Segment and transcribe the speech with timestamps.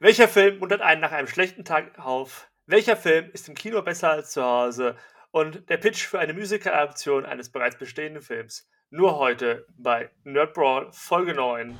[0.00, 2.48] Welcher Film muntert einen nach einem schlechten Tag auf?
[2.66, 4.94] Welcher Film ist im Kino besser als zu Hause?
[5.32, 8.70] Und der Pitch für eine Musical-Adaption eines bereits bestehenden Films.
[8.90, 11.76] Nur heute bei Nerd Brawl Folge 9.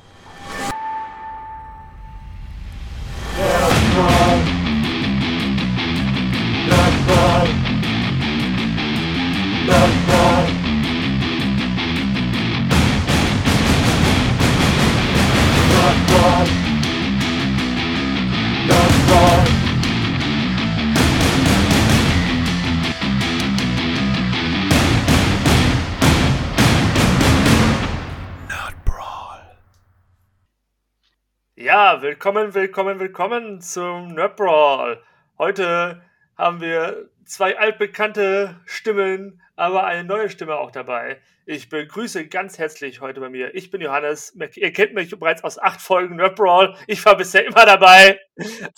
[32.00, 35.02] Willkommen, willkommen, willkommen zum Nerd Brawl.
[35.36, 36.00] Heute
[36.36, 41.20] haben wir zwei altbekannte Stimmen, aber eine neue Stimme auch dabei.
[41.44, 43.52] Ich begrüße ganz herzlich heute bei mir.
[43.56, 44.36] Ich bin Johannes.
[44.54, 46.76] Ihr kennt mich bereits aus acht Folgen Nerd Brawl.
[46.86, 48.20] Ich war bisher immer dabei.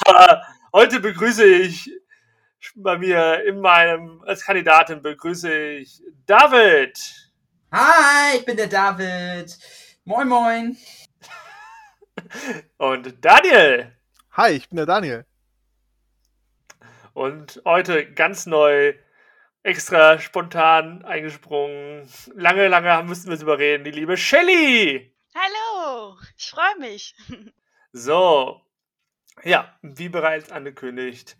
[0.07, 0.43] Aber
[0.73, 1.91] heute begrüße ich
[2.75, 6.99] bei mir in meinem, als Kandidatin begrüße ich David.
[7.71, 9.59] Hi, ich bin der David.
[10.07, 10.77] Moin, moin.
[12.79, 13.97] Und Daniel.
[14.33, 15.25] Hi, ich bin der Daniel.
[17.13, 18.95] Und heute ganz neu,
[19.63, 22.09] extra spontan eingesprungen.
[22.35, 25.15] Lange, lange müssten wir es überreden, die liebe Shelly.
[25.35, 27.15] Hallo, ich freue mich.
[27.93, 28.63] So,
[29.43, 31.37] ja, wie bereits angekündigt.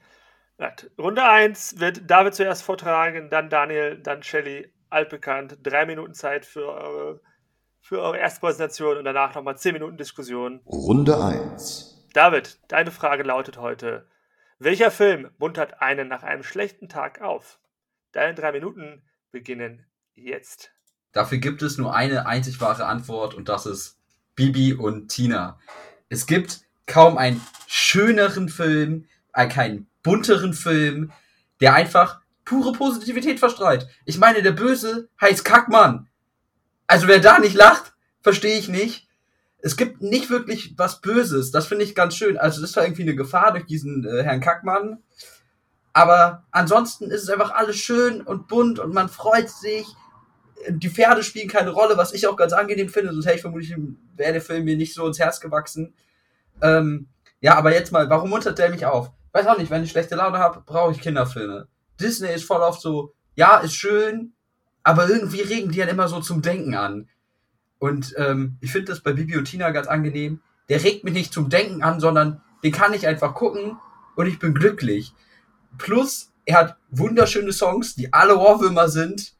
[0.99, 5.59] Runde 1 wird David zuerst vortragen, dann Daniel, dann Shelly, altbekannt.
[5.63, 7.21] Drei Minuten Zeit für eure
[7.91, 10.61] für eure erste Präsentation und danach nochmal 10 Minuten Diskussion.
[10.65, 12.07] Runde 1.
[12.13, 14.07] David, deine Frage lautet heute:
[14.61, 17.59] Welcher Film muntert einen nach einem schlechten Tag auf?
[18.13, 20.71] Deine drei Minuten beginnen jetzt.
[21.11, 23.99] Dafür gibt es nur eine einzig wahre Antwort und das ist
[24.37, 25.59] Bibi und Tina.
[26.09, 31.11] Es gibt kaum einen schöneren Film, äh, keinen bunteren Film,
[31.61, 33.89] der einfach pure Positivität verstrahlt.
[34.05, 36.07] Ich meine, der Böse heißt Kackmann.
[36.91, 39.07] Also wer da nicht lacht, verstehe ich nicht.
[39.59, 41.53] Es gibt nicht wirklich was Böses.
[41.53, 42.37] Das finde ich ganz schön.
[42.37, 45.01] Also das war irgendwie eine Gefahr durch diesen äh, Herrn Kackmann.
[45.93, 49.87] Aber ansonsten ist es einfach alles schön und bunt und man freut sich.
[50.69, 53.13] Die Pferde spielen keine Rolle, was ich auch ganz angenehm finde.
[53.13, 53.73] Sonst hätte ich vermutlich,
[54.17, 55.95] wäre der Film mir nicht so ins Herz gewachsen.
[56.61, 57.07] Ähm,
[57.41, 59.13] ja, aber jetzt mal, warum muntert der mich auf?
[59.31, 61.69] Weiß auch nicht, wenn ich schlechte Laune habe, brauche ich Kinderfilme.
[62.01, 64.33] Disney ist voll oft so, ja, ist schön,
[64.83, 67.09] aber irgendwie regen die dann immer so zum Denken an.
[67.79, 70.41] Und ähm, ich finde das bei Bibi und Tina ganz angenehm.
[70.69, 73.79] Der regt mich nicht zum Denken an, sondern den kann ich einfach gucken
[74.17, 75.13] und ich bin glücklich.
[75.79, 79.35] Plus, er hat wunderschöne Songs, die alle Ohrwürmer sind.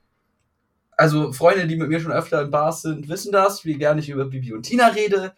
[0.97, 4.11] Also Freunde, die mit mir schon öfter in Bars sind, wissen das, wie gerne ich
[4.11, 5.35] über Bibi und Tina rede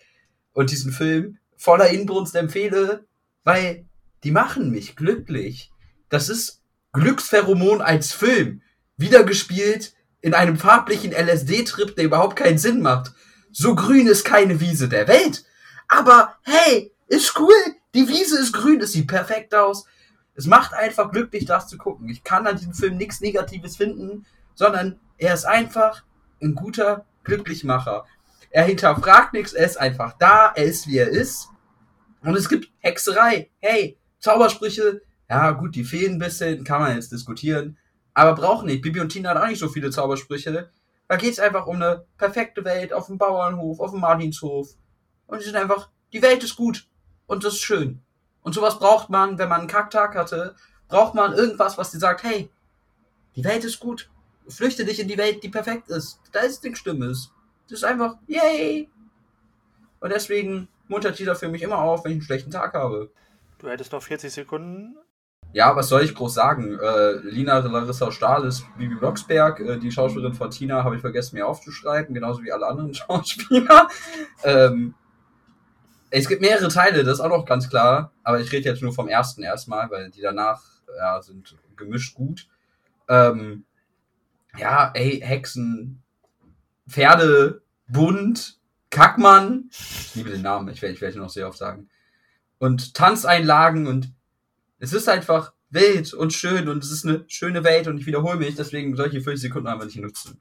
[0.53, 3.05] und diesen Film voller Inbrunst empfehle,
[3.45, 3.87] weil
[4.25, 5.71] die machen mich glücklich.
[6.09, 6.63] Das ist
[6.93, 8.63] Glückspheromon als Film
[9.03, 9.93] wiedergespielt
[10.23, 13.13] in einem farblichen LSD-Trip, der überhaupt keinen Sinn macht.
[13.51, 15.45] So grün ist keine Wiese der Welt.
[15.89, 17.53] Aber hey, ist cool.
[17.95, 19.85] Die Wiese ist grün, es sieht perfekt aus.
[20.35, 22.09] Es macht einfach glücklich, das zu gucken.
[22.09, 24.25] Ich kann an diesem Film nichts Negatives finden,
[24.55, 26.03] sondern er ist einfach
[26.41, 28.07] ein guter Glücklichmacher.
[28.49, 31.49] Er hinterfragt nichts, er ist einfach da, er ist wie er ist.
[32.23, 33.51] Und es gibt Hexerei.
[33.61, 37.77] Hey, Zaubersprüche, ja gut, die fehlen ein bisschen, kann man jetzt diskutieren
[38.15, 38.83] aber braucht nicht.
[38.83, 40.71] Bibi und Tina hat auch nicht so viele Zaubersprüche.
[41.09, 44.69] Da geht es einfach um eine perfekte Welt auf dem Bauernhof, auf dem Martinshof.
[45.27, 46.87] Und sie sind einfach, die Welt ist gut.
[47.27, 48.03] Und das ist schön.
[48.43, 50.55] Und sowas braucht man, wenn man einen Kacktag hatte,
[50.89, 52.51] braucht man irgendwas, was dir sagt, hey,
[53.37, 54.11] die Welt ist gut.
[54.49, 56.21] Flüchte dich in die Welt, die perfekt ist.
[56.33, 57.33] Da ist nichts Stimmes.
[57.69, 58.91] Das ist einfach, yay!
[60.01, 63.11] Und deswegen muntert jeder für mich immer auf, wenn ich einen schlechten Tag habe.
[63.59, 64.97] Du hättest noch 40 Sekunden.
[65.53, 66.79] Ja, was soll ich groß sagen?
[66.79, 69.61] Äh, Lina Larissa Stahl ist Bibi Blocksberg.
[69.61, 73.89] Äh, die Schauspielerin von Tina habe ich vergessen, mir aufzuschreiben, genauso wie alle anderen Schauspieler.
[74.45, 74.95] ähm,
[76.11, 78.13] es gibt mehrere Teile, das ist auch noch ganz klar.
[78.23, 80.63] Aber ich rede jetzt nur vom ersten erstmal, weil die danach
[80.97, 82.49] ja, sind gemischt gut.
[83.09, 83.65] Ähm,
[84.59, 86.03] ja, ey, Hexen,
[86.89, 88.59] Pferde, Bunt,
[88.91, 89.71] Kackmann.
[89.71, 91.89] Ich liebe den Namen, ich werde ich werd ihn noch sehr oft sagen.
[92.59, 94.13] Und Tanzeinlagen und
[94.83, 98.37] es ist einfach wild und schön und es ist eine schöne Welt und ich wiederhole
[98.37, 100.41] mich, deswegen solche 50 Sekunden einfach nicht nutzen.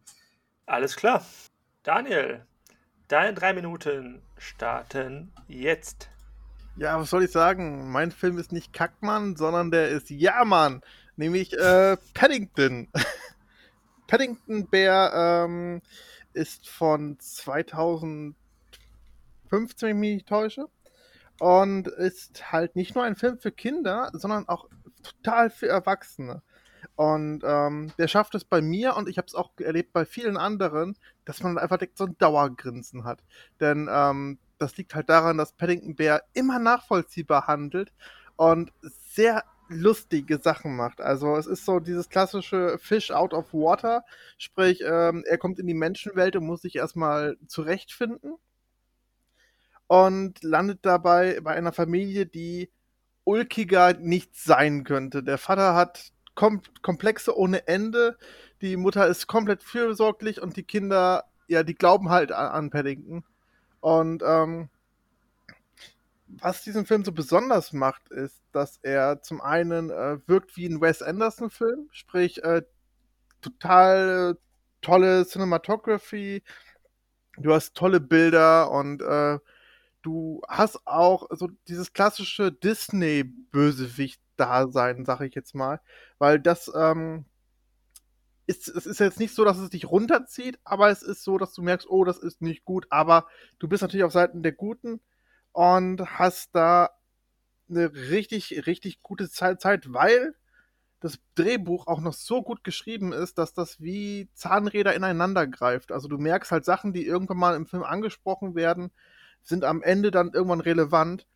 [0.66, 1.24] Alles klar.
[1.84, 2.44] Daniel,
[3.08, 6.10] deine drei Minuten starten jetzt.
[6.76, 7.92] Ja, was soll ich sagen?
[7.92, 10.82] Mein Film ist nicht Kackmann, sondern der ist Ja-Mann,
[11.18, 12.88] nämlich äh, Paddington.
[14.08, 15.84] Paddington Bear ähm,
[16.34, 18.34] ist von 2015,
[19.52, 20.66] wenn ich mich nicht täusche.
[21.42, 24.70] Und ist halt nicht nur ein Film für Kinder, sondern auch
[25.02, 26.44] total für Erwachsene.
[26.96, 30.38] Und ähm, der schafft es bei mir und ich habe es auch erlebt bei vielen
[30.38, 30.96] anderen,
[31.26, 33.24] dass man einfach so ein Dauergrinsen hat.
[33.60, 37.92] Denn ähm, das liegt halt daran, dass Paddington Bear immer nachvollziehbar handelt
[38.36, 41.02] und sehr lustige Sachen macht.
[41.02, 44.06] Also es ist so dieses klassische Fish out of water,
[44.38, 48.36] sprich ähm, er kommt in die Menschenwelt und muss sich erstmal zurechtfinden
[49.92, 52.72] und landet dabei bei einer Familie, die
[53.26, 55.22] ulkiger nicht sein könnte.
[55.22, 58.18] Der Vater hat kom Komplexe ohne Ende,
[58.62, 63.26] die Mutter ist komplett fürsorglich und die Kinder, ja, die glauben halt an, an Paddington.
[63.82, 64.70] Und ähm,
[66.26, 70.80] was diesen Film so besonders macht, ist, dass er zum einen äh, wirkt wie ein
[70.80, 72.62] Wes Anderson-Film, sprich äh,
[73.42, 74.38] total
[74.82, 76.44] tolle Cinematography,
[77.36, 79.38] du hast tolle Bilder und äh,
[80.02, 85.80] du hast auch so dieses klassische Disney-Bösewicht-Dasein, sag ich jetzt mal,
[86.18, 87.26] weil das ähm,
[88.48, 91.54] ist, es ist jetzt nicht so, dass es dich runterzieht, aber es ist so, dass
[91.54, 93.28] du merkst, oh, das ist nicht gut, aber
[93.60, 95.00] du bist natürlich auf Seiten der Guten
[95.52, 96.90] und hast da
[97.70, 100.36] eine richtig, richtig gute Zeit, weil
[101.00, 105.92] das Drehbuch auch noch so gut geschrieben ist, dass das wie Zahnräder ineinander greift.
[105.92, 108.92] Also du merkst halt Sachen, die irgendwann mal im Film angesprochen werden,
[109.44, 111.28] sind am Ende dann irgendwann relevant.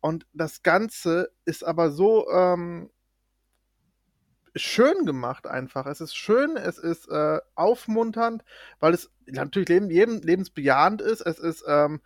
[0.00, 2.90] Und das Ganze ist aber so ähm,
[4.56, 5.86] schön gemacht einfach.
[5.86, 8.44] Es ist schön, es ist äh, aufmunternd,
[8.80, 11.20] weil es natürlich leben, jedem lebensbejahend ist.
[11.20, 12.00] Es ist, ähm,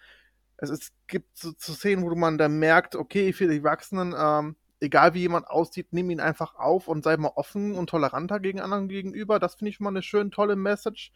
[0.56, 4.56] es ist, gibt so, so Szenen, wo man dann merkt, okay, für die Erwachsenen, ähm,
[4.80, 8.60] egal wie jemand aussieht, nimm ihn einfach auf und sei mal offen und toleranter gegen
[8.60, 9.38] anderen gegenüber.
[9.38, 11.12] Das finde ich mal eine schön tolle Message.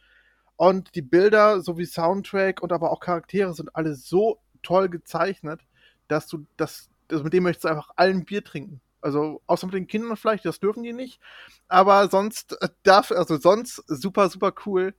[0.59, 5.61] Und die Bilder sowie Soundtrack und aber auch Charaktere sind alle so toll gezeichnet,
[6.09, 8.81] dass du das, also mit dem möchtest du einfach allen Bier trinken.
[8.99, 11.21] Also außer mit den Kindern vielleicht, das dürfen die nicht.
[11.69, 14.93] Aber sonst äh, darf, also sonst super, super cool.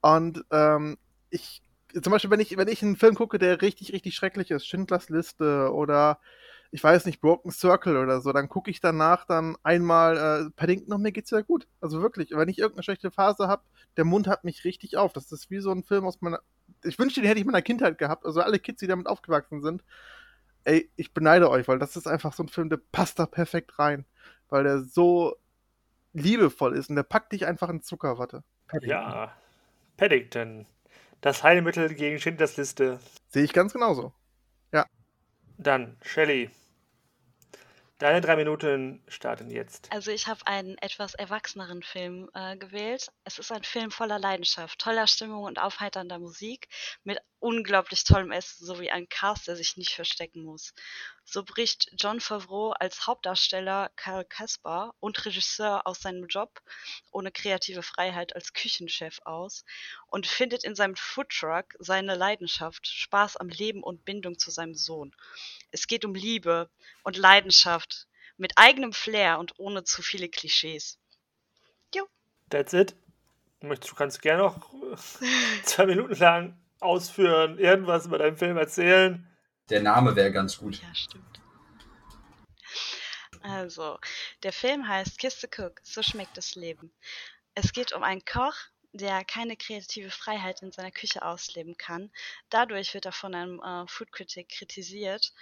[0.00, 0.96] Und ähm,
[1.30, 1.60] ich,
[2.00, 5.08] zum Beispiel, wenn ich, wenn ich einen Film gucke, der richtig, richtig schrecklich ist, Schindlers
[5.08, 6.20] Liste oder
[6.72, 10.92] ich weiß nicht, Broken Circle oder so, dann gucke ich danach dann einmal äh, Paddington
[10.92, 11.66] und mir geht's ja gut.
[11.80, 13.62] Also wirklich, wenn ich irgendeine schlechte Phase habe,
[13.96, 15.12] der Mund hat mich richtig auf.
[15.12, 16.40] Das ist wie so ein Film aus meiner.
[16.84, 18.24] Ich wünschte, den hätte ich in meiner Kindheit gehabt.
[18.24, 19.82] Also alle Kids, die damit aufgewachsen sind.
[20.62, 23.78] Ey, ich beneide euch, weil das ist einfach so ein Film, der passt da perfekt
[23.78, 24.04] rein.
[24.48, 25.36] Weil der so
[26.12, 28.44] liebevoll ist und der packt dich einfach in Zuckerwatte.
[28.68, 28.90] Paddington.
[28.90, 29.36] Ja,
[29.96, 30.66] Paddington.
[31.20, 33.00] Das Heilmittel gegen Schindlers Liste.
[33.28, 34.12] Sehe ich ganz genauso.
[34.72, 34.86] Ja.
[35.58, 36.50] Dann, Shelley.
[38.00, 39.92] Deine drei Minuten starten jetzt.
[39.92, 43.12] Also ich habe einen etwas erwachseneren Film äh, gewählt.
[43.24, 46.68] Es ist ein Film voller Leidenschaft, toller Stimmung und aufheiternder Musik
[47.04, 50.72] mit unglaublich tollem Essen sowie ein Cast, der sich nicht verstecken muss.
[51.32, 56.60] So bricht John Favreau als Hauptdarsteller Karl Kaspar und Regisseur aus seinem Job
[57.12, 59.64] ohne kreative Freiheit als Küchenchef aus
[60.08, 65.14] und findet in seinem Foodtruck seine Leidenschaft, Spaß am Leben und Bindung zu seinem Sohn.
[65.70, 66.68] Es geht um Liebe
[67.04, 70.98] und Leidenschaft mit eigenem Flair und ohne zu viele Klischees.
[71.94, 72.08] Jo.
[72.48, 72.96] That's it.
[73.60, 74.74] Du kannst gerne noch
[75.62, 79.29] zwei Minuten lang ausführen, irgendwas über deinen Film erzählen.
[79.68, 80.80] Der Name wäre ganz gut.
[80.82, 81.40] Ja, stimmt.
[83.42, 83.98] Also,
[84.42, 86.92] der Film heißt Kiss the Cook, so schmeckt das Leben.
[87.54, 88.54] Es geht um einen Koch,
[88.92, 92.10] der keine kreative Freiheit in seiner Küche ausleben kann.
[92.48, 95.32] Dadurch wird er von einem äh, Food Critic kritisiert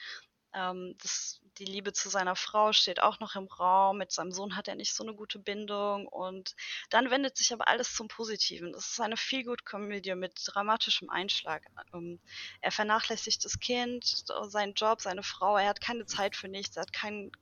[0.55, 3.99] ähm, das, die Liebe zu seiner Frau steht auch noch im Raum.
[3.99, 6.07] Mit seinem Sohn hat er nicht so eine gute Bindung.
[6.07, 6.55] Und
[6.91, 8.73] dann wendet sich aber alles zum Positiven.
[8.73, 11.63] Das ist eine Feelgood-Komödie mit dramatischem Einschlag.
[11.93, 12.21] Ähm,
[12.61, 15.57] er vernachlässigt das Kind, seinen Job, seine Frau.
[15.57, 16.77] Er hat keine Zeit für nichts.
[16.77, 17.33] Er hat kein,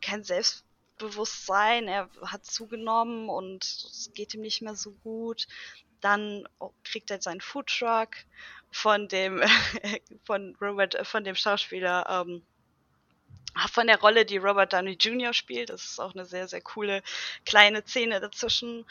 [0.00, 1.88] kein Selbstbewusstsein.
[1.88, 5.46] Er hat zugenommen und es geht ihm nicht mehr so gut.
[6.00, 8.10] Dann oh, kriegt er seinen Foodtruck
[8.70, 9.42] von dem
[10.24, 12.42] von Robert von dem Schauspieler ähm,
[13.72, 15.32] von der Rolle, die Robert Downey Jr.
[15.32, 15.70] spielt.
[15.70, 17.02] Das ist auch eine sehr, sehr coole
[17.44, 18.84] kleine Szene dazwischen.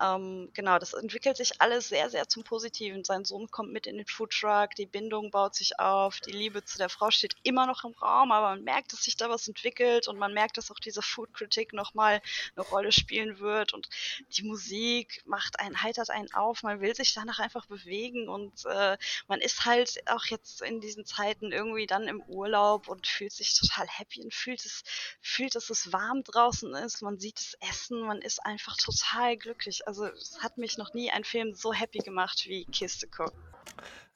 [0.00, 3.04] Ähm, genau, das entwickelt sich alles sehr, sehr zum Positiven.
[3.04, 6.78] Sein Sohn kommt mit in den Foodtruck, die Bindung baut sich auf, die Liebe zu
[6.78, 10.08] der Frau steht immer noch im Raum, aber man merkt, dass sich da was entwickelt
[10.08, 12.20] und man merkt, dass auch diese Food-Kritik nochmal
[12.56, 13.88] eine Rolle spielen wird und
[14.36, 18.96] die Musik macht einen, heitert einen auf, man will sich danach einfach bewegen und äh,
[19.28, 23.54] man ist halt auch jetzt in diesen Zeiten irgendwie dann im Urlaub und fühlt sich
[23.54, 24.82] total happy Häppchen fühlt es,
[25.20, 29.86] fühlt, dass es warm draußen ist, man sieht es essen, man ist einfach total glücklich.
[29.86, 33.32] Also es hat mich noch nie ein Film so happy gemacht wie Kiste Cook.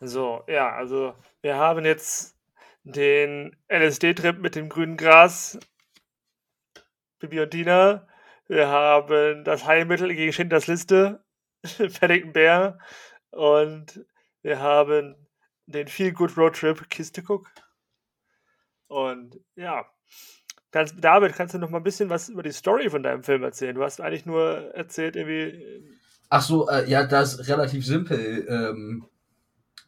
[0.00, 2.36] So, ja, also wir haben jetzt
[2.84, 5.58] den LSD-Trip mit dem grünen Gras,
[7.18, 8.06] Bibi und Tina.
[8.46, 11.24] Wir haben das Heilmittel gegen Schindlers Liste,
[11.98, 12.78] Paddington Bear.
[13.30, 14.04] Und
[14.42, 15.16] wir haben
[15.66, 17.50] den Feel Good Road Trip, Kiste Cook.
[18.88, 19.84] Und ja,
[20.70, 23.42] kannst, David, kannst du noch mal ein bisschen was über die Story von deinem Film
[23.42, 23.74] erzählen?
[23.74, 25.84] Du hast eigentlich nur erzählt, irgendwie.
[26.28, 28.46] Ach so, äh, ja, das ist relativ simpel.
[28.48, 29.06] Ähm,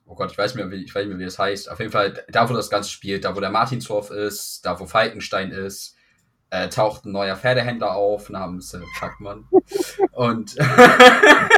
[0.07, 1.71] oh Gott, ich weiß, nicht mehr, wie, ich weiß nicht mehr, wie das heißt.
[1.71, 4.87] Auf jeden Fall, da wo das Ganze spielt, da wo der Martinshof ist, da wo
[4.87, 5.97] Falkenstein ist,
[6.51, 9.47] äh, taucht ein neuer Pferdehändler auf namens äh, Schackmann.
[10.13, 10.57] und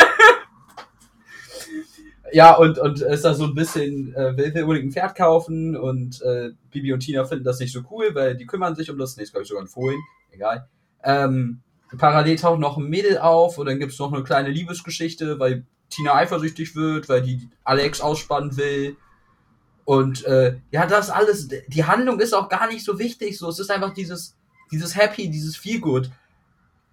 [2.33, 5.77] ja, und, und ist da so ein bisschen, äh, will, will unbedingt ein Pferd kaufen
[5.77, 8.99] und äh, Bibi und Tina finden das nicht so cool, weil die kümmern sich um
[8.99, 9.17] das.
[9.17, 9.99] Nee, ist glaube ich sogar ein Fohlen.
[10.31, 10.69] Egal.
[11.03, 11.61] Ähm,
[11.99, 16.15] parallel taucht noch ein Mädel auf und dann gibt's noch eine kleine Liebesgeschichte, weil Tina
[16.15, 18.97] eifersüchtig wird, weil die Alex ausspannen will.
[19.85, 23.39] Und äh, ja, das alles, die Handlung ist auch gar nicht so wichtig.
[23.39, 24.37] So, es ist einfach dieses,
[24.71, 26.11] dieses Happy, dieses Feelgood.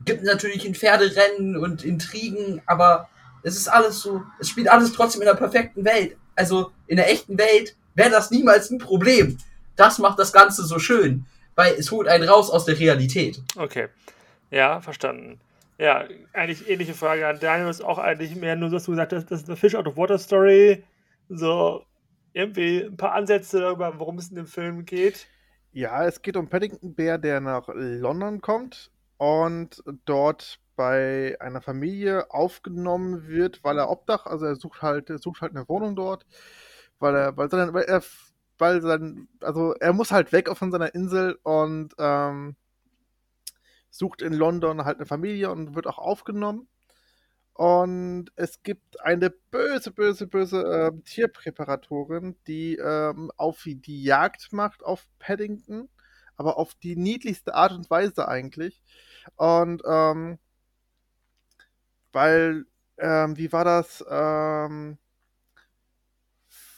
[0.05, 3.09] Gibt natürlich ein Pferderennen und Intrigen, aber
[3.47, 6.17] es ist alles so, es spielt alles trotzdem in der perfekten Welt.
[6.35, 9.37] Also in der echten Welt wäre das niemals ein Problem.
[9.75, 11.25] Das macht das Ganze so schön,
[11.55, 13.41] weil es holt einen raus aus der Realität.
[13.55, 13.87] Okay.
[14.51, 15.39] Ja, verstanden.
[15.77, 19.29] Ja, eigentlich ähnliche Frage an Daniel ist auch eigentlich mehr nur, dass du gesagt hast,
[19.29, 20.83] das ist eine Fish Out of Water Story.
[21.29, 21.85] So
[22.33, 25.27] irgendwie ein paar Ansätze darüber, worum es in dem Film geht.
[25.71, 32.31] Ja, es geht um Paddington Bear, der nach London kommt und dort bei einer Familie
[32.31, 36.25] aufgenommen wird, weil er Obdach, also er sucht halt, er sucht halt eine Wohnung dort,
[36.99, 38.01] weil er, weil, sein, weil er,
[38.57, 42.55] weil sein, also er muss halt weg von seiner Insel und ähm,
[43.89, 46.67] sucht in London halt eine Familie und wird auch aufgenommen.
[47.53, 54.83] Und es gibt eine böse, böse, böse äh, Tierpräparatorin, die ähm, auf die Jagd macht
[54.83, 55.89] auf Paddington,
[56.35, 58.83] aber auf die niedlichste Art und Weise eigentlich.
[59.37, 60.37] Und ähm,
[62.11, 62.65] weil,
[62.97, 64.03] ähm, wie war das?
[64.09, 64.97] Ähm,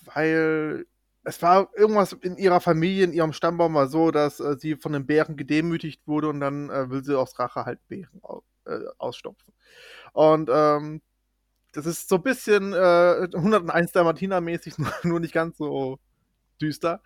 [0.05, 0.85] weil
[1.23, 4.93] es war irgendwas in ihrer Familie, in ihrem Stammbaum war so, dass äh, sie von
[4.93, 8.79] den Bären gedemütigt wurde und dann äh, will sie aus Rache halt Bären au äh,
[8.97, 9.53] ausstopfen.
[10.13, 11.01] Und ähm,
[11.73, 15.99] das ist so ein bisschen äh, 101 der Martina-mäßig, nur, nur nicht ganz so
[16.61, 17.01] düster.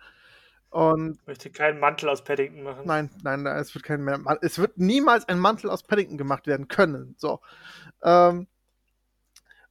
[0.74, 2.82] Und ich möchte keinen Mantel aus Paddington machen.
[2.84, 4.18] Nein, nein, es wird kein mehr.
[4.42, 7.14] Es wird niemals ein Mantel aus Paddington gemacht werden können.
[7.16, 7.38] So.
[8.02, 8.48] Ähm,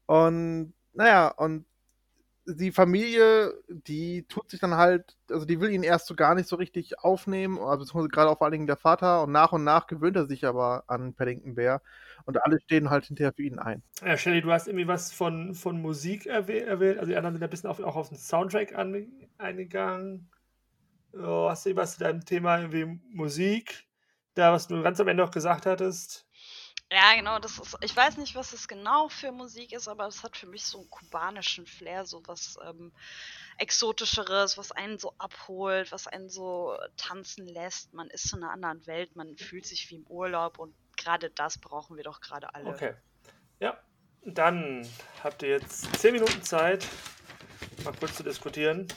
[0.06, 1.66] und naja, und
[2.46, 6.48] die Familie, die tut sich dann halt, also die will ihn erst so gar nicht
[6.48, 9.88] so richtig aufnehmen, beziehungsweise gerade auch vor allen Dingen der Vater und nach und nach
[9.88, 11.82] gewöhnt er sich aber an Paddington Bear
[12.24, 13.84] und alle stehen halt hinterher für ihn ein.
[14.06, 17.50] Ja, Shelly, du hast irgendwie was von, von Musik erwähnt, also die anderen sind ein
[17.50, 19.06] bisschen auf, auch auf den Soundtrack an,
[19.38, 20.30] eingegangen.
[21.14, 23.86] Oh, hast du was zu deinem Thema irgendwie Musik,
[24.34, 26.28] da was du ganz am Ende noch gesagt hattest?
[26.92, 30.24] Ja, genau, das ist, ich weiß nicht, was es genau für Musik ist, aber es
[30.24, 32.92] hat für mich so einen kubanischen Flair, so was ähm,
[33.58, 37.94] Exotischeres, was einen so abholt, was einen so tanzen lässt.
[37.94, 41.58] Man ist in einer anderen Welt, man fühlt sich wie im Urlaub und gerade das
[41.58, 42.70] brauchen wir doch gerade alle.
[42.70, 42.94] Okay.
[43.60, 43.78] Ja,
[44.24, 44.88] dann
[45.24, 46.88] habt ihr jetzt zehn Minuten Zeit,
[47.84, 48.88] mal kurz zu diskutieren.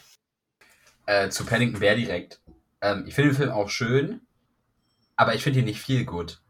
[1.06, 2.40] Äh, zu Paddington Bear direkt.
[2.80, 4.20] Ähm, ich finde den Film auch schön,
[5.16, 6.40] aber ich finde ihn nicht viel gut.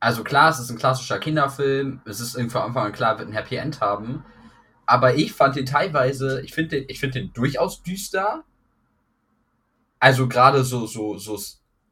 [0.00, 3.28] Also klar, es ist ein klassischer Kinderfilm, es ist irgendwie von Anfang an klar, wird
[3.28, 4.24] ein Happy End haben.
[4.86, 8.44] Aber ich fand den teilweise, ich finde den, ich finde den durchaus düster.
[9.98, 11.36] Also gerade so, so, so,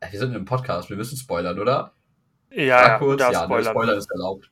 [0.01, 1.93] äh, wir sind in einem Podcast, wir müssen spoilern, oder?
[2.51, 3.73] Ja, ja, kurz, ja, spoilern.
[3.73, 4.51] Spoiler ist erlaubt.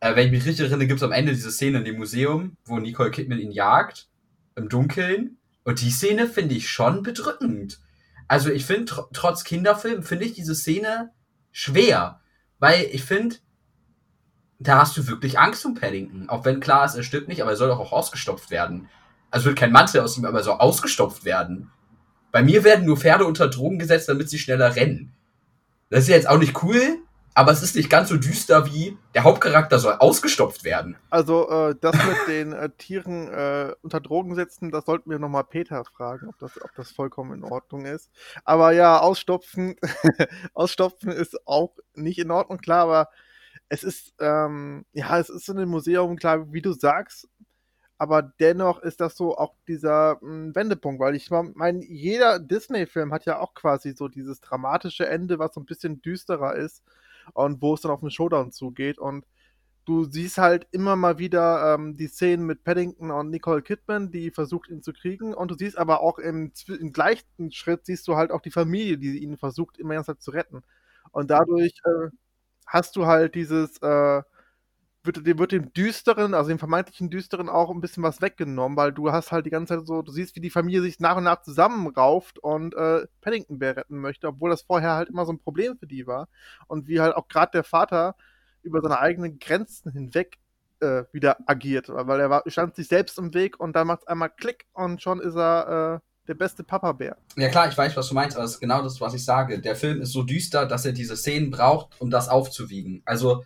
[0.00, 2.56] Äh, wenn ich mich richtig erinnere, gibt es am Ende diese Szene in dem Museum,
[2.64, 4.08] wo Nicole Kidman ihn jagt,
[4.54, 5.37] im Dunkeln.
[5.68, 7.78] Und die Szene finde ich schon bedrückend.
[8.26, 11.12] Also ich finde, tr trotz Kinderfilm, finde ich diese Szene
[11.52, 12.22] schwer.
[12.58, 13.36] Weil ich finde,
[14.58, 16.30] da hast du wirklich Angst um Paddington.
[16.30, 18.88] Auch wenn klar ist, er stirbt nicht, aber er soll doch auch ausgestopft werden.
[19.30, 21.70] Also wird kein Mantel aus ihm, aber er soll ausgestopft werden.
[22.32, 25.12] Bei mir werden nur Pferde unter Drogen gesetzt, damit sie schneller rennen.
[25.90, 26.96] Das ist ja jetzt auch nicht cool,
[27.38, 30.96] aber es ist nicht ganz so düster wie der Hauptcharakter soll ausgestopft werden.
[31.08, 35.44] Also äh, das mit den äh, Tieren äh, unter Drogen setzen, das sollten wir nochmal
[35.44, 38.10] Peter fragen, ob das, ob das vollkommen in Ordnung ist.
[38.44, 39.76] Aber ja, ausstopfen,
[40.52, 43.08] ausstopfen ist auch nicht in Ordnung, klar, aber
[43.68, 47.28] es ist, ähm, ja, es ist in einem Museum, klar, wie du sagst,
[47.98, 53.12] aber dennoch ist das so auch dieser mh, hm, Wendepunkt, weil ich meine, jeder Disney-Film
[53.12, 56.82] hat ja auch quasi so dieses dramatische Ende, was so ein bisschen düsterer ist
[57.34, 58.98] und wo es dann auf den Showdown zugeht.
[58.98, 59.26] Und
[59.86, 64.30] du siehst halt immer mal wieder ähm, die Szenen mit Paddington und Nicole Kidman, die
[64.30, 65.34] versucht, ihn zu kriegen.
[65.34, 68.98] Und du siehst aber auch im, im gleichen Schritt siehst du halt auch die Familie,
[68.98, 70.62] die ihn versucht, immer ganz zu retten.
[71.12, 72.10] Und dadurch äh,
[72.66, 74.22] hast du halt dieses, äh,
[75.08, 79.10] wird, wird dem Düsteren, also dem vermeintlichen Düsteren auch ein bisschen was weggenommen, weil du
[79.10, 81.42] hast halt die ganze Zeit so, du siehst, wie die Familie sich nach und nach
[81.42, 85.76] zusammenrauft und äh, Paddington Bear retten möchte, obwohl das vorher halt immer so ein Problem
[85.78, 86.28] für die war.
[86.66, 88.14] Und wie halt auch gerade der Vater
[88.62, 90.38] über seine eigenen Grenzen hinweg
[90.80, 94.06] äh, wieder agiert, weil er war, stand sich selbst im Weg und dann macht es
[94.06, 97.16] einmal Klick und schon ist er äh, der beste Papa-Bär.
[97.36, 99.60] Ja klar, ich weiß, was du meinst, aber das ist genau das, was ich sage.
[99.60, 103.02] Der Film ist so düster, dass er diese Szenen braucht, um das aufzuwiegen.
[103.06, 103.44] Also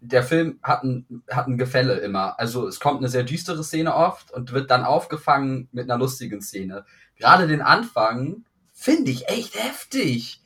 [0.00, 2.38] der Film hat ein, hat ein Gefälle immer.
[2.38, 6.40] Also es kommt eine sehr düstere Szene oft und wird dann aufgefangen mit einer lustigen
[6.40, 6.84] Szene.
[7.16, 10.40] Gerade den Anfang finde ich echt heftig.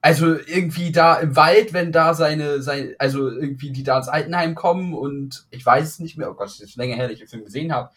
[0.00, 4.54] Also irgendwie da im Wald, wenn da seine, seine, also irgendwie die da ins Altenheim
[4.54, 7.20] kommen und ich weiß es nicht mehr, oh Gott, es ist länger her, dass ich
[7.20, 7.90] den Film gesehen habe.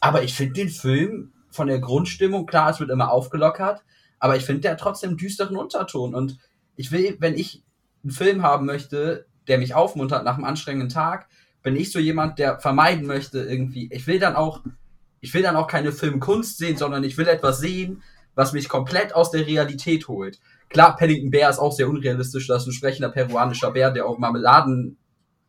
[0.00, 3.82] Aber ich finde den Film von der Grundstimmung, klar, es wird immer aufgelockert,
[4.20, 6.38] aber ich finde der trotzdem düsteren Unterton und
[6.76, 7.64] ich will, wenn ich
[8.04, 11.28] einen Film haben möchte, der mich aufmuntert nach einem anstrengenden Tag,
[11.62, 13.88] bin ich so jemand, der vermeiden möchte irgendwie.
[13.92, 14.62] Ich will dann auch,
[15.20, 18.02] ich will dann auch keine Filmkunst sehen, sondern ich will etwas sehen,
[18.34, 20.40] was mich komplett aus der Realität holt.
[20.68, 24.96] Klar, Paddington Bear ist auch sehr unrealistisch, dass ein sprechender peruanischer Bär, der auf Marmeladen,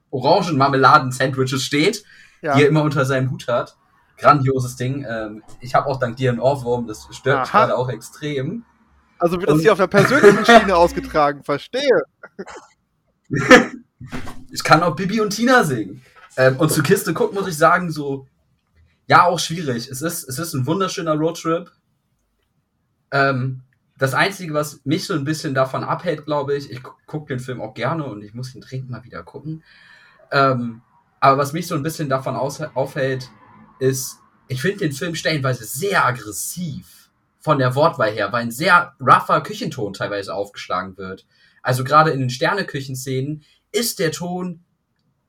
[0.10, 2.04] Orangen-Marmeladen-Sandwiches steht,
[2.42, 2.56] ja.
[2.56, 3.78] die er immer unter seinem Hut hat.
[4.18, 5.06] Grandioses Ding.
[5.08, 8.66] Ähm, ich habe auch dank dir einen Ohrwurm, das stört mich gerade auch extrem.
[9.20, 12.02] Also wird das hier auf der persönlichen Schiene ausgetragen, verstehe.
[14.52, 16.02] ich kann auch Bibi und Tina singen.
[16.38, 18.28] Ähm, und zu Kiste gucken muss ich sagen, so,
[19.08, 19.90] ja, auch schwierig.
[19.90, 21.72] Es ist, es ist ein wunderschöner Roadtrip.
[23.12, 23.64] Ähm,
[23.98, 27.62] das Einzige, was mich so ein bisschen davon abhält, glaube ich, ich gucke den Film
[27.62, 29.64] auch gerne und ich muss ihn dringend mal wieder gucken.
[30.32, 30.82] Ähm,
[31.20, 33.30] aber was mich so ein bisschen davon aufhält,
[33.80, 37.10] ist, ich finde den Film stellenweise sehr aggressiv
[37.40, 41.26] von der Wortwahl her, weil ein sehr rougher Küchenton teilweise aufgeschlagen wird.
[41.62, 44.64] Also gerade in den Sterneküchenszenen ist der Ton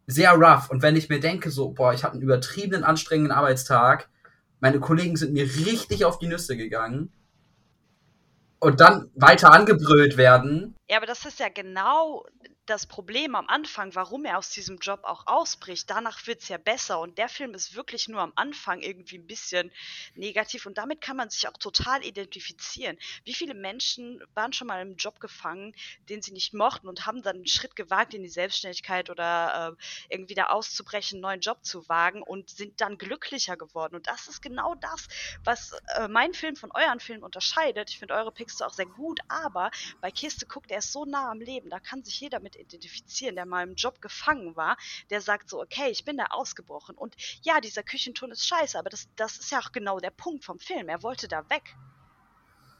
[0.06, 0.70] sehr rough.
[0.70, 4.08] Und wenn ich mir denke, so, boah, ich hatte einen übertriebenen, anstrengenden Arbeitstag,
[4.60, 7.12] meine Kollegen sind mir richtig auf die Nüsse gegangen,
[8.62, 10.76] und dann weiter angebrüllt werden.
[10.88, 12.24] Ja, aber das ist ja genau
[12.66, 15.90] das Problem am Anfang, warum er aus diesem Job auch ausbricht.
[15.90, 19.26] Danach wird es ja besser und der Film ist wirklich nur am Anfang irgendwie ein
[19.26, 19.72] bisschen
[20.14, 22.98] negativ und damit kann man sich auch total identifizieren.
[23.24, 25.74] Wie viele Menschen waren schon mal im Job gefangen,
[26.08, 30.14] den sie nicht mochten und haben dann einen Schritt gewagt in die Selbstständigkeit oder äh,
[30.14, 33.96] irgendwie da auszubrechen, einen neuen Job zu wagen und sind dann glücklicher geworden.
[33.96, 35.08] Und das ist genau das,
[35.42, 37.90] was äh, mein Film von euren Filmen unterscheidet.
[37.90, 39.70] Ich finde eure Picks auch sehr gut, aber
[40.00, 43.36] bei Kiste guckt er ist so nah am Leben, da kann sich jeder mit identifizieren,
[43.36, 44.76] der mal im Job gefangen war,
[45.10, 46.96] der sagt so, okay, ich bin da ausgebrochen.
[46.96, 50.44] Und ja, dieser Küchenton ist scheiße, aber das, das ist ja auch genau der Punkt
[50.44, 50.88] vom Film.
[50.88, 51.76] Er wollte da weg.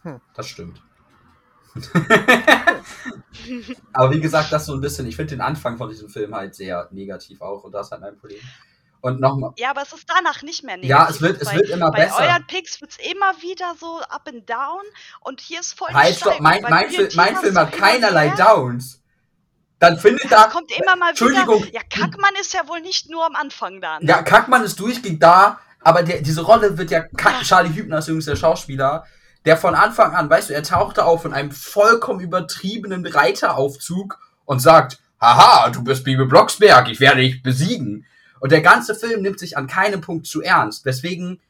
[0.03, 0.83] Hm, das stimmt.
[3.95, 6.55] aber wie gesagt, das so ein bisschen, ich finde den Anfang von diesem Film halt
[6.55, 8.41] sehr negativ auch und das ist halt mein Problem.
[9.01, 9.53] Und nochmal.
[9.57, 10.91] Ja, aber es ist danach nicht mehr negativ.
[10.91, 12.19] Ja, es wird, es bei, wird immer bei besser.
[12.19, 14.83] Bei euren Picks wird es immer wieder so up and down
[15.21, 19.02] und hier ist voll Halt, stopp, mein, mein, Film, mein Film hat keinerlei Downs
[19.83, 20.45] dann findet da.
[20.45, 21.65] kommt immer mal Entschuldigung.
[21.65, 21.75] Wieder.
[21.75, 23.99] Ja, Kackmann ist ja wohl nicht nur am Anfang da.
[23.99, 24.07] Ne?
[24.07, 27.01] Ja, Kackmann ist durchgehend da, aber der, diese Rolle wird ja.
[27.01, 27.43] ja.
[27.43, 29.05] Charlie Hübner ist übrigens der Schauspieler,
[29.45, 34.61] der von Anfang an, weißt du, er tauchte auf in einem vollkommen übertriebenen Reiteraufzug und
[34.61, 38.07] sagt: Haha, du bist Bibi Blocksberg, ich werde dich besiegen.
[38.39, 40.87] Und der ganze Film nimmt sich an keinem Punkt zu ernst.
[40.87, 41.41] Deswegen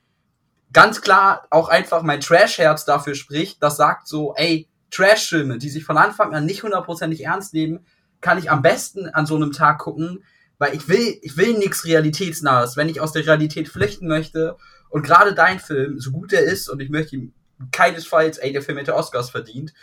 [0.72, 5.84] ganz klar auch einfach mein Trash-Herz dafür spricht, das sagt so, ey, Trash-Filme, die sich
[5.84, 7.84] von Anfang an nicht hundertprozentig ernst nehmen,
[8.22, 10.24] kann ich am besten an so einem Tag gucken,
[10.58, 12.76] weil ich will, ich will nichts Realitätsnahes.
[12.76, 14.56] Wenn ich aus der Realität flüchten möchte
[14.88, 17.34] und gerade dein Film, so gut er ist und ich möchte ihm
[17.72, 19.74] keinesfalls, ey, der Film hätte Oscars verdient,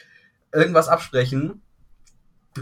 [0.54, 1.62] irgendwas absprechen.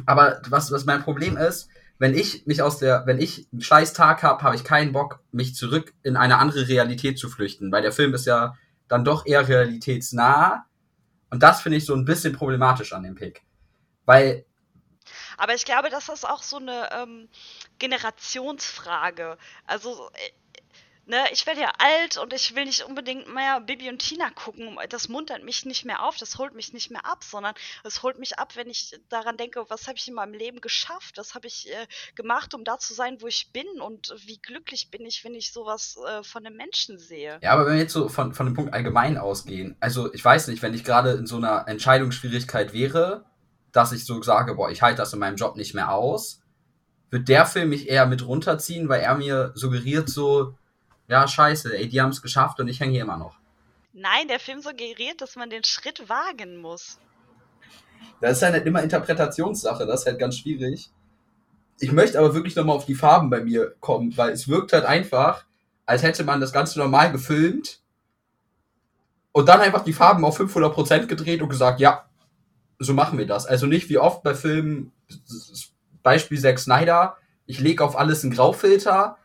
[0.06, 3.94] Aber was, was mein Problem ist, wenn ich mich aus der, wenn ich einen scheiß
[3.94, 7.82] Tag habe, habe ich keinen Bock, mich zurück in eine andere Realität zu flüchten, weil
[7.82, 8.56] der Film ist ja
[8.88, 10.66] dann doch eher realitätsnah.
[11.30, 13.44] Und das finde ich so ein bisschen problematisch an dem Pick.
[14.06, 14.46] Weil
[15.38, 17.30] aber ich glaube, das ist auch so eine ähm,
[17.80, 19.38] Generationsfrage.
[19.65, 20.32] Also, äh,
[21.08, 24.78] ne, ich werde ja alt und ich will nicht unbedingt mehr Bibi und Tina gucken.
[24.89, 28.19] Das muntert mich nicht mehr auf, das holt mich nicht mehr ab, sondern es holt
[28.19, 31.47] mich ab, wenn ich daran denke, was habe ich in meinem Leben geschafft, was habe
[31.47, 35.23] ich äh, gemacht, um da zu sein, wo ich bin und wie glücklich bin ich,
[35.23, 37.39] wenn ich sowas äh, von einem Menschen sehe.
[37.41, 40.47] Ja, aber wenn wir jetzt so von, von dem Punkt allgemein ausgehen, also ich weiß
[40.47, 43.26] nicht, wenn ich gerade in so einer Entscheidungsschwierigkeit wäre,
[43.78, 46.42] dass ich so sage, boah, ich halte das in meinem Job nicht mehr aus,
[47.12, 50.56] wird der Film mich eher mit runterziehen, weil er mir suggeriert so,
[51.08, 53.38] ja, scheiße, ey, die haben es geschafft und ich hänge hier immer noch.
[53.94, 56.98] Nein, der Film suggeriert, dass man den Schritt wagen muss.
[58.20, 60.90] Das ist halt immer Interpretationssache, das ist halt ganz schwierig.
[61.80, 64.86] Ich möchte aber wirklich nochmal auf die Farben bei mir kommen, weil es wirkt halt
[64.86, 65.46] einfach,
[65.86, 67.80] als hätte man das Ganze normal gefilmt
[69.34, 72.07] und dann einfach die Farben auf 500% gedreht und gesagt, ja,
[72.80, 73.46] so machen wir das.
[73.46, 74.92] Also nicht wie oft bei Filmen,
[76.04, 79.18] Beispiel Zack Snyder, ich lege auf alles einen Graufilter.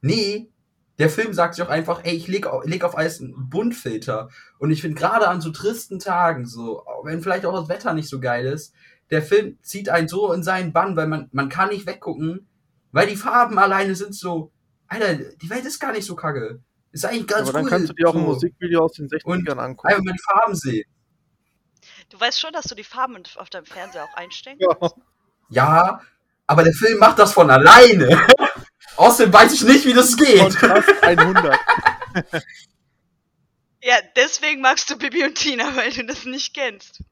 [0.00, 0.50] Nee,
[0.98, 4.28] der Film sagt sich auch einfach, ey, ich leg, leg auf alles einen Buntfilter.
[4.58, 8.08] Und ich finde gerade an so tristen Tagen, so, wenn vielleicht auch das Wetter nicht
[8.08, 8.74] so geil ist,
[9.10, 12.46] der Film zieht einen so in seinen Bann, weil man, man kann nicht weggucken,
[12.92, 14.52] weil die Farben alleine sind so,
[14.86, 16.60] Alter, die Welt ist gar nicht so kacke.
[16.92, 17.62] Ist eigentlich ganz Aber cool.
[17.64, 18.20] dann kannst du dir auch so.
[18.20, 19.88] ein Musikvideo aus den 60ern Und angucken.
[19.88, 20.84] Einfach mal die Farben sehen.
[22.10, 24.74] Du weißt schon, dass du die Farben auf deinem Fernseher auch einstellen Ja.
[24.74, 24.96] kannst?
[25.50, 26.00] Ja,
[26.46, 28.20] aber der Film macht das von alleine.
[28.96, 30.38] Außerdem weiß ich nicht, wie das geht.
[30.40, 31.58] Kontrast 100.
[33.86, 37.02] Ja, deswegen magst du Bibi und Tina, weil du das nicht kennst.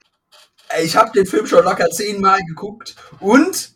[0.70, 3.72] Ey, Ich habe den Film schon locker zehnmal geguckt und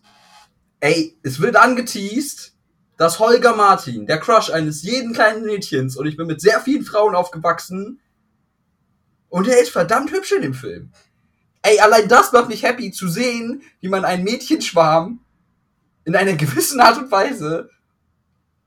[0.81, 2.55] ey, es wird angeteased,
[2.97, 6.85] dass Holger Martin, der Crush eines jeden kleinen Mädchens, und ich bin mit sehr vielen
[6.87, 8.01] Frauen aufgewachsen,
[9.29, 10.91] und er ist verdammt hübsch in dem Film.
[11.67, 15.19] Ey, allein das macht mich happy zu sehen, wie man einen Mädchenschwarm
[16.05, 17.71] in einer gewissen Art und Weise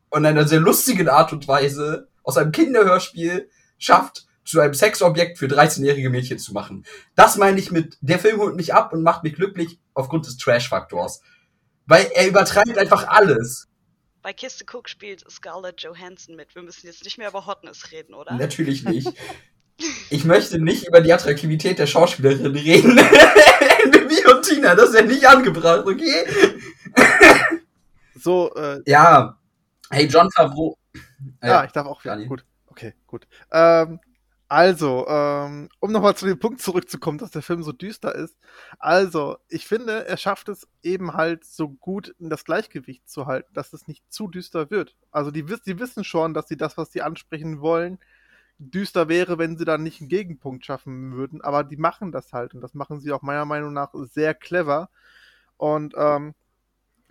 [0.09, 5.45] und einer sehr lustigen Art und Weise aus einem Kinderhörspiel schafft, zu einem Sexobjekt für
[5.45, 6.85] 13-jährige Mädchen zu machen.
[7.15, 10.35] Das meine ich mit, der Film holt mich ab und macht mich glücklich aufgrund des
[10.35, 11.21] Trash-Faktors.
[11.85, 13.69] Weil er übertreibt einfach alles.
[14.21, 16.53] Bei Kiste Cook spielt Scarlett Johansson mit.
[16.53, 18.33] Wir müssen jetzt nicht mehr über Hotness reden, oder?
[18.33, 19.13] Natürlich nicht.
[20.09, 22.95] Ich möchte nicht über die Attraktivität der Schauspielerin reden.
[23.91, 26.25] Bibi und Tina, das ist ja nicht angebracht, okay?
[28.15, 29.37] So, äh, Ja.
[29.89, 30.77] Hey, John Favreau.
[31.41, 32.15] Äh, ja, ich darf auch wieder.
[32.15, 32.27] Dani.
[32.27, 33.27] Gut, okay, gut.
[33.51, 33.99] Ähm,
[34.47, 38.35] also, ähm, um nochmal zu dem Punkt zurückzukommen, dass der Film so düster ist.
[38.79, 43.53] Also, ich finde, er schafft es eben halt so gut in das Gleichgewicht zu halten,
[43.53, 44.95] dass es nicht zu düster wird.
[45.11, 47.99] Also, die, die wissen schon, dass sie das, was sie ansprechen wollen,
[48.59, 51.41] düster wäre, wenn sie dann nicht einen Gegenpunkt schaffen würden.
[51.41, 54.89] Aber die machen das halt und das machen sie auch meiner Meinung nach sehr clever.
[55.57, 56.35] Und ähm,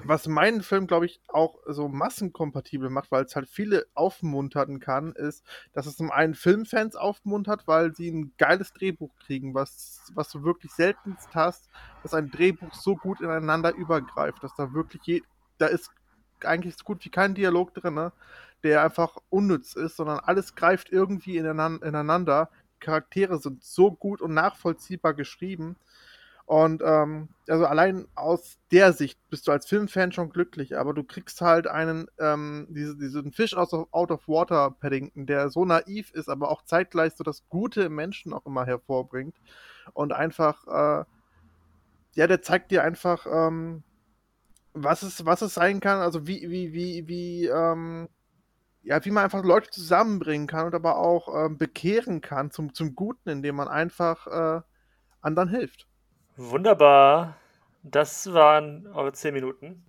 [0.05, 5.13] was meinen Film, glaube ich, auch so massenkompatibel macht, weil es halt viele aufmuntern kann,
[5.13, 10.31] ist, dass es zum einen Filmfans aufmuntert, weil sie ein geiles Drehbuch kriegen, was, was
[10.31, 11.69] du wirklich seltenst hast,
[12.05, 15.23] dass ein Drehbuch so gut ineinander übergreift, dass da wirklich je,
[15.59, 15.91] da ist
[16.45, 18.13] eigentlich so gut wie kein Dialog drin, ne,
[18.63, 21.87] der einfach unnütz ist, sondern alles greift irgendwie ineinander.
[21.87, 22.51] ineinander.
[22.81, 25.77] Charaktere sind so gut und nachvollziehbar geschrieben.
[26.49, 31.05] Und ähm, also allein aus der Sicht bist du als Filmfan schon glücklich, aber du
[31.05, 36.11] kriegst halt einen, ähm, diese, diesen out of, out of Water Paddington, der so naiv
[36.13, 39.37] ist, aber auch zeitgleich so das Gute im Menschen auch immer hervorbringt.
[39.93, 41.05] Und einfach, äh,
[42.15, 43.83] ja, der zeigt dir einfach, ähm,
[44.85, 48.09] was es, was es sein kann, also wie, wie, wie, wie, ähm,
[48.83, 52.95] ja, wie man einfach Leute zusammenbringen kann und aber auch ähm, bekehren kann zum, zum
[52.95, 54.61] Guten, indem man einfach äh,
[55.21, 55.87] anderen hilft.
[56.37, 57.37] Wunderbar.
[57.83, 59.83] Das waren eure 10 Minuten.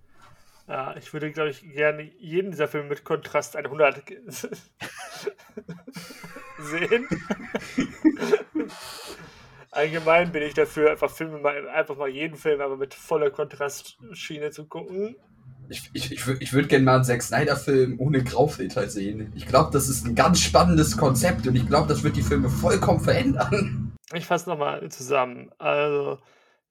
[0.67, 4.21] Ja, ich würde, glaube ich, gerne jeden dieser Filme mit Kontrast 100 ge-
[6.60, 7.08] sehen.
[9.71, 14.51] Allgemein bin ich dafür, einfach Filme mal, einfach mal jeden Film aber mit voller Kontrastschiene
[14.51, 15.15] zu gucken.
[15.69, 19.32] Ich, ich, ich, ich würde gerne mal einen Zack Snyder-Film ohne Graufilter sehen.
[19.36, 22.49] Ich glaube, das ist ein ganz spannendes Konzept und ich glaube, das wird die Filme
[22.49, 23.93] vollkommen verändern.
[24.13, 25.51] Ich fasse nochmal zusammen.
[25.60, 26.17] Also,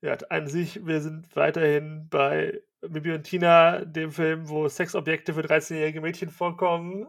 [0.01, 5.43] ja, an sich, wir sind weiterhin bei Bibi und Tina, dem Film, wo Sexobjekte für
[5.43, 7.07] 13-jährige Mädchen vorkommen.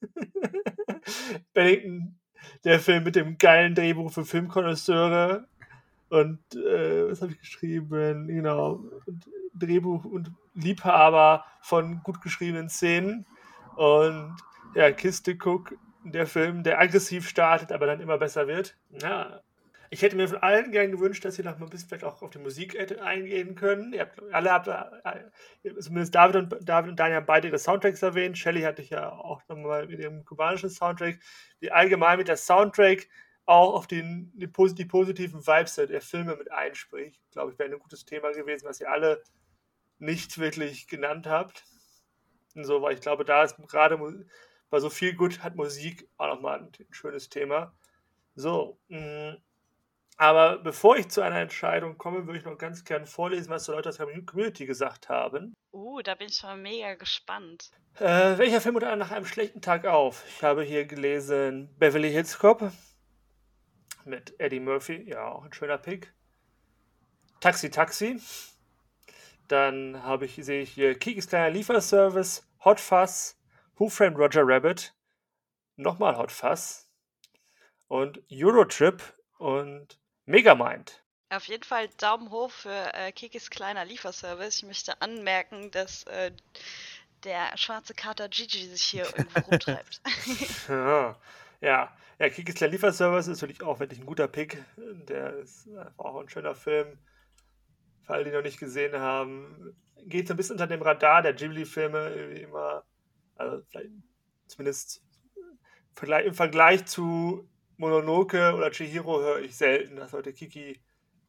[1.52, 2.17] Bennington,
[2.64, 5.46] der Film mit dem geilen Drehbuch für Filmkonnoisseure.
[6.08, 8.28] Und äh, was habe ich geschrieben?
[8.28, 8.80] Genau.
[9.06, 13.26] Und Drehbuch und Liebhaber von gut geschriebenen Szenen.
[13.76, 14.36] Und
[14.74, 18.76] ja, Kiste Cook, der Film, der aggressiv startet, aber dann immer besser wird.
[19.02, 19.40] Ja,
[19.90, 22.22] ich hätte mir von allen gern gewünscht, dass ihr noch mal ein bisschen vielleicht auch
[22.22, 23.92] auf die Musik eingehen können.
[23.92, 28.02] Ihr habt, alle habt, äh, zumindest David und, David und Daniel haben beide ihre Soundtracks
[28.02, 28.36] erwähnt.
[28.36, 31.18] Shelly hatte ich ja auch nochmal mit ihrem kubanischen Soundtrack.
[31.60, 33.08] Wie allgemein mit der Soundtrack
[33.46, 37.22] auch auf den, die, posi- die positiven Vibes der Filme mit einspricht.
[37.32, 39.22] Glaube ich, wäre ein gutes Thema gewesen, was ihr alle
[39.98, 41.64] nicht wirklich genannt habt.
[42.54, 43.98] Und so, weil ich glaube, da ist gerade
[44.68, 47.74] bei so viel gut hat Musik auch nochmal ein, ein schönes Thema.
[48.34, 49.38] So, mh,
[50.20, 53.70] Aber bevor ich zu einer Entscheidung komme, würde ich noch ganz gern vorlesen, was die
[53.70, 55.54] Leute aus der Community gesagt haben.
[55.72, 57.70] Uh, da bin ich schon mega gespannt.
[58.00, 60.24] Äh, welcher Film unter nach einem schlechten Tag auf?
[60.28, 62.72] Ich habe hier gelesen Beverly Hills Cop
[64.04, 66.12] mit Eddie Murphy, ja, auch ein schöner Pick.
[67.40, 68.20] Taxi Taxi.
[69.46, 73.40] Dann habe ich, sehe ich hier Kikis kleiner Lieferservice, Hot Fuzz,
[73.76, 74.94] Who Framed Roger Rabbit,
[75.76, 76.90] nochmal Hot Fuzz
[77.86, 79.00] und Eurotrip
[79.38, 81.02] und Megamind.
[81.30, 84.58] Auf jeden Fall Daumen hoch für äh, Kikis kleiner Lieferservice.
[84.58, 86.32] Ich möchte anmerken, dass äh,
[87.24, 90.00] der schwarze Kater Gigi sich hier irgendwo rumtreibt.
[90.68, 91.16] ja,
[91.60, 94.62] ja, ja Kikis kleiner Lieferservice ist natürlich auch wirklich ein guter Pick.
[94.76, 96.98] Der ist auch ein schöner Film.
[98.02, 101.34] Für alle, die noch nicht gesehen haben, geht so ein bisschen unter dem Radar der
[101.34, 102.84] Ghibli-Filme, wie immer.
[103.36, 103.62] Also
[104.46, 105.02] zumindest
[106.00, 110.80] im Vergleich zu Mononoke oder Chihiro höre ich selten, dass Leute Kiki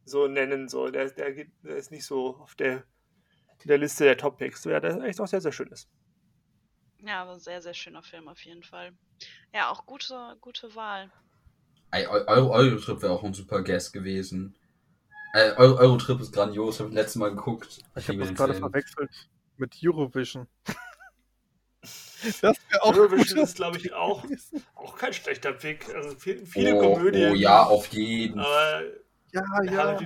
[0.04, 0.68] so nennen.
[0.68, 0.90] So.
[0.90, 2.84] Der, der, geht, der ist nicht so auf der,
[3.64, 4.66] der Liste der Top-Picks.
[4.66, 5.88] Ja, der echt auch sehr, sehr schön ist.
[7.02, 8.92] Ja, aber sehr, sehr schöner Film auf jeden Fall.
[9.54, 11.12] Ja, auch gute, gute Wahl.
[11.92, 14.56] Eurotrip wäre auch ein super Guest gewesen.
[15.34, 17.68] Äh, Eurotrip ist grandios, habe ich letztes Mal geguckt.
[17.68, 20.48] Ich, ich habe das gerade verwechselt mit Eurovision.
[22.42, 24.26] Das auch Eurovision ist, glaube ich, auch,
[24.76, 25.94] auch kein schlechter Pick.
[25.94, 27.32] Also viel, viele oh, Komödien.
[27.32, 28.40] Oh ja, auf jeden.
[28.40, 28.84] Aber
[29.32, 30.00] ja, ja.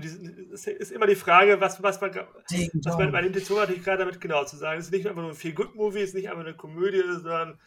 [0.53, 2.13] Es ist immer die Frage, was, was man.
[2.13, 4.79] was man, meine Intention natürlich gerade damit genau zu sagen.
[4.79, 7.59] Es ist nicht einfach nur ein Feel-Good-Movie, es ist nicht einfach eine Komödie, sondern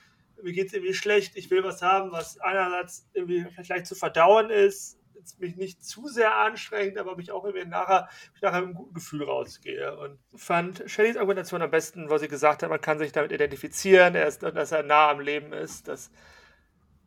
[0.42, 4.50] mir geht es irgendwie schlecht, ich will was haben, was einerseits irgendwie vielleicht zu verdauen
[4.50, 4.98] ist,
[5.38, 8.08] mich nicht zu sehr anstrengend, aber mich auch irgendwie nachher,
[8.40, 9.96] nachher mit einem guten Gefühl rausgehe.
[9.98, 14.14] Und fand Shellys Argumentation am besten, wo sie gesagt hat, man kann sich damit identifizieren,
[14.14, 16.10] er dass er nah am Leben ist, dass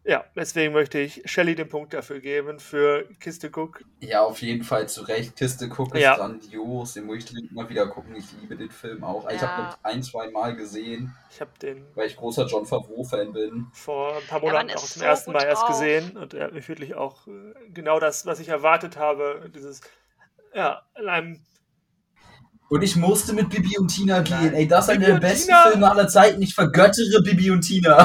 [0.10, 3.84] ja, deswegen möchte ich Shelly den Punkt dafür geben, für Kiste Cook.
[4.00, 5.36] Ja, auf jeden Fall zu Recht.
[5.36, 6.15] Kiste Cook ist ja.
[6.15, 6.95] grandios.
[6.95, 8.15] Den muss ich mal wieder gucken.
[8.15, 9.26] Ich liebe den Film auch.
[9.26, 9.36] Ja.
[9.36, 11.15] Ich habe ihn ein, zwei Mal gesehen.
[11.30, 11.86] Ich habe den.
[11.93, 13.67] Weil ich großer John Favreau-Fan bin.
[13.72, 16.17] Vor ein paar Monaten ja, auch zum so ersten Mal erst gesehen.
[16.17, 17.32] Und er hat mich wirklich auch äh,
[17.72, 19.52] genau das, was ich erwartet habe.
[19.54, 19.82] Dieses,
[20.56, 21.39] ja, in einem
[22.69, 24.54] und ich musste mit Bibi und Tina gehen.
[24.54, 25.69] Ey, das ist einer der besten Tina.
[25.69, 26.39] Filme aller Zeiten.
[26.41, 27.98] Ich vergöttere Bibi und Tina.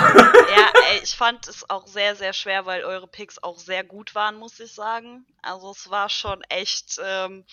[0.56, 0.63] Ja,
[1.04, 4.58] ich fand es auch sehr, sehr schwer, weil eure Picks auch sehr gut waren, muss
[4.58, 5.24] ich sagen.
[5.42, 7.44] Also es war schon echt ähm,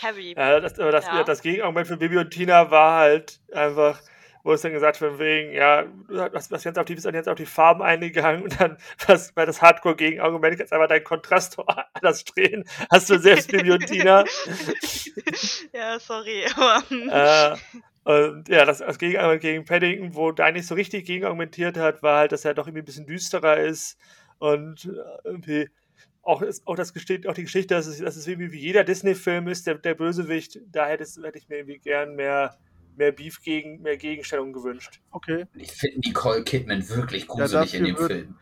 [0.00, 0.34] heavy.
[0.36, 1.24] Ja, das, aber das, ja.
[1.24, 4.00] das Gegenargument für Bibi und Tina war halt einfach
[4.44, 7.34] wo es dann gesagt von wegen, ja, was, was jetzt auf die, bist jetzt auf
[7.34, 12.64] die Farben eingegangen und dann, was, weil das Hardcore-Gegenargument, kannst einfach deinen Kontrastor anders drehen.
[12.90, 14.24] Hast du selbst Bibliotina.
[15.72, 16.44] ja, sorry.
[16.44, 17.56] äh,
[18.04, 22.18] und ja, das, das Gegenargument gegen Paddington, wo da nicht so richtig gegenargumentiert hat, war
[22.18, 23.98] halt, dass er doch irgendwie ein bisschen düsterer ist
[24.38, 25.68] und äh, irgendwie
[26.22, 29.66] auch, auch, das auch die Geschichte, dass es, dass es irgendwie wie jeder Disney-Film ist,
[29.66, 32.58] der, der Bösewicht, da hätte, hätte ich mir irgendwie gern mehr
[32.96, 35.00] mehr Beef gegen, mehr Gegenstellung gewünscht.
[35.10, 35.46] Okay.
[35.54, 38.36] Ich finde Nicole Kidman wirklich gruselig ja, in dem Film.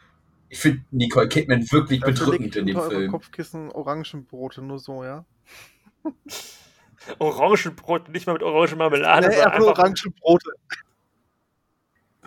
[0.48, 3.10] Ich finde Nicole Kidman wirklich bedrückend in dem Film.
[3.10, 5.24] Kopfkissen Orangenbrote, nur so, ja.
[7.18, 9.28] Orangenbrot, nicht mal mit Orangenmarmelade.
[9.28, 10.50] Nee, einfach Orangenbrote.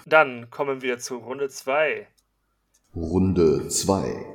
[0.06, 2.08] Dann kommen wir zu Runde 2.
[2.96, 4.26] Runde 2.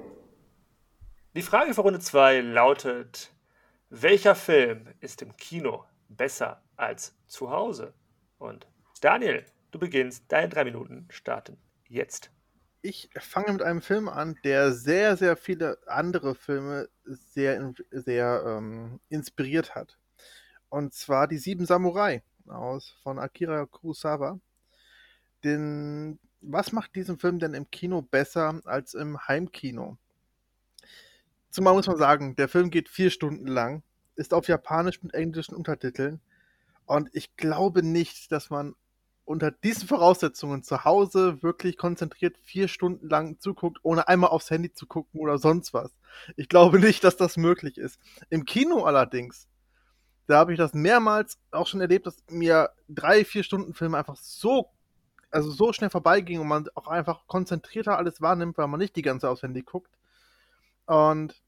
[1.35, 3.33] Die Frage für Runde 2 lautet:
[3.88, 7.94] Welcher Film ist im Kino besser als zu Hause.
[8.38, 8.66] Und
[9.00, 10.24] Daniel, du beginnst.
[10.29, 11.57] Deine drei Minuten starten
[11.88, 12.31] jetzt.
[12.83, 19.00] Ich fange mit einem Film an, der sehr, sehr viele andere Filme sehr, sehr ähm,
[19.09, 19.99] inspiriert hat.
[20.70, 24.40] Und zwar die Sieben Samurai aus von Akira Kurosawa.
[25.44, 29.98] Denn was macht diesen Film denn im Kino besser als im Heimkino?
[31.50, 33.83] Zumal muss man sagen, der Film geht vier Stunden lang,
[34.14, 36.20] ist auf Japanisch mit englischen Untertiteln
[36.87, 38.74] und ich glaube nicht, dass man
[39.24, 44.72] unter diesen Voraussetzungen zu Hause wirklich konzentriert vier Stunden lang zuguckt, ohne einmal aufs Handy
[44.72, 45.92] zu gucken oder sonst was.
[46.37, 48.00] Ich glaube nicht, dass das möglich ist.
[48.28, 49.46] Im Kino allerdings,
[50.30, 54.16] da habe ich das mehrmals auch schon erlebt, dass mir drei, vier Stunden Filme einfach
[54.16, 54.70] so,
[55.30, 59.02] also so schnell vorbeigingen und man auch einfach konzentrierter alles wahrnimmt, weil man nicht die
[59.02, 59.90] ganze Handy guckt.
[60.86, 61.40] Und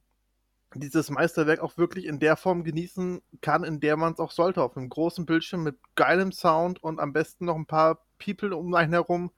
[0.74, 4.62] dieses Meisterwerk auch wirklich in der Form genießen kann, in der man es auch sollte.
[4.62, 8.72] Auf einem großen Bildschirm mit geilem Sound und am besten noch ein paar People um
[8.74, 9.32] einen herum,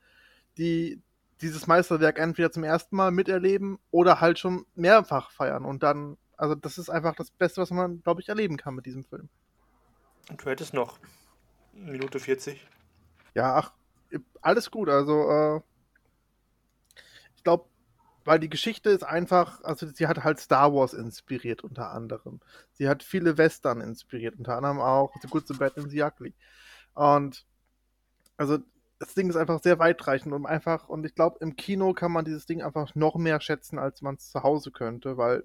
[0.59, 1.03] die
[1.41, 5.65] dieses Meisterwerk entweder zum ersten Mal miterleben oder halt schon mehrfach feiern.
[5.65, 8.87] Und dann, also das ist einfach das Beste, was man, glaube ich, erleben kann mit
[8.87, 9.29] diesem Film.
[10.29, 10.99] Und du hättest noch
[11.73, 12.67] Minute 40.
[13.35, 13.73] Ja, ach,
[14.41, 14.89] alles gut.
[14.89, 15.61] Also, äh,
[17.37, 17.67] ich glaube,
[18.25, 22.41] weil die Geschichte ist einfach, also sie hat halt Star Wars inspiriert unter anderem.
[22.73, 26.35] Sie hat viele Western inspiriert, unter anderem auch The Good, The Bad and The Ugly.
[26.95, 27.45] Und
[28.37, 28.59] also
[28.99, 32.25] das Ding ist einfach sehr weitreichend und einfach, und ich glaube, im Kino kann man
[32.25, 35.45] dieses Ding einfach noch mehr schätzen, als man es zu Hause könnte, weil,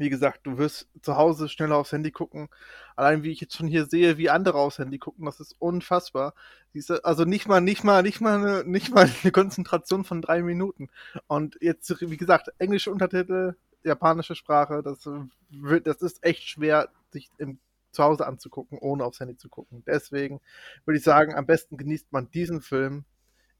[0.00, 2.48] wie gesagt, du wirst zu Hause schneller aufs Handy gucken.
[2.96, 6.32] Allein wie ich jetzt schon hier sehe, wie andere aufs Handy gucken, das ist unfassbar.
[6.72, 10.42] Diese, also nicht mal, nicht mal, nicht mal eine, nicht mal eine Konzentration von drei
[10.42, 10.88] Minuten.
[11.26, 15.06] Und jetzt, wie gesagt, englische Untertitel, japanische Sprache, das
[15.50, 17.58] wird, das ist echt schwer, sich im
[17.92, 19.82] zu Hause anzugucken, ohne aufs Handy zu gucken.
[19.84, 20.40] Deswegen
[20.84, 23.04] würde ich sagen, am besten genießt man diesen Film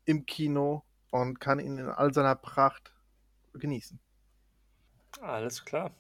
[0.05, 2.95] im Kino und kann ihn in all seiner Pracht
[3.53, 3.99] genießen.
[5.21, 5.91] Alles klar.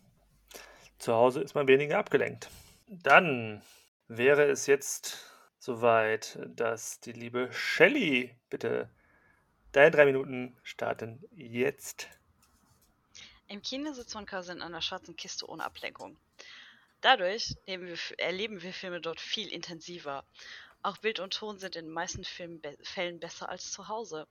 [1.00, 2.50] Zu Hause ist man weniger abgelenkt.
[2.86, 3.62] Dann
[4.06, 5.24] wäre es jetzt
[5.58, 8.90] soweit, dass die liebe Shelley bitte
[9.72, 12.06] deine drei Minuten starten jetzt.
[13.48, 16.18] Im Kino sitzt man quasi in einer schwarzen Kiste ohne Ablenkung.
[17.00, 20.22] Dadurch wir, erleben wir Filme dort viel intensiver.
[20.82, 24.26] Auch Bild und Ton sind in den meisten Filmen be Fällen besser als zu Hause.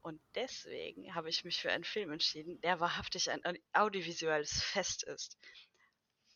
[0.00, 3.42] Und deswegen habe ich mich für einen Film entschieden, der wahrhaftig ein
[3.74, 5.36] audiovisuelles Fest ist.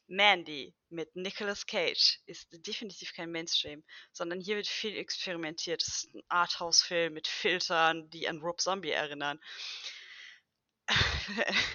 [0.09, 5.83] Mandy mit Nicolas Cage ist definitiv kein Mainstream, sondern hier wird viel experimentiert.
[5.83, 9.41] Es ist ein Arthouse-Film mit Filtern, die an Rob Zombie erinnern.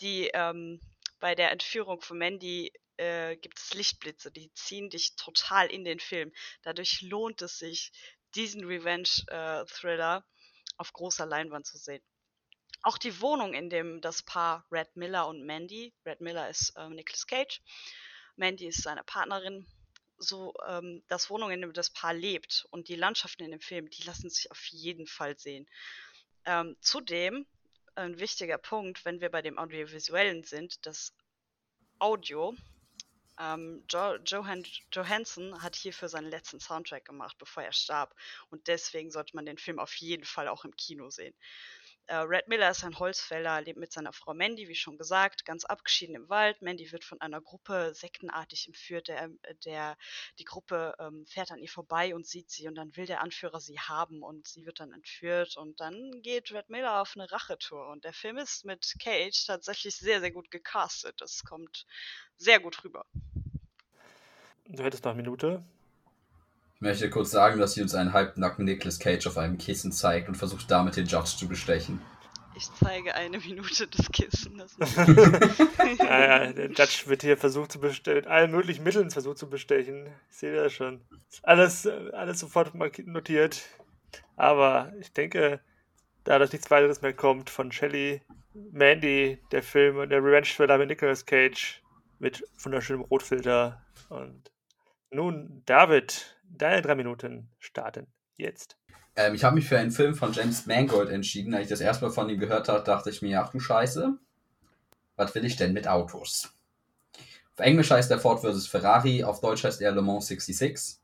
[0.00, 0.80] die ähm,
[1.20, 6.00] bei der Entführung von Mandy äh, gibt es Lichtblitze, die ziehen dich total in den
[6.00, 6.32] Film.
[6.62, 7.92] Dadurch lohnt es sich,
[8.34, 12.02] diesen Revenge-Thriller äh, auf großer Leinwand zu sehen.
[12.84, 16.86] Auch die Wohnung, in dem das Paar Red Miller und Mandy, Red Miller ist äh,
[16.90, 17.62] Nicolas Cage,
[18.36, 19.66] Mandy ist seine Partnerin,
[20.18, 23.88] so ähm, das Wohnung, in dem das Paar lebt und die Landschaften in dem Film,
[23.88, 25.66] die lassen sich auf jeden Fall sehen.
[26.44, 27.46] Ähm, zudem
[27.94, 31.14] ein wichtiger Punkt, wenn wir bei dem Audiovisuellen sind, das
[31.98, 32.54] Audio
[33.40, 38.14] ähm, jo Johan Johansson hat hierfür seinen letzten Soundtrack gemacht, bevor er starb.
[38.50, 41.34] Und deswegen sollte man den Film auf jeden Fall auch im Kino sehen.
[42.06, 45.64] Äh, Red Miller ist ein Holzfäller, lebt mit seiner Frau Mandy, wie schon gesagt, ganz
[45.64, 46.60] abgeschieden im Wald.
[46.60, 49.08] Mandy wird von einer Gruppe sektenartig entführt.
[49.08, 49.96] Der, äh, der,
[50.38, 53.58] die Gruppe ähm, fährt an ihr vorbei und sieht sie und dann will der Anführer
[53.60, 57.88] sie haben und sie wird dann entführt und dann geht Red Miller auf eine Rachetour
[57.88, 61.20] und der Film ist mit Cage tatsächlich sehr, sehr gut gecastet.
[61.20, 61.86] Das kommt
[62.36, 63.06] sehr gut rüber.
[64.66, 65.64] Du hättest noch eine Minute.
[66.84, 70.28] Ich möchte kurz sagen, dass sie uns einen halbnacken Nicolas Cage auf einem Kissen zeigt
[70.28, 72.02] und versucht damit den Judge zu bestechen.
[72.54, 74.62] Ich zeige eine Minute des Kissen.
[75.98, 79.48] ja, ja, der Judge wird hier versucht zu bestechen, mit allen möglichen Mitteln versucht zu
[79.48, 80.08] bestechen.
[80.28, 81.00] Ich sehe das schon.
[81.42, 83.62] Alles, alles sofort notiert.
[84.36, 85.60] Aber ich denke,
[86.24, 88.20] da das nichts weiteres mehr kommt von Shelley,
[88.52, 91.80] Mandy, der Film und der Revenge-Thriller mit Nicolas Cage
[92.18, 93.82] mit wunderschönem Rotfilter.
[94.10, 94.52] Und
[95.10, 98.76] nun, David, deine drei Minuten starten jetzt.
[99.16, 101.54] Ähm, ich habe mich für einen Film von James Mangold entschieden.
[101.54, 104.18] Als ich das erste Mal von ihm gehört habe, dachte ich mir, ach du Scheiße,
[105.16, 106.52] was will ich denn mit Autos?
[107.56, 108.66] Auf Englisch heißt er Ford vs.
[108.66, 110.98] Ferrari, auf Deutsch heißt er Le Mans 66.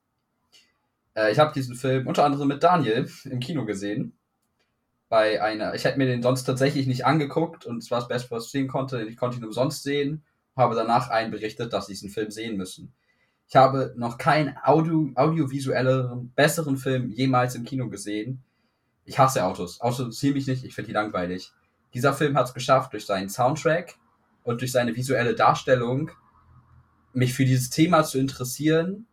[1.14, 4.16] Äh, ich habe diesen Film unter anderem mit Daniel im Kino gesehen.
[5.08, 8.30] Bei einer, ich hätte mir den sonst tatsächlich nicht angeguckt und es war das Beste,
[8.30, 9.02] was ich sehen konnte.
[9.04, 10.24] Ich konnte ihn umsonst sehen,
[10.56, 12.94] habe danach einberichtet, dass sie diesen Film sehen müssen.
[13.50, 18.44] Ich habe noch keinen Audio, audiovisuelleren, besseren Film jemals im Kino gesehen.
[19.04, 19.80] Ich hasse Autos.
[19.80, 21.52] Autos interessieren mich nicht, ich finde die langweilig.
[21.92, 23.96] Dieser Film hat es geschafft, durch seinen Soundtrack
[24.44, 26.12] und durch seine visuelle Darstellung
[27.12, 29.08] mich für dieses Thema zu interessieren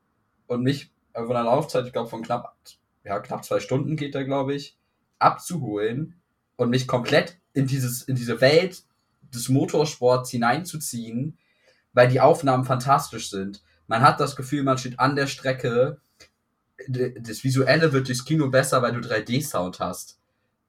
[0.46, 2.56] und mich von einer Laufzeit, ich glaube von knapp,
[3.04, 4.78] ja, knapp zwei Stunden geht da, glaube ich,
[5.18, 6.14] abzuholen
[6.58, 8.84] und mich komplett in dieses, in diese Welt
[9.34, 11.40] des Motorsports hineinzuziehen,
[11.94, 16.00] weil die Aufnahmen fantastisch sind man hat das Gefühl, man steht an der Strecke.
[16.88, 20.20] Das Visuelle wird durchs Kino besser, weil du 3D-Sound hast.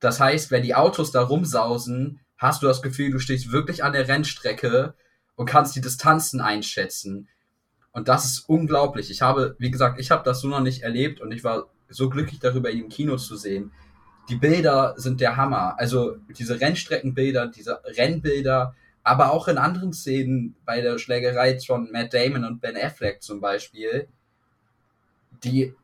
[0.00, 3.92] Das heißt, wenn die Autos da rumsausen, hast du das Gefühl, du stehst wirklich an
[3.92, 4.94] der Rennstrecke
[5.34, 7.28] und kannst die Distanzen einschätzen.
[7.92, 9.10] Und das ist unglaublich.
[9.10, 12.08] Ich habe, wie gesagt, ich habe das so noch nicht erlebt und ich war so
[12.08, 13.72] glücklich darüber, ihn im Kino zu sehen.
[14.28, 15.78] Die Bilder sind der Hammer.
[15.78, 22.14] Also diese Rennstreckenbilder, diese Rennbilder, aber auch in anderen Szenen bei der Schlägerei von Matt
[22.14, 24.08] Damon und Ben Affleck zum Beispiel,
[25.44, 25.74] die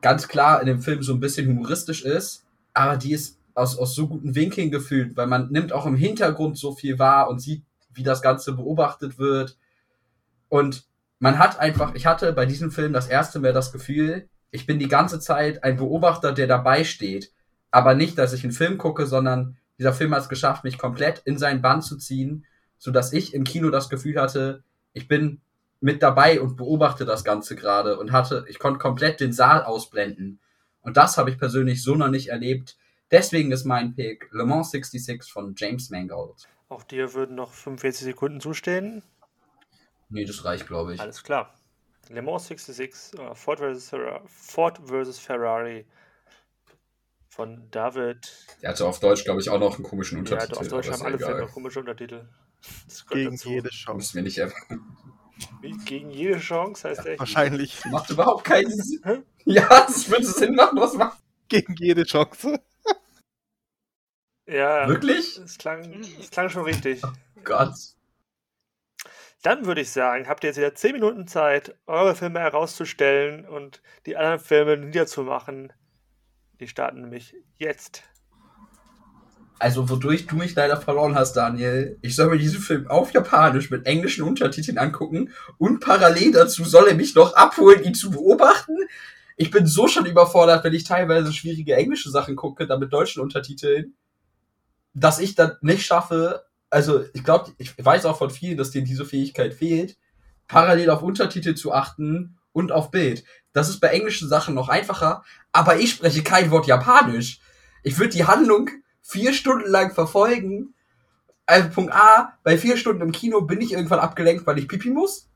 [0.00, 3.94] ganz klar in dem Film so ein bisschen humoristisch ist, aber die ist aus, aus
[3.94, 7.64] so guten Winkeln gefühlt, weil man nimmt auch im Hintergrund so viel wahr und sieht,
[7.94, 9.58] wie das Ganze beobachtet wird.
[10.48, 10.86] Und
[11.18, 14.78] man hat einfach, ich hatte bei diesem Film das erste Mal das Gefühl, ich bin
[14.78, 17.32] die ganze Zeit ein Beobachter, der dabei steht.
[17.70, 21.22] Aber nicht, dass ich einen Film gucke, sondern dieser Film hat es geschafft, mich komplett
[21.24, 22.46] in seinen Bann zu ziehen,
[22.78, 24.62] sodass ich im Kino das Gefühl hatte,
[24.92, 25.40] ich bin
[25.80, 30.38] mit dabei und beobachte das Ganze gerade und hatte, ich konnte komplett den Saal ausblenden.
[30.82, 32.76] Und das habe ich persönlich so noch nicht erlebt.
[33.10, 36.48] Deswegen ist mein Pick Le Mans 66 von James Mangold.
[36.68, 39.02] Auch dir würden noch 45 Sekunden zustehen.
[40.10, 41.00] Nee, das reicht, glaube ich.
[41.00, 41.52] Alles klar.
[42.08, 43.88] Le Mans 66, äh, Ford, vs.
[43.88, 45.18] Ferrari, Ford vs.
[45.18, 45.86] Ferrari
[47.32, 48.30] von David.
[48.60, 50.58] Der hatte auf Deutsch, glaube ich, auch noch einen komischen Ja, Untertitel.
[50.58, 51.18] auf Deutsch haben alle.
[51.18, 52.28] Filme komische Untertitel.
[53.08, 53.48] Gegen dazu.
[53.48, 53.96] jede Chance.
[53.96, 54.54] Müssen wir nicht.
[55.62, 57.18] Wie, gegen jede Chance heißt der.
[57.18, 59.00] Wahrscheinlich Macht überhaupt keinen Sinn.
[59.04, 59.22] Hä?
[59.46, 61.18] Ja, das würde Sinn machen, was macht.
[61.48, 62.60] gegen jede Chance.
[64.46, 65.36] Ja, Wirklich?
[65.36, 67.00] das klang, das klang schon richtig.
[67.44, 67.74] Gott.
[69.42, 73.80] Dann würde ich sagen, habt ihr jetzt wieder 10 Minuten Zeit, eure Filme herauszustellen und
[74.06, 75.72] die anderen Filme niederzumachen.
[76.62, 78.04] Die starten nämlich jetzt.
[79.58, 83.68] Also, wodurch du mich leider verloren hast, Daniel, ich soll mir diesen Film auf Japanisch
[83.72, 88.76] mit englischen Untertiteln angucken und parallel dazu soll er mich noch abholen, ihn zu beobachten.
[89.36, 93.22] Ich bin so schon überfordert, wenn ich teilweise schwierige englische Sachen gucke, dann mit deutschen
[93.22, 93.96] Untertiteln,
[94.94, 98.86] dass ich dann nicht schaffe, also ich glaube, ich weiß auch von vielen, dass denen
[98.86, 99.96] diese Fähigkeit fehlt,
[100.46, 103.24] parallel auf Untertitel zu achten und auf Bild.
[103.52, 107.40] Das ist bei englischen Sachen noch einfacher, aber ich spreche kein Wort Japanisch.
[107.82, 108.70] Ich würde die Handlung
[109.02, 110.74] vier Stunden lang verfolgen.
[111.44, 114.90] Also Punkt A, bei vier Stunden im Kino bin ich irgendwann abgelenkt, weil ich pipi
[114.90, 115.28] muss.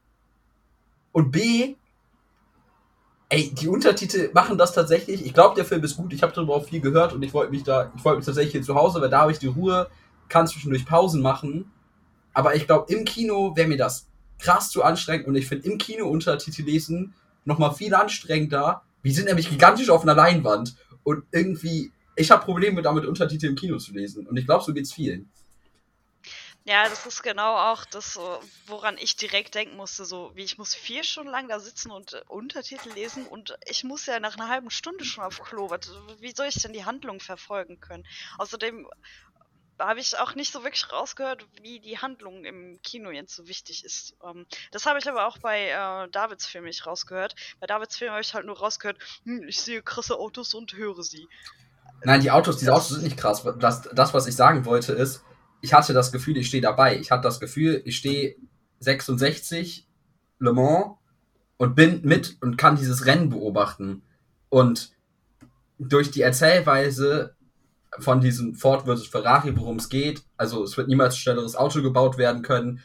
[1.13, 1.75] Und B,
[3.29, 5.25] ey, die Untertitel machen das tatsächlich.
[5.27, 6.13] Ich glaube, der Film ist gut.
[6.13, 8.53] Ich habe darüber auch viel gehört und ich wollte mich da, ich wollte mich tatsächlich
[8.53, 9.91] hier zu Hause, weil da habe ich die Ruhe,
[10.29, 11.71] kann zwischendurch Pausen machen.
[12.33, 14.09] Aber ich glaube, im Kino wäre mir das
[14.39, 17.15] krass zu anstrengend und ich finde im Kino Untertitel lesen
[17.47, 18.83] nochmal viel anstrengender.
[19.03, 23.57] Wir sind nämlich gigantisch auf einer Leinwand und irgendwie, ich habe Probleme damit, Untertitel im
[23.57, 24.27] Kino zu lesen.
[24.27, 25.31] Und ich glaube, so geht's vielen.
[26.69, 30.59] Ja, das ist genau auch das, so, woran ich direkt denken musste, so wie ich
[30.59, 34.37] muss vier Stunden lang da sitzen und äh, Untertitel lesen und ich muss ja nach
[34.37, 35.71] einer halben Stunde schon auf Klo.
[36.19, 38.05] Wie soll ich denn die Handlung verfolgen können?
[38.39, 38.89] Außerdem
[39.79, 43.85] habe ich auch nicht so wirklich rausgehört, wie die Handlung im Kino jetzt so wichtig
[43.85, 44.17] ist.
[44.25, 47.35] Ähm, das habe ich aber auch bei äh, Davids Film nicht rausgehört.
[47.61, 51.03] Bei Davids Film habe ich halt nur rausgehört, hm, ich sehe krasse Autos und höre
[51.03, 51.29] sie.
[52.05, 53.47] Nein, die Autos, diese Autos sind nicht krass.
[53.59, 55.23] Das, das, was ich sagen wollte, ist,
[55.61, 56.99] ich hatte das Gefühl, ich stehe dabei.
[56.99, 58.37] Ich hatte das Gefühl, ich stehe
[58.81, 59.89] 66
[60.39, 60.97] Le Mans
[61.57, 64.03] und bin mit und kann dieses Rennen beobachten.
[64.49, 64.93] Und
[65.79, 67.36] durch die Erzählweise
[67.99, 71.83] von diesem Ford versus Ferrari, worum es geht, also es wird niemals ein schnelleres Auto
[71.83, 72.81] gebaut werden können,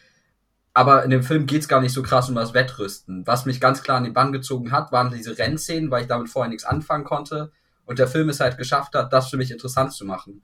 [0.73, 3.27] aber in dem Film geht es gar nicht so krass um das Wettrüsten.
[3.27, 6.29] Was mich ganz klar in den Bann gezogen hat, waren diese Rennszenen, weil ich damit
[6.29, 7.51] vorher nichts anfangen konnte
[7.85, 10.41] und der Film es halt geschafft hat, das für mich interessant zu machen.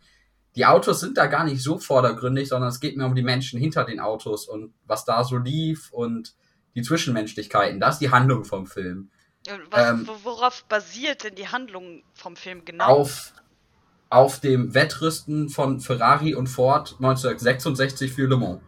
[0.55, 3.59] Die Autos sind da gar nicht so vordergründig, sondern es geht mir um die Menschen
[3.59, 6.35] hinter den Autos und was da so lief und
[6.75, 7.79] die Zwischenmenschlichkeiten.
[7.79, 9.09] Das ist die Handlung vom Film.
[9.69, 12.85] Was, Ähm, wo- worauf basiert denn die Handlung vom Film genau?
[12.87, 13.33] Auf,
[14.09, 18.61] auf dem Wettrüsten von Ferrari und Ford 1966 für Le Mans.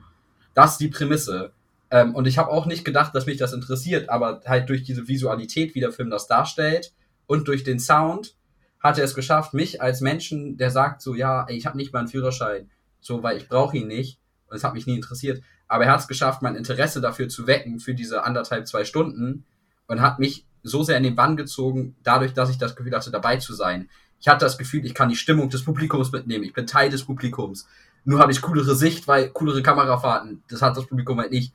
[0.53, 1.51] Das ist die Prämisse.
[1.91, 5.07] Ähm, und ich habe auch nicht gedacht, dass mich das interessiert, aber halt durch diese
[5.07, 6.93] Visualität, wie der Film das darstellt
[7.25, 8.35] und durch den Sound
[8.79, 11.99] hat er es geschafft, mich als Menschen, der sagt so, ja, ich habe nicht mal
[11.99, 12.69] einen Führerschein,
[13.01, 16.01] so, weil ich brauche ihn nicht und es hat mich nie interessiert, aber er hat
[16.01, 19.45] es geschafft, mein Interesse dafür zu wecken für diese anderthalb, zwei Stunden
[19.87, 23.11] und hat mich so sehr in den Bann gezogen, dadurch, dass ich das Gefühl hatte,
[23.11, 23.89] dabei zu sein.
[24.19, 27.05] Ich hatte das Gefühl, ich kann die Stimmung des Publikums mitnehmen, ich bin Teil des
[27.05, 27.67] Publikums.
[28.03, 31.53] Nur habe ich coolere Sicht, weil coolere Kamerafahrten, das hat das Publikum halt nicht.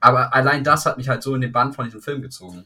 [0.00, 2.64] Aber allein das hat mich halt so in den Bann von diesem Film gezogen.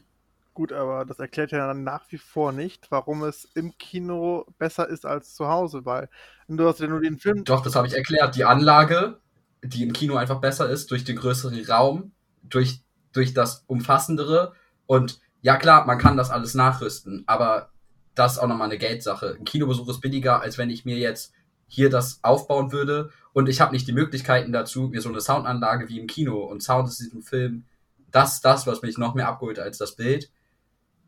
[0.53, 4.87] Gut, aber das erklärt ja dann nach wie vor nicht, warum es im Kino besser
[4.87, 6.09] ist als zu Hause, weil
[6.47, 7.43] du hast ja nur den Film.
[7.43, 8.35] Doch, das habe ich erklärt.
[8.35, 9.19] Die Anlage,
[9.63, 12.11] die im Kino einfach besser ist, durch den größeren Raum,
[12.43, 14.53] durch, durch das Umfassendere.
[14.85, 17.72] Und ja klar, man kann das alles nachrüsten, aber
[18.15, 19.37] das ist auch nochmal eine Geldsache.
[19.39, 21.33] Ein Kinobesuch ist billiger, als wenn ich mir jetzt
[21.67, 23.09] hier das aufbauen würde.
[23.33, 26.43] Und ich habe nicht die Möglichkeiten dazu, mir so eine Soundanlage wie im Kino.
[26.43, 27.65] Und Sound ist in diesem Film
[28.11, 30.29] das, das, was mich noch mehr abgeholt als das Bild.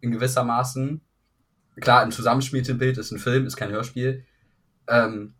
[0.01, 1.01] In gewissermaßen.
[1.79, 4.25] Klar, ein zusammenspieltes Bild ist ein Film, ist kein Hörspiel.
[4.87, 5.33] Ähm,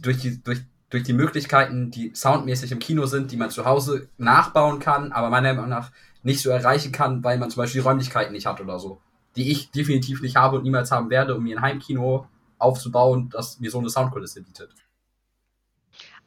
[0.00, 0.60] durch, die, durch,
[0.90, 5.30] durch die Möglichkeiten, die soundmäßig im Kino sind, die man zu Hause nachbauen kann, aber
[5.30, 5.90] meiner Meinung nach
[6.22, 9.00] nicht so erreichen kann, weil man zum Beispiel die Räumlichkeiten nicht hat oder so.
[9.38, 12.28] Die ich definitiv nicht habe und niemals haben werde, um mir ein Heimkino
[12.58, 14.74] aufzubauen, das mir so eine Soundkulisse bietet.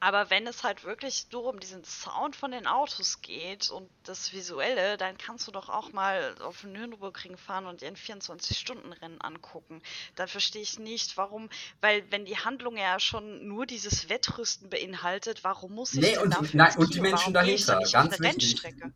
[0.03, 4.33] Aber wenn es halt wirklich nur um diesen Sound von den Autos geht und das
[4.33, 9.21] Visuelle, dann kannst du doch auch mal auf den Nürburgring fahren und dir ein 24-Stunden-Rennen
[9.21, 9.83] angucken.
[10.15, 11.49] Dann verstehe ich nicht, warum,
[11.81, 16.31] weil wenn die Handlung ja schon nur dieses Wettrüsten beinhaltet, warum muss ich Nee, und,
[16.33, 17.01] dafür nein, und die?
[17.01, 18.23] Menschen Warum dahinter, ganz eine wichtig.
[18.23, 18.93] Rennstrecke?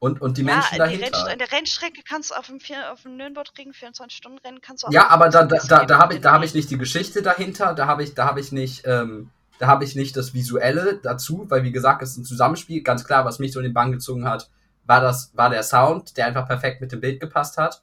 [0.00, 1.06] Und, und die Ja, Menschen die dahinter.
[1.18, 4.86] Rennst- in der Rennstrecke kannst du auf dem, vier- auf dem Nürnbergring 24-Stunden-Rennen kannst du
[4.88, 7.20] auch Ja, aber da, da, da, da habe ich, da hab ich nicht die Geschichte
[7.22, 10.98] dahinter, da habe ich, da habe ich nicht, ähm, da habe ich nicht das Visuelle
[11.02, 12.82] dazu, weil wie gesagt, es ist ein Zusammenspiel.
[12.82, 14.50] Ganz klar, was mich so in den Bann gezogen hat,
[14.86, 17.82] war das, war der Sound, der einfach perfekt mit dem Bild gepasst hat,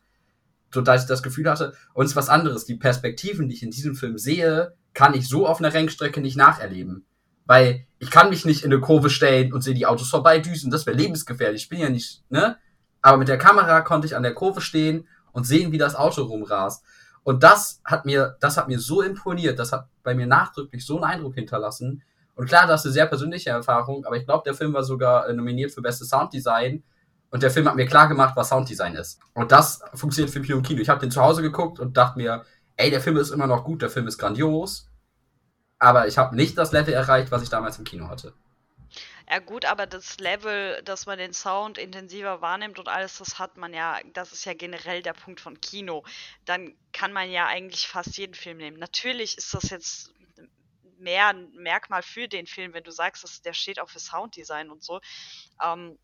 [0.74, 1.74] so dass ich das Gefühl hatte.
[1.94, 2.66] Und es ist was anderes.
[2.66, 6.36] Die Perspektiven, die ich in diesem Film sehe, kann ich so auf einer Rennstrecke nicht
[6.36, 7.06] nacherleben,
[7.48, 10.70] weil ich kann mich nicht in eine Kurve stellen und sehe die Autos vorbeidüsen.
[10.70, 11.64] Das wäre lebensgefährlich.
[11.64, 12.58] Ich bin ja nicht, ne?
[13.02, 16.24] Aber mit der Kamera konnte ich an der Kurve stehen und sehen, wie das Auto
[16.24, 16.84] rumrast.
[17.24, 20.96] Und das hat mir, das hat mir so imponiert, das hat bei mir nachdrücklich so
[20.96, 22.04] einen Eindruck hinterlassen.
[22.36, 25.28] Und klar, das ist eine sehr persönliche Erfahrung, aber ich glaube, der Film war sogar
[25.28, 26.84] äh, nominiert für beste Sounddesign.
[27.30, 29.20] Und der Film hat mir klar gemacht, was Sounddesign ist.
[29.34, 30.82] Und das funktioniert für mich im Kino.
[30.82, 32.44] Ich habe den zu Hause geguckt und dachte mir,
[32.78, 34.87] ey, der Film ist immer noch gut, der Film ist grandios.
[35.80, 38.34] Aber ich habe nicht das Level erreicht, was ich damals im Kino hatte.
[39.30, 43.58] Ja gut, aber das Level, dass man den Sound intensiver wahrnimmt und alles, das hat
[43.58, 46.06] man ja, das ist ja generell der Punkt von Kino.
[46.46, 48.80] Dann kann man ja eigentlich fast jeden Film nehmen.
[48.80, 50.14] Natürlich ist das jetzt
[50.98, 54.70] mehr ein Merkmal für den Film, wenn du sagst, dass der steht auch für Sounddesign
[54.70, 55.02] und so.
[55.62, 56.00] Ähm,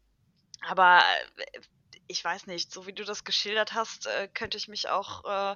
[0.61, 1.01] aber
[1.37, 1.59] äh,
[2.07, 5.55] ich weiß nicht, so wie du das geschildert hast, äh, könnte ich mich auch, äh,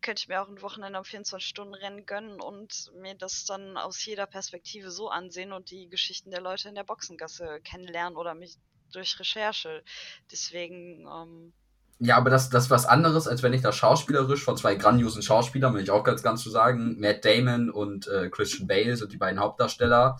[0.00, 4.26] könnte ich mir auch ein Wochenende am 24-Stunden-Rennen gönnen und mir das dann aus jeder
[4.26, 8.56] Perspektive so ansehen und die Geschichten der Leute in der Boxengasse kennenlernen oder mich
[8.92, 9.82] durch Recherche.
[10.30, 11.52] Deswegen, ähm,
[11.98, 15.22] Ja, aber das, das ist was anderes, als wenn ich das schauspielerisch von zwei grandiosen
[15.22, 19.12] Schauspielern, will ich auch ganz, ganz zu sagen, Matt Damon und äh, Christian Bale sind
[19.12, 20.18] die beiden Hauptdarsteller,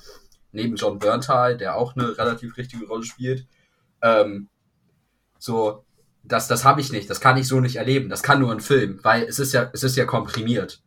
[0.52, 3.46] neben John Berntal, der auch eine relativ richtige Rolle spielt.
[4.02, 4.48] Ähm,
[5.38, 5.84] so,
[6.22, 8.60] das, das habe ich nicht, das kann ich so nicht erleben, das kann nur ein
[8.60, 10.82] Film, weil es ist ja, es ist ja komprimiert.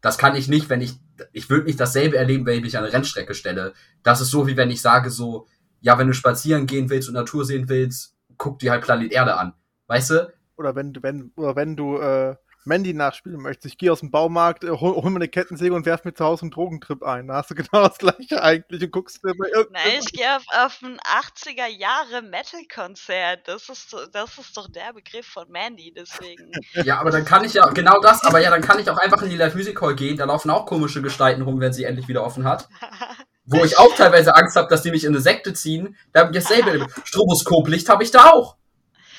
[0.00, 0.94] Das kann ich nicht, wenn ich,
[1.32, 3.72] ich würde nicht dasselbe erleben, wenn ich mich an eine Rennstrecke stelle.
[4.04, 5.46] Das ist so, wie wenn ich sage so,
[5.80, 9.36] ja, wenn du spazieren gehen willst und Natur sehen willst, guck dir halt Planet Erde
[9.36, 9.54] an.
[9.88, 10.32] Weißt du?
[10.56, 12.36] Oder wenn wenn, oder wenn du äh,
[12.68, 15.86] Mandy nachspielen möchtest, ich gehe aus dem Baumarkt, äh, hol, hol mir eine Kettensäge und
[15.86, 17.26] werf mir zu Hause einen Drogentrip ein.
[17.26, 20.00] Da hast du genau das gleiche eigentlich und guckst dir bei nein, irgendeinem.
[20.00, 23.48] ich gehe auf, auf ein 80er Jahre Metal-Konzert.
[23.48, 26.52] Das ist, das ist doch der Begriff von Mandy, deswegen.
[26.84, 29.22] Ja, aber dann kann ich ja, genau das, aber ja, dann kann ich auch einfach
[29.22, 32.08] in die Live Music Hall gehen, da laufen auch komische Gestalten rum, wenn sie endlich
[32.08, 32.68] wieder offen hat.
[33.46, 35.96] Wo ich auch teilweise Angst habe, dass die mich in eine Sekte ziehen.
[36.12, 36.86] Da habe ich dasselbe.
[37.04, 38.58] Stroboskoplicht habe ich da auch.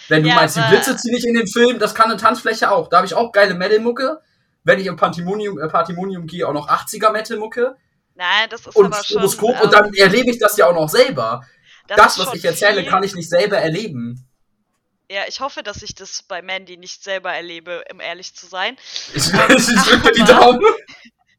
[0.09, 2.71] Wenn du Ja, meinst, die Blitze ziehen nicht in den Film, das kann eine Tanzfläche
[2.71, 2.89] auch.
[2.89, 4.19] Da habe ich auch geile Metal-Mucke.
[4.63, 7.75] Wenn ich im Pantimonium, äh, Pantimonium gehe, auch noch 80er Metal-Mucke.
[8.15, 9.05] Nein, das ist Und aber schon.
[9.05, 9.61] Stroboskop.
[9.61, 11.45] und ähm, dann erlebe ich das ja auch noch selber.
[11.87, 12.89] Das, ist was schon ich erzähle, viel.
[12.89, 14.27] kann ich nicht selber erleben.
[15.09, 18.77] Ja, ich hoffe, dass ich das bei Mandy nicht selber erlebe, um ehrlich zu sein.
[19.13, 20.61] Ich, ich drücke die Daumen.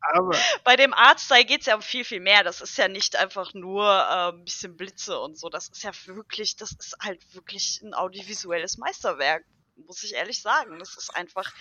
[0.00, 2.42] Aber Bei dem Artstyle geht es ja um viel, viel mehr.
[2.42, 5.48] Das ist ja nicht einfach nur äh, ein bisschen Blitze und so.
[5.48, 9.44] Das ist ja wirklich, das ist halt wirklich ein audiovisuelles Meisterwerk,
[9.86, 10.78] muss ich ehrlich sagen.
[10.78, 11.52] Das ist einfach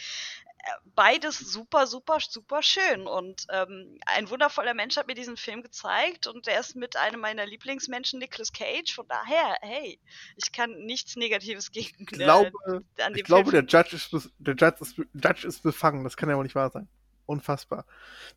[0.59, 3.07] äh, beides super, super, super schön.
[3.07, 7.19] Und ähm, ein wundervoller Mensch hat mir diesen Film gezeigt und der ist mit einem
[7.19, 8.93] meiner Lieblingsmenschen, Nicolas Cage.
[8.93, 9.99] Von daher, hey,
[10.37, 14.31] ich kann nichts Negatives gegen ich glaube, äh, an dem ich glaube der Judge ist,
[14.37, 16.03] der Judge ist, Judge ist befangen.
[16.05, 16.87] Das kann ja wohl nicht wahr sein.
[17.29, 17.85] Unfassbar.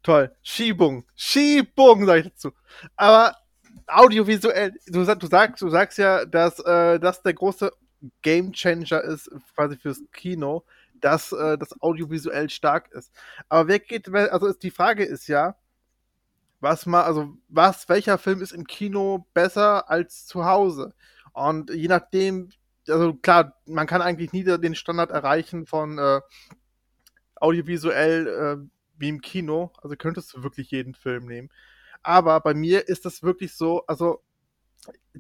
[0.02, 0.30] Toll.
[0.42, 1.06] Schiebung.
[1.16, 2.52] Schiebung, sag ich dazu.
[2.94, 3.34] Aber
[3.86, 7.72] audiovisuell, du, du sagst, du sagst ja, dass äh, das der große
[8.20, 10.66] Game Changer ist, quasi fürs Kino,
[11.00, 13.10] dass äh, das audiovisuell stark ist.
[13.48, 15.56] Aber wer geht, also ist die Frage ist ja,
[16.60, 20.92] was mal, also was, welcher Film ist im Kino besser als zu Hause?
[21.32, 22.50] Und je nachdem,
[22.86, 26.20] also klar, man kann eigentlich nie den Standard erreichen von äh,
[27.42, 29.70] audiovisuell äh, wie im Kino.
[29.82, 31.50] Also könntest du wirklich jeden Film nehmen.
[32.02, 34.22] Aber bei mir ist das wirklich so, also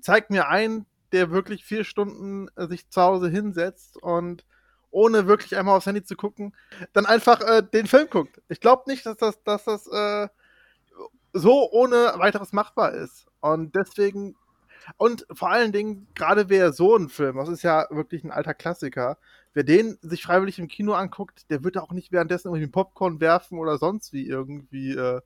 [0.00, 4.46] zeig mir einen, der wirklich vier Stunden äh, sich zu Hause hinsetzt und
[4.90, 6.54] ohne wirklich einmal aufs Handy zu gucken,
[6.92, 8.40] dann einfach äh, den Film guckt.
[8.48, 10.28] Ich glaube nicht, dass das, dass das äh,
[11.32, 13.26] so ohne weiteres machbar ist.
[13.40, 14.36] Und deswegen,
[14.96, 18.54] und vor allen Dingen, gerade wer so einen Film, das ist ja wirklich ein alter
[18.54, 19.18] Klassiker,
[19.54, 23.58] wer den sich freiwillig im Kino anguckt, der wird auch nicht währenddessen irgendwie Popcorn werfen
[23.58, 25.20] oder sonst wie irgendwie äh,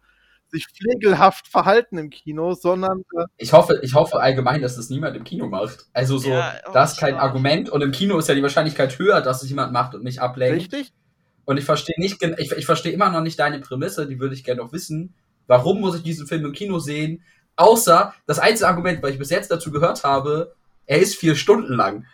[0.49, 5.17] sich pflegelhaft verhalten im Kino, sondern äh, Ich hoffe, ich hoffe allgemein, dass das niemand
[5.17, 5.87] im Kino macht.
[5.93, 7.21] Also so, Ja, oh, das ist kein auch.
[7.21, 10.21] Argument und im Kino ist ja die Wahrscheinlichkeit höher, dass es jemand macht und mich
[10.21, 10.73] ablenkt.
[10.73, 10.93] richtig.
[11.45, 14.43] Und ich verstehe nicht, ich, ich verstehe immer noch nicht deine Prämisse, die würde ich
[14.43, 15.15] gerne noch wissen.
[15.47, 17.23] Warum muss ich diesen Film im Kino sehen?
[17.55, 20.55] Außer das einzige Argument, weil ich bis jetzt dazu gehört habe,
[20.87, 22.05] er ist vier Stunden lang.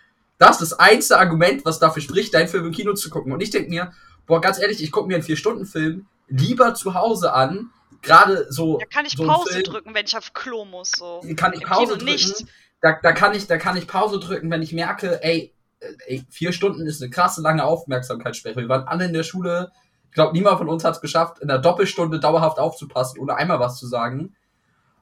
[0.43, 3.33] Das ist das einzige Argument, was dafür spricht, deinen Film im Kino zu gucken.
[3.33, 3.93] Und ich denke mir,
[4.27, 7.71] boah, ganz ehrlich, ich gucke mir einen Vier-Stunden-Film lieber zu Hause an.
[8.03, 8.79] Gerade so.
[8.79, 10.91] Da kann ich so Pause Film- drücken, wenn ich auf Klo muss.
[10.99, 11.23] So.
[11.37, 12.07] Kann ich Pause drücken?
[12.07, 12.45] nicht.
[12.81, 16.27] Da, da, kann ich, da kann ich Pause drücken, wenn ich merke, ey, äh, ey,
[16.29, 18.57] vier Stunden ist eine krasse lange Aufmerksamkeitssperre.
[18.57, 19.71] Wir waren alle in der Schule.
[20.09, 23.61] Ich glaube, niemand von uns hat es geschafft, in der Doppelstunde dauerhaft aufzupassen, ohne einmal
[23.61, 24.35] was zu sagen.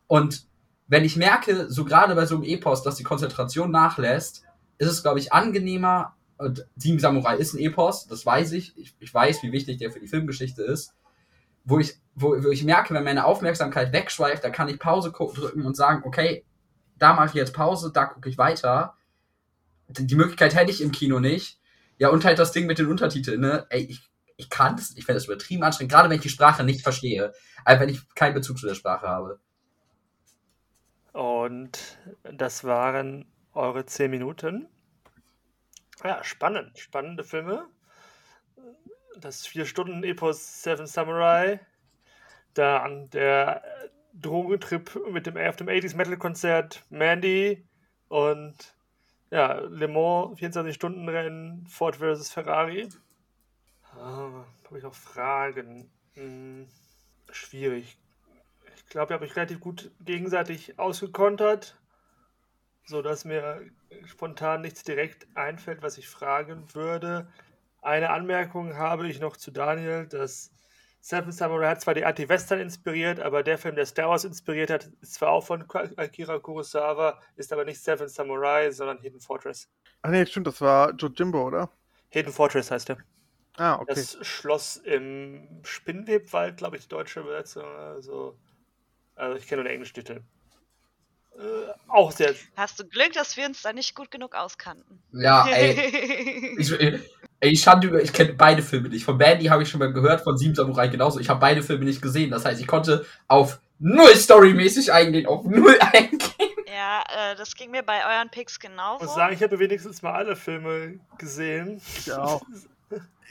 [0.07, 0.45] Und
[0.87, 4.45] wenn ich merke, so gerade bei so einem Epos, dass die Konzentration nachlässt,
[4.81, 6.17] ist es, glaube ich, angenehmer.
[6.39, 8.77] Und Team Samurai ist ein Epos, das weiß ich.
[8.79, 8.95] ich.
[8.99, 10.95] Ich weiß, wie wichtig der für die Filmgeschichte ist.
[11.65, 15.67] Wo ich, wo, wo ich merke, wenn meine Aufmerksamkeit wegschweift, da kann ich Pause drücken
[15.67, 16.47] und sagen, okay,
[16.99, 18.97] da mache ich jetzt Pause, da gucke ich weiter.
[19.89, 21.61] Die Möglichkeit hätte ich im Kino nicht.
[21.99, 23.67] Ja, und halt das Ding mit den Untertiteln, ne?
[23.69, 26.65] Ey, ich, ich kann das, ich finde das übertrieben anstrengend, gerade wenn ich die Sprache
[26.65, 27.35] nicht verstehe.
[27.67, 29.41] Also wenn ich keinen Bezug zu der Sprache habe.
[31.13, 34.69] Und das waren eure zehn Minuten.
[36.03, 36.79] Ja, spannend.
[36.79, 37.69] Spannende Filme.
[39.17, 41.61] Das Vier-Stunden-Epos Seven Samurai.
[42.55, 47.67] Dann der äh, Drogentrip mit dem auf dem 80s Metal-Konzert Mandy.
[48.09, 48.75] Und
[49.31, 52.89] ja, Le Mans 24-Stunden-Rennen Ford versus Ferrari.
[53.97, 55.91] Ah, Habe ich noch Fragen?
[56.15, 56.67] Hm,
[57.31, 57.97] schwierig.
[58.77, 61.80] Ich glaube, ihr habt euch relativ gut gegenseitig ausgekontert,
[62.91, 63.63] sodass mir
[64.05, 67.29] spontan nichts direkt einfällt, was ich fragen würde.
[67.81, 70.51] Eine Anmerkung habe ich noch zu Daniel, dass
[71.01, 74.91] Seven Samurai hat zwar die Anti-Western inspiriert, aber der Film, der Star Wars inspiriert hat,
[75.01, 75.65] ist zwar auch von
[75.97, 79.71] Akira Kurosawa, ist aber nicht Seven Samurai, sondern Hidden Fortress.
[80.03, 81.71] Ach nee, stimmt, das war Jojimbo, oder?
[82.11, 82.99] Hidden Fortress heißt der.
[83.57, 83.95] Ah, okay.
[83.95, 87.65] Das Schloss im Spinnwebwald, glaube ich, die deutsche Übersetzung.
[87.65, 88.37] Also,
[89.15, 90.23] also ich kenne nur den englischen Titel.
[91.41, 92.35] Äh, auch sehr.
[92.57, 95.03] Hast du Glück, dass wir uns da nicht gut genug auskannten.
[95.13, 96.55] Ja, ey.
[96.59, 97.01] Ich, ey,
[97.41, 99.05] ich stand über, ich kenne beide Filme nicht.
[99.05, 101.19] Von Bandy habe ich schon mal gehört, von Sieben Samurai genauso.
[101.19, 102.31] Ich habe beide Filme nicht gesehen.
[102.31, 106.21] Das heißt, ich konnte auf null storymäßig eingehen, auf null eingehen.
[106.67, 109.05] ja, äh, das ging mir bei euren Picks Ich genauso.
[109.07, 111.81] muss sagen, ich habe wenigstens mal alle Filme gesehen.
[111.97, 112.43] Ich auch.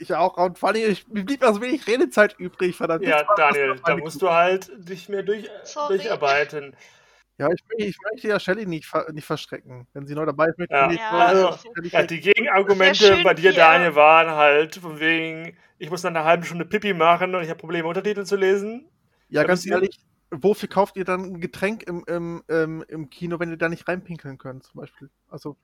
[0.00, 0.36] Ich auch.
[0.38, 3.04] Und vor allem, ich, mir blieb also wenig Redezeit übrig, verdammt.
[3.04, 5.98] Ja, Daniel, da musst du halt dich mehr durch, Sorry.
[5.98, 6.74] durcharbeiten.
[7.40, 9.86] Ja, ich, möchte- ich möchte ja Shelly nicht, nicht verschrecken.
[9.94, 10.86] Wenn sie neu dabei ist, möchte ich Ja.
[10.88, 13.52] nicht Ja, so- also, Ja, die Gegenargumente bei dir.
[13.54, 17.48] Daniel, waren halt von wegen, ich muss nach einer halben Stunde Pipi machen und ich
[17.48, 18.86] habe Probleme, Untertitel zu lesen.
[19.30, 19.98] Ja, Da ganz ehrlich,
[20.30, 23.88] wofür kauft ihr dann ein Getränk im, im, im, im Kino, wenn ihr da nicht
[23.88, 25.08] reinpinkeln könnt, zum Beispiel?
[25.30, 25.56] Also?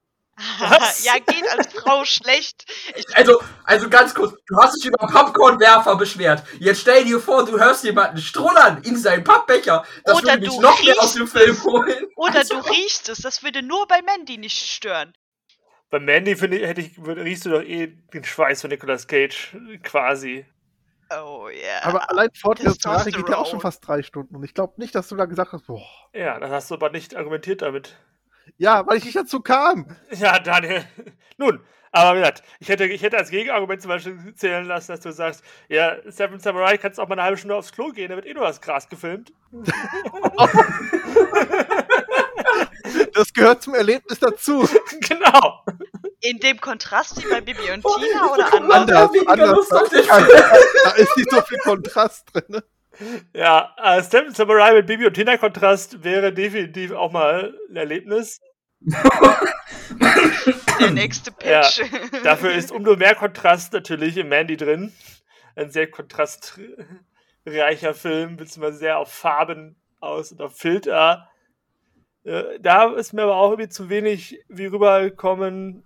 [1.02, 2.64] Ja, geht als Frau schlecht.
[2.94, 6.42] Ich, Also, also ganz kurz, du hast dich über Popcornwerfer beschwert.
[6.58, 9.84] Jetzt stell dir vor, du hörst jemanden strullern in seinen Pappbecher.
[10.04, 11.64] Das Oder würde mich du noch mehr aus dem riechst Film es.
[11.64, 12.06] holen.
[12.16, 13.18] oder Also, du riechst es.
[13.18, 15.14] Das würde nur bei Mandy nicht stören.
[15.88, 19.56] Bei Mandy finde ich, hätte ich, riechst du doch eh den Schweiß von Nicolas Cage,
[19.82, 20.44] quasi.
[21.08, 21.84] Oh ja.
[21.84, 24.34] aber allein versus Ferrari geht ja auch schon fast drei Stunden.
[24.34, 25.80] Und ich glaube nicht, dass du da gesagt hast, boah.
[26.12, 27.96] Ja, das hast du aber nicht argumentiert damit.
[28.58, 29.96] Ja, weil ich nicht dazu kam.
[30.10, 30.84] Ja, Daniel.
[31.36, 31.60] Nun,
[31.92, 35.12] aber wie gesagt, ich hätte, ich hätte als Gegenargument zum Beispiel zählen lassen, dass du
[35.12, 38.26] sagst, ja, Seven Samurai kannst auch mal eine halbe Stunde aufs Klo gehen, da wird
[38.26, 39.32] eh nur das Gras gefilmt.
[43.14, 44.68] Das gehört zum Erlebnis dazu.
[45.00, 45.64] genau.
[46.20, 49.10] In dem Kontrast wie bei Bibi und Tina oder anders?
[49.26, 49.68] anders.
[49.90, 50.06] Den
[50.84, 52.62] Da, ist nicht so viel Kontrast drin.
[53.34, 58.40] Ja, äh, Seven Samurai mit Bibi und Tina Kontrast wäre definitiv auch mal ein Erlebnis.
[60.80, 61.82] Der nächste Ja, Pitch.
[62.24, 64.92] Dafür ist umso mehr Kontrast natürlich im Mandy drin.
[65.54, 66.74] Ein sehr kontrastreicher
[67.94, 71.28] Film, beziehungsweise sehr auf Farben aus und auf Filter.
[72.24, 75.84] Äh, Da ist mir aber auch irgendwie zu wenig wie rübergekommen,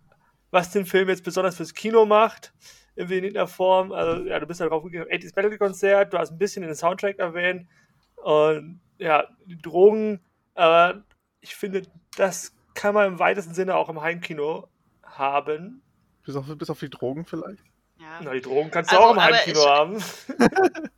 [0.51, 2.53] was den Film jetzt besonders fürs Kino macht.
[2.97, 3.93] Irgendwie in irgendeiner Form.
[3.93, 6.75] Also, ja, du bist da drauf gegangen, 80s Metal Konzert, du hast ein bisschen den
[6.75, 7.69] Soundtrack erwähnt.
[8.17, 10.21] Und ja, die Drogen,
[10.55, 11.05] aber
[11.41, 11.83] ich finde,
[12.17, 14.69] das kann man im weitesten Sinne auch im Heimkino
[15.03, 15.83] haben.
[16.25, 17.63] Bis auf, bis auf die Drogen vielleicht.
[17.99, 18.21] Ja.
[18.23, 20.03] Na, die Drogen kannst Also, du auch im Heimkino ich- haben.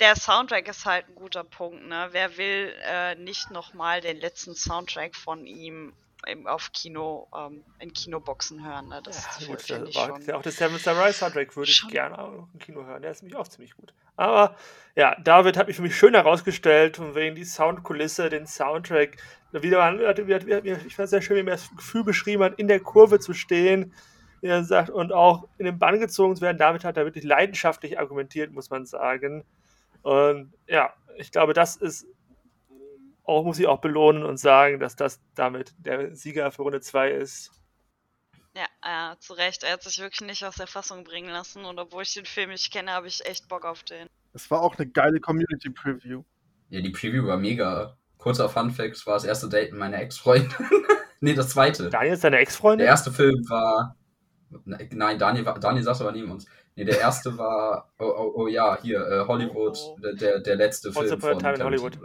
[0.00, 2.08] Der Soundtrack ist halt ein guter Punkt, ne?
[2.12, 5.92] Wer will äh, nicht nochmal den letzten Soundtrack von ihm
[6.26, 9.00] im, auf Kino, ähm, in Kinoboxen hören, ne?
[9.02, 10.34] Das Ja, gut, das ich war schon.
[10.34, 13.02] auch der Seven Samurai Soundtrack würde ich gerne auch noch im Kino hören.
[13.02, 13.92] Der ist nämlich auch ziemlich gut.
[14.16, 14.56] Aber
[14.96, 19.16] ja, David hat mich für mich schön herausgestellt, von wegen die Soundkulisse, den Soundtrack.
[19.52, 22.68] Wieder, hat- ich fand es sehr schön, wie er mir das Gefühl beschrieben hat, in
[22.68, 23.94] der Kurve zu stehen.
[24.42, 26.56] Wie er sagt, und auch in den Bann gezogen zu werden.
[26.58, 29.44] David hat da wirklich leidenschaftlich argumentiert, muss man sagen.
[30.02, 32.06] Und ja, ich glaube, das ist
[33.30, 37.10] auch, muss ich auch belohnen und sagen, dass das damit der Sieger für Runde 2
[37.12, 37.50] ist.
[38.54, 39.62] Ja, äh, zu Recht.
[39.62, 41.64] Er hat sich wirklich nicht aus der Fassung bringen lassen.
[41.64, 44.08] Und obwohl ich den Film nicht kenne, habe ich echt Bock auf den.
[44.32, 46.22] Es war auch eine geile Community-Preview.
[46.68, 47.96] Ja, die Preview war mega.
[48.18, 50.52] Kurzer Fun Fact, es war das erste Date mit meiner Ex-Freundin.
[51.20, 51.88] nee, das zweite.
[51.88, 52.86] Daniel ist deine Der Ex-Freundin?
[52.86, 53.96] erste Film war.
[54.66, 56.44] Nein, Daniel, war- Daniel saß aber neben uns.
[56.76, 57.90] Nee, der erste war.
[57.98, 59.96] Oh, oh, oh ja, hier, äh, Hollywood, Oh.
[60.02, 61.62] Der, der, der letzte Once Film Upon a von Time in.
[61.64, 61.98] Hollywood.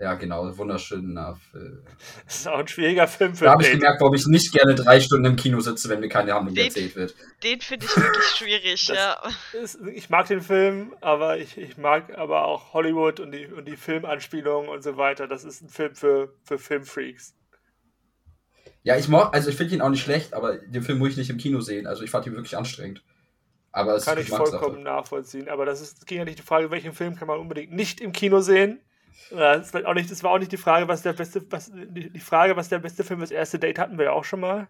[0.00, 1.82] Ja, genau, wunderschöner Film.
[2.24, 4.52] Das ist auch ein schwieriger Film für Da ein habe ich gemerkt, warum ich nicht
[4.52, 7.16] gerne drei Stunden im Kino sitze, wenn mir keine Handlung Den- erzählt wird.
[7.42, 9.20] Den finde ich wirklich schwierig, Das- ja.
[9.60, 13.64] Ist- Ich mag den Film, aber ich, ich mag aber auch Hollywood und die, und
[13.66, 15.26] die Filmanspielungen und so weiter.
[15.26, 17.34] Das ist ein Film für, für Filmfreaks.
[18.84, 21.16] Ja, ich mag, also ich finde ihn auch nicht schlecht, aber den Film muss ich
[21.16, 21.88] nicht im Kino sehen.
[21.88, 23.02] Also ich fand ihn wirklich anstrengend.
[23.72, 25.48] Aber es Kann ist ich vollkommen nachvollziehen.
[25.48, 28.12] Aber das ist, ging ja nicht die Frage, welchen Film kann man unbedingt nicht im
[28.12, 28.80] Kino sehen.
[29.30, 31.70] Ja, Das war auch nicht, das war auch nicht die Frage, was der beste, was,
[31.72, 34.68] die, Frage, was der beste Film das erste Date hatten wir ja auch schon mal.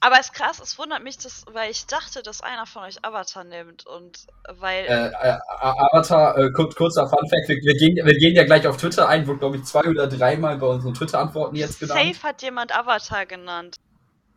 [0.00, 3.04] Aber es ist krass, es wundert mich, dass, weil ich dachte, dass einer von euch
[3.04, 3.86] Avatar nimmt.
[3.86, 4.84] Und weil.
[4.84, 8.76] Äh, äh, Avatar, äh, kur kurzer Funfact, wir, wir, gehen, wir gehen ja gleich auf
[8.76, 12.00] Twitter ein, wurde glaube ich zwei oder dreimal bei unseren Twitter-Antworten jetzt genannt.
[12.00, 13.78] Safe hat jemand Avatar genannt.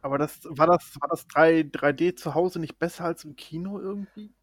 [0.01, 3.79] Aber das war das, war das 3, 3D zu Hause nicht besser als im Kino
[3.79, 4.33] irgendwie?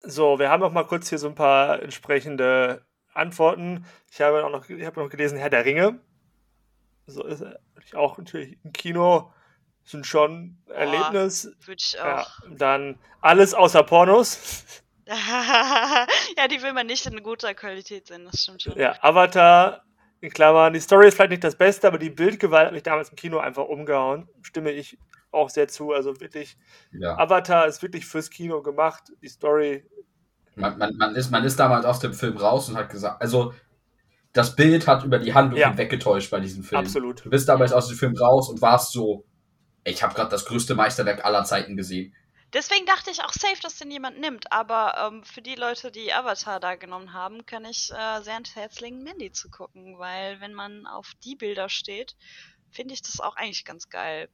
[0.00, 2.84] So, wir haben noch mal kurz hier so ein paar entsprechende
[3.14, 3.84] Antworten.
[4.10, 6.00] Ich habe auch noch, ich habe noch gelesen, Herr der Ringe.
[7.06, 9.32] So ist er natürlich auch natürlich im Kino
[9.84, 11.44] sind schon Erlebnis.
[11.64, 12.30] Würde ich Ja, auch.
[12.50, 14.64] dann alles außer Pornos.
[15.06, 18.78] ja, die will man nicht in guter Qualität sehen, das stimmt schon.
[18.78, 19.82] Ja, Avatar,
[20.20, 23.08] in Klammern, die Story ist vielleicht nicht das Beste, aber die Bildgewalt hat mich damals
[23.10, 24.28] im Kino einfach umgehauen.
[24.42, 24.96] Stimme ich
[25.32, 25.92] auch sehr zu.
[25.92, 26.56] Also wirklich,
[26.92, 27.18] Ja.
[27.18, 29.02] Avatar ist wirklich fürs Kino gemacht.
[29.20, 29.84] Die Story,
[30.54, 33.54] Man, man, man, ist, man ist damals aus dem Film raus und hat gesagt, also
[34.32, 35.68] das Bild hat über die Handlung Ja.
[35.68, 36.80] hinweggetäuscht bei diesem Film.
[36.80, 37.24] absolut.
[37.24, 39.24] Du bist damals aus dem Film raus und warst so,
[39.84, 42.14] ich habe gerade das größte Meisterwerk aller Zeiten gesehen.
[42.52, 44.52] Deswegen dachte ich auch safe, dass den jemand nimmt.
[44.52, 48.54] Aber ähm, für die Leute, die Avatar da genommen haben, kann ich äh, sehr ans
[48.54, 49.98] Herz legen, Mandy zu gucken.
[49.98, 52.14] Weil wenn man auf die Bilder steht,
[52.70, 54.28] finde ich das auch eigentlich ganz geil.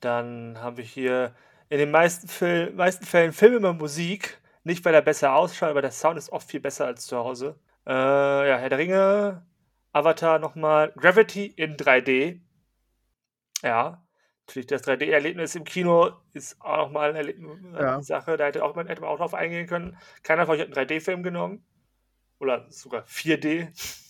[0.00, 1.34] Dann haben wir hier
[1.68, 4.38] in den meisten, Fil meisten Fällen Filme über Musik.
[4.68, 7.58] Nicht, weil er besser ausschaut, aber der Sound ist oft viel besser als zu Hause.
[7.86, 9.46] Äh, ja, Herr der Ringe,
[9.92, 12.42] Avatar nochmal, Gravity in 3D.
[13.62, 14.06] Ja,
[14.46, 17.32] natürlich das 3D-Erlebnis im Kino ist auch nochmal eine,
[17.80, 18.02] Ja.
[18.02, 18.36] Sache.
[18.36, 19.96] Da hätte, auch, man, hätte man auch drauf eingehen können.
[20.22, 21.64] Keiner von euch hat einen 3D-Film genommen.
[22.38, 23.68] Oder sogar 4D.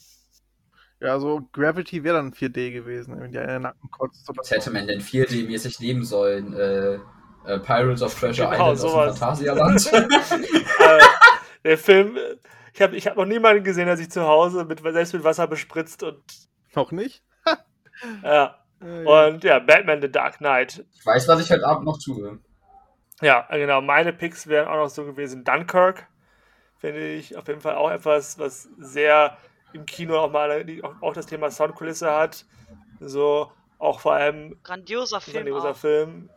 [1.00, 4.72] Ja, so Gravity wäre dann 4D gewesen, wenn die einen Nacken kotzt oder Was hätte
[4.72, 6.52] man denn 4D-mäßig nehmen sollen?
[6.54, 6.98] Äh,
[7.44, 8.94] äh, Pirates of Treasure Genau, Island sowas.
[9.22, 9.92] aus dem Phantasialand?
[10.78, 11.00] äh,
[11.64, 12.18] der Film,
[12.72, 15.46] ich habe ich hab noch niemanden gesehen, der sich zu Hause mit, selbst mit Wasser
[15.46, 16.22] bespritzt und
[16.74, 17.22] Noch nicht?
[18.22, 18.56] ja.
[18.80, 19.26] Äh, ja.
[19.32, 20.84] Und ja, Batman The Dark Knight.
[20.94, 22.38] ich weiß, was ich heute Abend noch tue.
[23.20, 23.80] Ja, genau.
[23.80, 25.42] Meine Picks wären auch noch so gewesen.
[25.42, 26.06] Dunkirk
[26.76, 29.36] finde ich auf jeden Fall auch etwas, was sehr
[29.72, 32.46] im Kino auch mal auch, auch das Thema Soundkulisse hat.
[33.00, 35.34] So auch vor allem Grandioser Film.
[35.38, 35.76] grandioser Auch.
[35.76, 36.30] Film.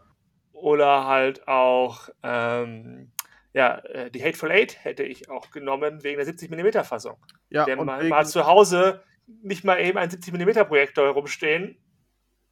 [0.53, 3.11] Oder halt auch ähm,
[3.53, 7.17] ja, äh, die Hateful Eight hätte ich auch genommen wegen der 70mm Fassung.
[7.49, 9.03] ja, Denn und man wegen, mal zu Hause
[9.43, 11.77] nicht mal eben ein 70mm Projektor herumstehen.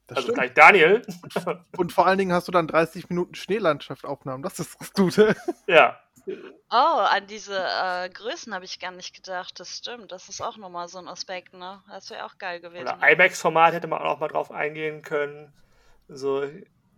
[0.08, 0.38] das Also stimmt.
[0.38, 1.02] gleich Daniel.
[1.78, 4.44] Und vor allen Dingen hast du dann 30 Minuten Schneelandschaft-Aufnahmen.
[4.44, 5.36] Das ist das Gute.
[5.68, 6.00] ja.
[6.70, 9.60] Oh, an diese äh, Größen habe ich gar nicht gedacht.
[9.60, 10.12] Das stimmt.
[10.12, 11.82] Das ist auch nochmal so ein Aspekt, ne?
[11.90, 12.84] Das wäre auch geil gewesen.
[12.88, 15.52] Oder IMAX-Format hätte man auch mal drauf eingehen können.
[16.08, 16.48] So,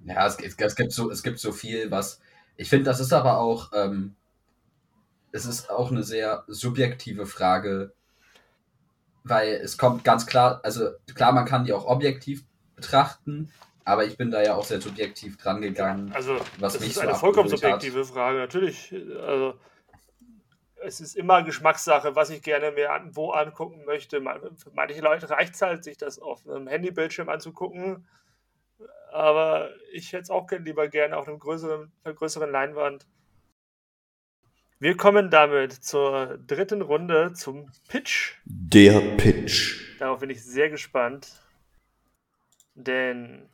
[0.06, 2.20] Ja, es, es, es, gibt so, es gibt so viel, was.
[2.58, 3.72] Ich finde, das ist aber auch.
[3.74, 4.16] Ähm,
[5.32, 7.94] es ist auch eine sehr subjektive Frage,
[9.24, 12.44] weil es kommt ganz klar, also klar, man kann die auch objektiv
[12.76, 13.52] betrachten,
[13.86, 16.12] aber ich bin da ja auch sehr subjektiv dran gegangen.
[16.14, 17.82] also, Was das mich ist so eine vollkommen abgeholt hat.
[17.82, 18.38] subjektive Frage.
[18.40, 18.94] Natürlich,
[19.26, 19.54] also,
[20.84, 24.20] es ist immer Geschmackssache, was ich gerne mir an, wo angucken möchte.
[24.20, 28.08] Für manche Leute reicht es halt, sich das auf einem Handybildschirm anzugucken.
[29.12, 33.06] Aber ich hätte es auch lieber gerne auf einem größeren, einer größeren Leinwand.
[34.80, 38.38] Wir kommen damit zur dritten Runde, zum Pitch.
[38.46, 40.00] Der Pitch.
[40.00, 41.40] Darauf bin ich sehr gespannt.
[42.74, 43.50] Denn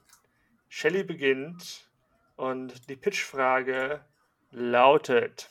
[0.69, 1.89] Shelley beginnt
[2.35, 4.05] und die Pitchfrage
[4.51, 5.49] lautet: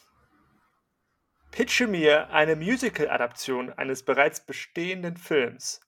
[1.51, 5.81] Pitche mir eine Musical-Adaption eines bereits bestehenden Films.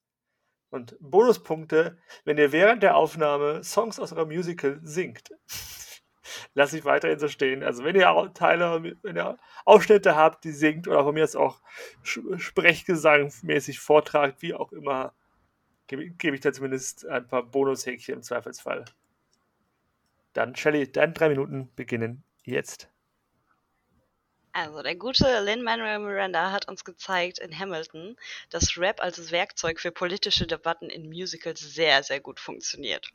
[0.70, 5.30] Und Bonuspunkte, wenn ihr während der Aufnahme Songs aus eurem Musical singt.
[6.54, 7.62] lasse ich weiterhin so stehen.
[7.62, 11.36] Also wenn ihr auch Teile, wenn ihr Ausschnitte habt, die singt oder von mir jetzt
[11.36, 11.60] auch
[12.02, 15.14] Sprechgesangmäßig vortragt, wie auch immer,
[15.86, 18.84] gebe, gebe ich da zumindest ein paar Bonushäkchen im Zweifelsfall.
[20.32, 22.90] Dann, Shelly, deine drei Minuten beginnen jetzt.
[24.60, 28.16] Also, der gute Lin-Manuel Miranda hat uns gezeigt in Hamilton,
[28.50, 33.08] dass Rap als Werkzeug für politische Debatten in Musicals sehr, sehr gut funktioniert.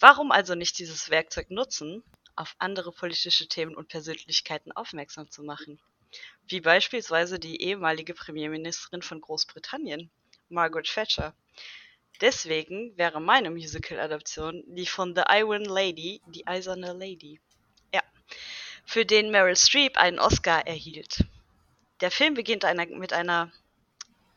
[0.00, 2.02] Warum also nicht dieses Werkzeug nutzen,
[2.34, 5.78] auf andere politische Themen und Persönlichkeiten aufmerksam zu machen?
[6.48, 10.10] Wie beispielsweise die ehemalige Premierministerin von Großbritannien,
[10.48, 11.34] Margaret Thatcher.
[12.22, 17.38] Deswegen wäre meine Musical-Adaption die von The Iron Lady, die Eiserne Lady.
[18.84, 21.24] Für den Meryl Streep einen Oscar erhielt.
[22.00, 23.50] Der Film beginnt einer, mit einer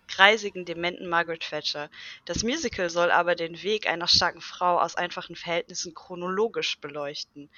[0.08, 1.90] kreisigen, dementen Margaret Thatcher.
[2.26, 7.50] Das Musical soll aber den Weg einer starken Frau aus einfachen Verhältnissen chronologisch beleuchten.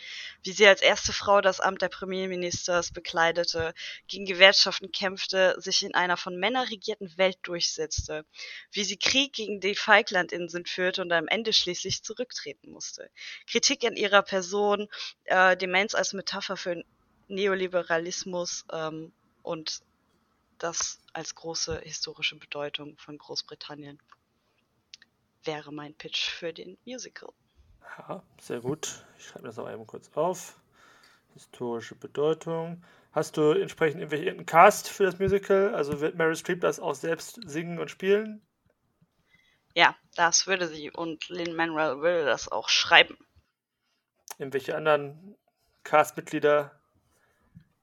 [0.43, 3.73] Wie sie als erste Frau das Amt der Premierministers bekleidete,
[4.07, 8.25] gegen Gewerkschaften kämpfte, sich in einer von Männern regierten Welt durchsetzte.
[8.71, 13.09] Wie sie Krieg gegen die Falklandinseln führte und am Ende schließlich zurücktreten musste.
[13.47, 14.87] Kritik an ihrer Person,
[15.25, 16.83] äh, Demenz als Metapher für
[17.27, 19.11] Neoliberalismus ähm,
[19.43, 19.81] und
[20.59, 23.99] das als große historische Bedeutung von Großbritannien
[25.43, 27.29] wäre mein Pitch für den Musical.
[27.97, 29.05] Ja, sehr gut.
[29.17, 30.59] Ich schreibe das auch eben kurz auf.
[31.33, 32.83] Historische Bedeutung.
[33.11, 35.73] Hast du entsprechend irgendwelchen Cast für das Musical?
[35.73, 38.45] Also wird Mary Streep das auch selbst singen und spielen?
[39.73, 43.17] Ja, das würde sie und Lin Manuel würde das auch schreiben.
[44.37, 45.35] Irgendwelche anderen
[45.83, 46.78] Castmitglieder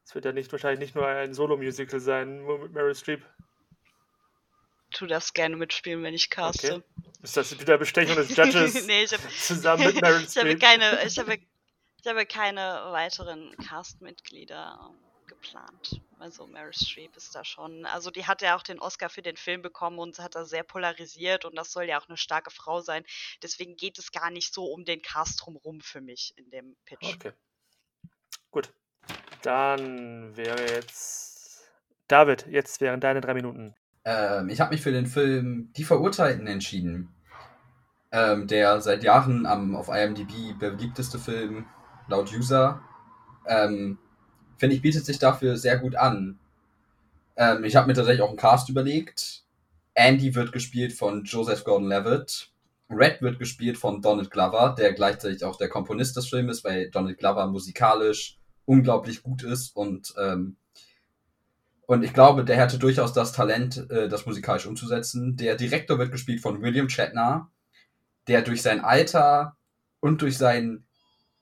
[0.07, 3.25] es wird ja nicht wahrscheinlich nicht nur ein Solo-Musical sein, nur mit Meryl Streep.
[4.93, 6.77] Tu das gerne mitspielen, wenn ich caste.
[6.77, 6.85] Okay.
[7.23, 10.61] Ist das wieder Bestechung des Judges nee, ich hab, zusammen mit Meryl ich habe Streep?
[10.61, 11.39] keine, ich habe,
[12.01, 16.01] ich habe keine weiteren Cast-Mitglieder ähm, geplant.
[16.21, 17.85] Also Meryl Streep ist da schon.
[17.85, 20.63] Also die hat ja auch den Oscar für den Film bekommen und hat da sehr
[20.63, 23.05] polarisiert und das soll ja auch eine starke Frau sein.
[23.43, 27.13] Deswegen geht es gar nicht so um den Cast drumherum für mich in dem Pitch.
[27.13, 27.33] Okay.
[28.53, 28.73] Gut.
[29.43, 31.71] Dann wäre jetzt.
[32.09, 33.75] David, jetzt wären deine drei Minuten.
[34.05, 37.09] Ähm, ich habe mich für den Film Die Verurteilten entschieden.
[38.13, 41.67] Ähm, der seit Jahren am, auf IMDb beliebteste Film
[42.09, 42.81] laut User.
[43.47, 43.99] Ähm,
[44.59, 46.39] Finde ich, bietet sich dafür sehr gut an.
[47.37, 49.43] Ähm, ich habe mir tatsächlich auch einen Cast überlegt.
[49.95, 52.51] Andy wird gespielt von Joseph Gordon-Levitt.
[52.89, 56.91] Red wird gespielt von Donald Glover, der gleichzeitig auch der Komponist des Films ist, weil
[56.91, 60.57] Donald Glover musikalisch unglaublich gut ist und ähm,
[61.87, 65.37] und ich glaube, der hätte durchaus das Talent, äh, das musikalisch umzusetzen.
[65.37, 67.49] Der Direktor wird gespielt von William Shatner,
[68.27, 69.57] der durch sein Alter
[70.01, 70.85] und durch sein,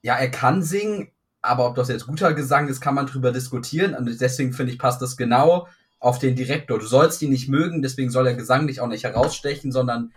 [0.02, 1.10] ja, er kann singen,
[1.40, 3.94] aber ob das jetzt guter Gesang ist, kann man drüber diskutieren.
[3.94, 5.66] Und deswegen finde ich, passt das genau
[5.98, 6.78] auf den Direktor.
[6.78, 10.12] Du sollst ihn nicht mögen, deswegen soll er gesanglich auch nicht herausstechen, sondern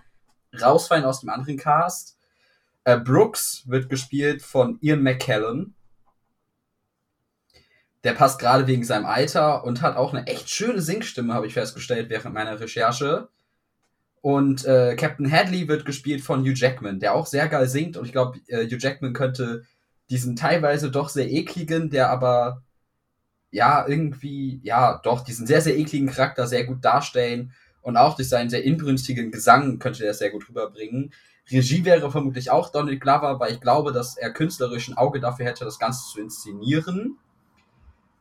[0.62, 2.18] rausfallen aus dem anderen Cast.
[2.84, 5.74] Äh, Brooks wird gespielt von Ian McKellen
[8.08, 11.54] der passt gerade wegen seinem Alter und hat auch eine echt schöne Singstimme, habe ich
[11.54, 13.28] festgestellt während meiner Recherche.
[14.22, 17.98] Und äh, Captain Hadley wird gespielt von Hugh Jackman, der auch sehr geil singt.
[17.98, 19.66] Und ich glaube, äh, Hugh Jackman könnte
[20.10, 22.64] diesen teilweise doch sehr ekligen, der aber
[23.52, 27.52] ja irgendwie, ja, doch, diesen sehr, sehr ekligen Charakter sehr gut darstellen.
[27.82, 31.12] Und auch durch seinen sehr inbrünstigen Gesang könnte er es sehr gut rüberbringen.
[31.52, 35.46] Regie wäre vermutlich auch Donald Glover, weil ich glaube, dass er künstlerisch ein Auge dafür
[35.46, 37.18] hätte, das Ganze zu inszenieren.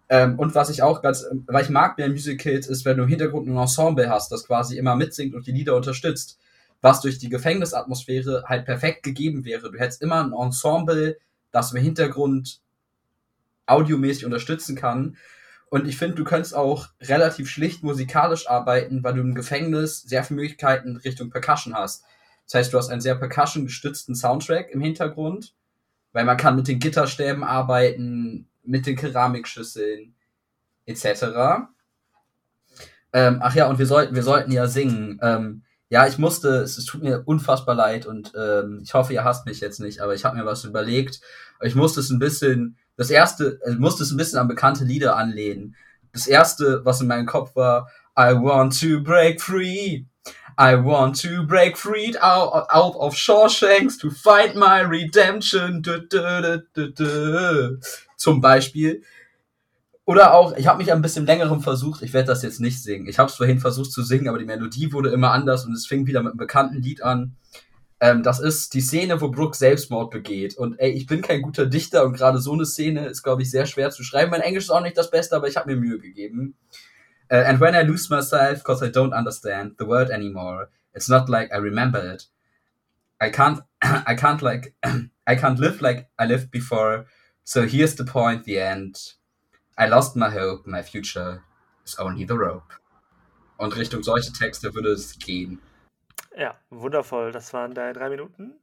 [0.09, 3.09] Ähm, und was ich auch ganz, weil ich mag bei Musicals, ist, wenn du im
[3.09, 6.38] Hintergrund ein Ensemble hast, das quasi immer mitsingt und die Lieder unterstützt,
[6.80, 9.70] was durch die Gefängnisatmosphäre halt perfekt gegeben wäre.
[9.72, 11.18] Du hättest immer ein Ensemble,
[11.50, 12.61] das im Hintergrund
[13.66, 15.16] audiomäßig unterstützen kann.
[15.68, 20.22] Und ich finde, du könntest auch relativ schlicht musikalisch arbeiten, weil du im Gefängnis sehr
[20.22, 22.04] viele Möglichkeiten Richtung Percussion hast.
[22.44, 25.54] Das heißt, du hast einen sehr Percussion-gestützten Soundtrack im Hintergrund,
[26.12, 30.14] weil man kann mit den Gitterstäben arbeiten, mit den Keramikschüsseln
[30.87, 31.67] etc.
[33.12, 35.19] Ähm, ach ja, und wir sollten, wir sollten ja singen.
[35.23, 39.25] Ähm, ja, ich musste, es, es, tut mir unfassbar leid und ähm, ich hoffe, ihr
[39.25, 41.21] hasst mich jetzt nicht, aber ich habe mir was überlegt.
[41.62, 45.17] Ich musste es ein bisschen, das erste, ich musste es ein bisschen an bekannte Lieder
[45.17, 45.77] anlehnen.
[46.12, 47.89] Das erste, was in meinem Kopf war,
[48.19, 50.07] I want to break free.
[50.59, 55.83] I want to break free out, out of Shawshanks to find my redemption.
[55.83, 57.79] Du, du, du,
[58.17, 59.03] Zum Beispiel.
[60.05, 63.09] Oder auch, ich habe mich ein bisschen längerem versucht, ich werde das jetzt nicht singen.
[63.09, 65.87] Ich habe es vorhin versucht zu singen, aber die Melodie wurde immer anders und es
[65.87, 67.37] fing wieder mit einem bekannten Lied an.
[67.99, 70.57] Ähm, das ist die Szene, wo Brooke Selbstmord begeht.
[70.57, 73.51] Und ey, ich bin kein guter Dichter und gerade so eine Szene ist, glaube ich,
[73.51, 74.31] sehr schwer zu schreiben.
[74.31, 76.55] Mein Englisch ist auch nicht das Beste, aber ich habe mir Mühe gegeben.
[77.33, 81.29] Uh, and when I lose myself, cause I don't understand the word anymore, it's not
[81.29, 82.29] like I remember it.
[83.21, 84.75] I can't, I can't like,
[85.27, 87.07] I can't live like I lived before.
[87.49, 89.14] So here's the point, the end.
[89.78, 91.44] I lost my hope, my future
[91.84, 92.74] is only the rope.
[93.57, 95.62] Und Richtung solche Texte würde es gehen.
[96.36, 97.30] Ja, wundervoll.
[97.30, 98.59] Das waren deine drei Minuten.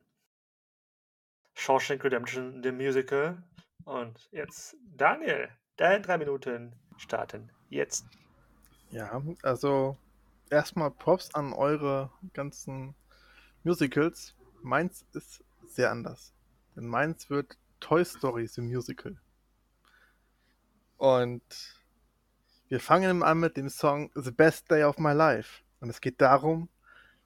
[1.54, 3.42] Shawshank Redemption, the Musical.
[3.86, 8.06] Und jetzt, Daniel, deine drei Minuten starten jetzt.
[8.92, 9.98] Ja, also
[10.50, 12.96] erstmal Props an eure ganzen
[13.64, 14.36] Musicals.
[14.62, 16.34] Meins ist sehr anders.
[16.76, 19.18] Denn meins wird Toy Story the Musical.
[20.96, 21.44] Und
[22.70, 25.64] wir fangen an mit dem Song The Best Day of My Life.
[25.82, 26.70] Und es geht darum,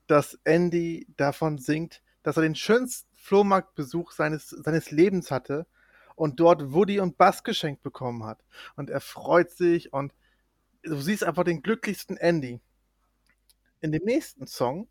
[0.07, 5.67] dass Andy davon singt, dass er den schönsten Flohmarktbesuch seines, seines Lebens hatte
[6.15, 8.43] und dort Woody und Buzz geschenkt bekommen hat.
[8.75, 10.11] Und er freut sich und
[10.81, 12.59] du siehst einfach den glücklichsten Andy.
[13.81, 14.87] In dem nächsten Song,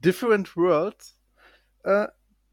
[0.00, 1.18] Different Worlds,
[1.84, 2.08] äh,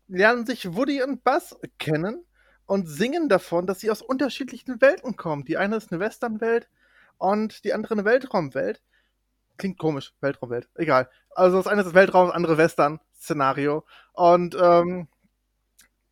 [0.09, 2.25] lernen sich Woody und Buzz kennen
[2.65, 5.45] und singen davon, dass sie aus unterschiedlichen Welten kommen.
[5.45, 6.67] Die eine ist eine Westernwelt
[7.17, 8.81] und die andere eine Weltraumwelt.
[9.57, 10.69] Klingt komisch, Weltraumwelt.
[10.75, 11.09] Egal.
[11.35, 13.85] Also das eine ist Weltraum, das andere Western-Szenario.
[14.13, 15.07] Und ähm,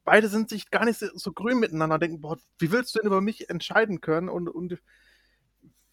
[0.03, 1.99] beide sind sich gar nicht so, so grün miteinander.
[1.99, 4.29] Denken, boah, wie willst du denn über mich entscheiden können?
[4.29, 4.81] Und, und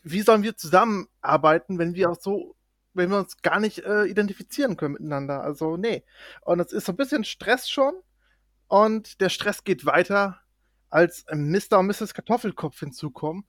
[0.02, 2.53] wie sollen wir zusammenarbeiten, wenn wir auch so,
[2.94, 5.42] wenn wir uns gar nicht äh, identifizieren können miteinander?
[5.42, 6.04] Also, nee.
[6.42, 7.94] Und es ist so ein bisschen Stress schon.
[8.68, 10.40] Und der Stress geht weiter,
[10.90, 11.78] als Mr.
[11.78, 12.14] und Mrs.
[12.14, 13.44] Kartoffelkopf hinzukommen.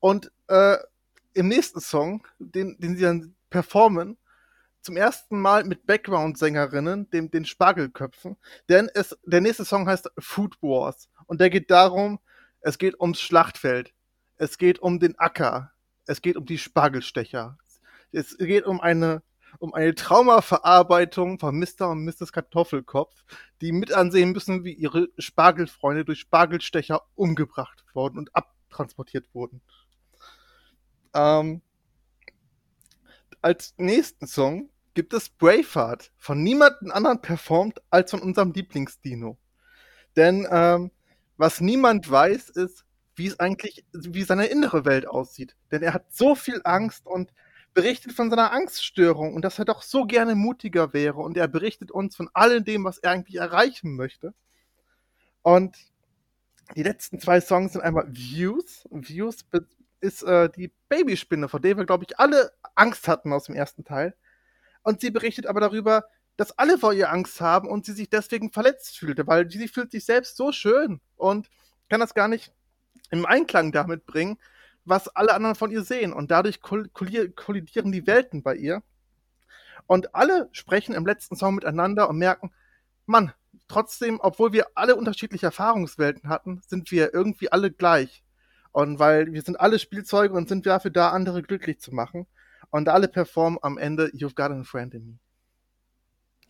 [0.00, 0.76] Und äh,
[1.34, 4.16] im nächsten Song, den, den sie dann performen,
[4.80, 8.36] zum ersten Mal mit Background-Sängerinnen, dem, den Spargelköpfen.
[8.68, 11.08] Denn es, der nächste Song heißt Food Wars.
[11.26, 12.20] Und der geht darum,
[12.60, 13.92] es geht ums Schlachtfeld.
[14.36, 15.72] Es geht um den Acker.
[16.06, 17.58] Es geht um die Spargelstecher.
[18.14, 19.22] Es geht um eine,
[19.58, 21.90] um eine Traumaverarbeitung von Mr.
[21.90, 22.32] und Mrs.
[22.32, 23.24] Kartoffelkopf,
[23.60, 29.60] die mit ansehen müssen, wie ihre Spargelfreunde durch Spargelstecher umgebracht wurden und abtransportiert wurden.
[31.14, 31.60] Ähm,
[33.42, 39.36] als nächsten Song gibt es Braveheart, von niemandem anderen performt als von unserem Lieblingsdino.
[40.16, 40.92] Denn ähm,
[41.36, 42.84] was niemand weiß, ist,
[43.16, 45.56] wie es eigentlich, wie seine innere Welt aussieht.
[45.72, 47.32] Denn er hat so viel Angst und
[47.74, 51.90] berichtet von seiner Angststörung und dass er doch so gerne mutiger wäre und er berichtet
[51.90, 54.32] uns von all dem, was er eigentlich erreichen möchte.
[55.42, 55.76] Und
[56.76, 58.88] die letzten zwei Songs sind einmal Views.
[58.90, 59.44] Views
[60.00, 63.84] ist äh, die Babyspinne, vor der wir, glaube ich, alle Angst hatten aus dem ersten
[63.84, 64.14] Teil.
[64.82, 66.04] Und sie berichtet aber darüber,
[66.36, 69.90] dass alle vor ihr Angst haben und sie sich deswegen verletzt fühlte, weil sie fühlt
[69.90, 71.48] sich selbst so schön und
[71.88, 72.52] kann das gar nicht
[73.10, 74.38] im Einklang damit bringen,
[74.84, 76.12] was alle anderen von ihr sehen.
[76.12, 78.82] Und dadurch kollidieren die Welten bei ihr.
[79.86, 82.52] Und alle sprechen im letzten Song miteinander und merken,
[83.06, 83.32] Mann,
[83.68, 88.24] trotzdem, obwohl wir alle unterschiedliche Erfahrungswelten hatten, sind wir irgendwie alle gleich.
[88.72, 92.26] Und weil wir sind alle Spielzeuge und sind dafür da, andere glücklich zu machen.
[92.70, 95.18] Und alle performen am Ende You've got a friend in me.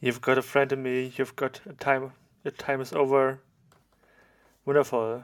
[0.01, 2.13] You've got a friend in me, you've got a time,
[2.45, 3.41] the time is over.
[4.65, 5.23] Wundervoll.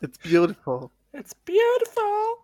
[0.00, 0.90] It's beautiful.
[1.12, 2.38] It's beautiful.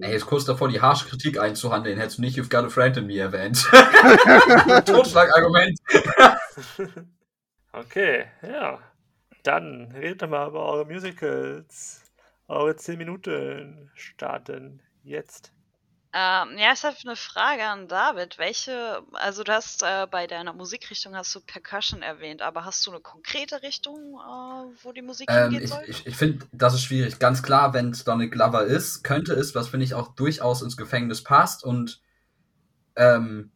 [0.00, 2.96] Ey, jetzt kurz davor, die harsche Kritik einzuhandeln, hättest du nicht You've got a friend
[2.98, 3.58] in me erwähnt.
[4.86, 5.78] Totschlagargument.
[7.72, 8.78] okay, ja.
[9.42, 12.02] Dann redet mal über eure Musicals.
[12.48, 15.52] Eure 10 Minuten starten jetzt.
[16.18, 18.38] Ähm, ja, ich habe eine Frage an David.
[18.38, 22.90] Welche, also du hast äh, bei deiner Musikrichtung hast du Percussion erwähnt, aber hast du
[22.90, 25.84] eine konkrete Richtung, äh, wo die Musik Ähm, hingehen ich soll?
[25.86, 27.18] ich, ich finde, das ist schwierig.
[27.18, 30.78] Ganz klar, wenn es Donald Glover ist, könnte es, was finde ich auch durchaus ins
[30.78, 32.00] Gefängnis passt und
[32.96, 33.50] ähm,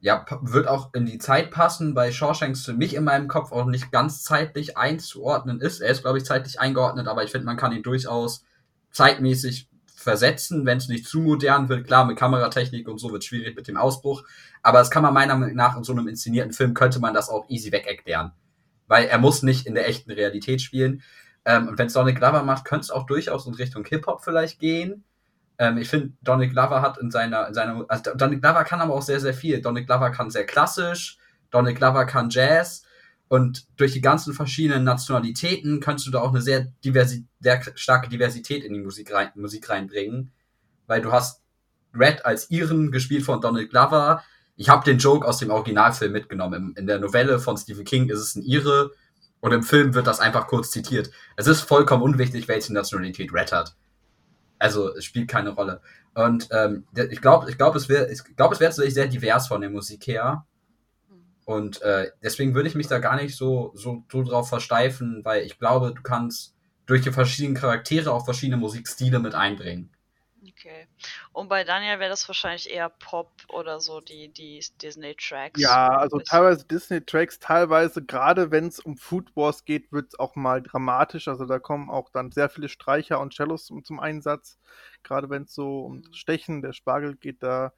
[0.00, 3.66] ja, wird auch in die Zeit passen, bei Shawshanks für mich in meinem Kopf auch
[3.66, 5.82] nicht ganz zeitlich einzuordnen ist.
[5.82, 8.42] Er ist, glaube ich, zeitlich eingeordnet, aber ich finde, man kann ihn durchaus
[8.90, 9.68] zeitmäßig
[10.06, 11.86] versetzen, wenn es nicht zu modern wird.
[11.86, 14.22] Klar, mit Kameratechnik und so wird es schwierig mit dem Ausbruch,
[14.62, 17.28] aber das kann man meiner Meinung nach in so einem inszenierten Film könnte man das
[17.28, 18.30] auch easy weg erklären.
[18.86, 21.02] Weil er muss nicht in der echten Realität spielen.
[21.44, 24.60] Ähm, und wenn es Donald Glover macht, könnte es auch durchaus in Richtung Hip-Hop vielleicht
[24.60, 25.02] gehen.
[25.58, 28.94] Ähm, ich finde, Donald Glover hat in seiner, in seiner, also Donald Glover kann aber
[28.94, 29.60] auch sehr, sehr viel.
[29.60, 31.18] Donald Glover kann sehr klassisch,
[31.50, 32.84] Donald Glover kann Jazz
[33.28, 38.08] und durch die ganzen verschiedenen Nationalitäten kannst du da auch eine sehr, diversi sehr starke
[38.08, 40.32] Diversität in die Musik, rein, Musik reinbringen,
[40.86, 41.42] weil du hast
[41.92, 44.22] Red als Iren gespielt von Donald Glover,
[44.56, 46.74] Ich habe den Joke aus dem Originalfilm mitgenommen.
[46.76, 48.92] In, der Novelle von Stephen King ist es ein Ire
[49.40, 51.10] und im Film wird das einfach kurz zitiert.
[51.36, 53.76] Es ist vollkommen unwichtig, welche Nationalität Red hat.
[54.58, 55.80] Also es spielt keine Rolle.
[56.14, 59.48] Und ähm, ich glaube, ich glaube, es wäre, ich glaube, es wäre tatsächlich sehr divers
[59.48, 60.46] von der Musik her.
[61.46, 65.44] Und äh, deswegen würde ich mich da gar nicht so, so, so drauf versteifen, weil
[65.44, 69.96] ich glaube, du kannst durch die verschiedenen Charaktere auch verschiedene Musikstile mit einbringen.
[70.42, 70.88] Okay.
[71.32, 75.60] Und bei Daniel wäre das wahrscheinlich eher Pop oder so, die, die Disney-Tracks.
[75.60, 80.34] Ja, also teilweise Disney-Tracks, teilweise, gerade wenn es um Food Wars geht, wird es auch
[80.34, 81.28] mal dramatisch.
[81.28, 84.58] Also da kommen auch dann sehr viele Streicher und Cellos zum, zum Einsatz.
[85.04, 87.72] Gerade wenn es so um das Stechen, der Spargel geht, da.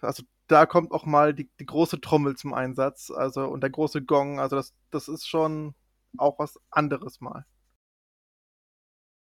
[0.00, 3.12] Also da kommt auch mal die, die große Trommel zum Einsatz.
[3.14, 4.40] Also und der große Gong.
[4.40, 5.74] Also das, das ist schon
[6.16, 7.44] auch was anderes mal.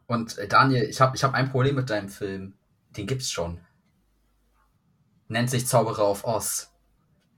[0.05, 2.53] Und äh, Daniel, ich habe ich hab ein Problem mit deinem Film.
[2.95, 3.59] Den gibt's schon.
[5.27, 6.71] Nennt sich Zauberer auf Oz.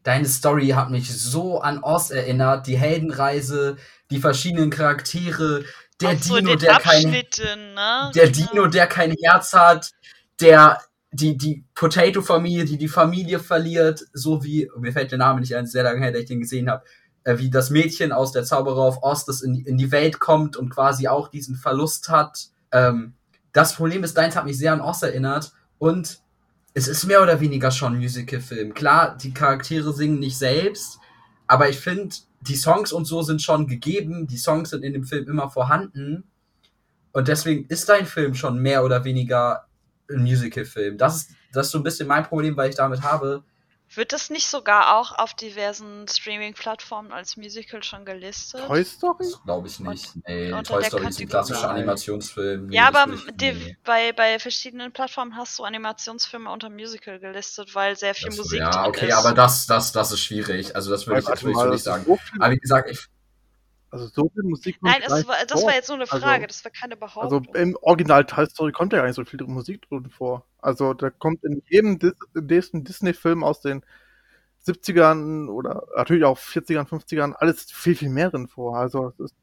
[0.04, 2.68] Deine Story hat mich so an Oz erinnert.
[2.68, 3.78] Die Heldenreise,
[4.12, 5.66] die verschiedenen Charaktere,
[6.00, 7.24] der so Dino, der kein, ne?
[8.14, 8.48] der Genau.
[8.52, 9.92] Dino, der kein Herz hat,
[10.40, 10.82] der
[11.12, 15.66] die die Potato-Familie, die die Familie verliert, so wie mir fällt der Name nicht ein,
[15.66, 16.84] sehr lange her, dass ich den gesehen habe,
[17.24, 20.56] äh, wie das Mädchen aus der Zauberer auf Ost, das in, in die Welt kommt
[20.56, 22.50] und quasi auch diesen Verlust hat.
[22.72, 23.14] Ähm,
[23.54, 26.20] das Problem ist, deins hat mich sehr an Oz erinnert und
[26.76, 28.74] es ist mehr oder weniger schon ein Musical-Film.
[28.74, 31.00] Klar, die Charaktere singen nicht selbst,
[31.48, 35.04] aber ich finde, die Songs und so sind schon gegeben, die Songs sind in dem
[35.04, 36.24] Film immer vorhanden
[37.12, 39.66] und deswegen ist dein Film schon mehr oder weniger
[40.10, 40.98] ein Musical-Film.
[40.98, 43.44] Das ist, das ist so ein bisschen mein Problem, weil ich damit habe.
[43.96, 48.68] Wird das nicht sogar auch auf diversen Streaming-Plattformen als Musical schon gelistet?
[48.68, 49.26] Toy Story?
[49.32, 50.12] Das glaube ich nicht.
[50.28, 51.72] nee, unter Toy Story ist ein klassischer.
[51.72, 52.68] Animationsfilm.
[52.68, 53.78] Nee, ja, aber nee.
[53.84, 58.60] bei, bei verschiedenen Plattformen hast du Animationsfilme unter Musical gelistet, weil sehr viel Das, Musik
[58.60, 59.14] ja, drin okay, ist.
[59.16, 60.76] aber das, das, das ist schwierig.
[60.76, 62.06] Also das würde ich das nicht sagen.
[62.40, 63.08] Aber wie gesagt, ich,
[63.92, 66.64] also so viel Musik Nein, das war, das war jetzt nur eine Also- Frage, das
[66.64, 67.56] war keine Also Behauptung.
[67.56, 70.46] im Original Toy Story kommt ja gar nicht so viel Musik drin vor.
[70.60, 73.84] Also da kommt in jedem Dis Disney-Film aus den
[74.66, 78.78] 70ern oder natürlich auch 40ern, 50ern alles viel, viel mehr drin vor.
[78.78, 79.36] Also es ist,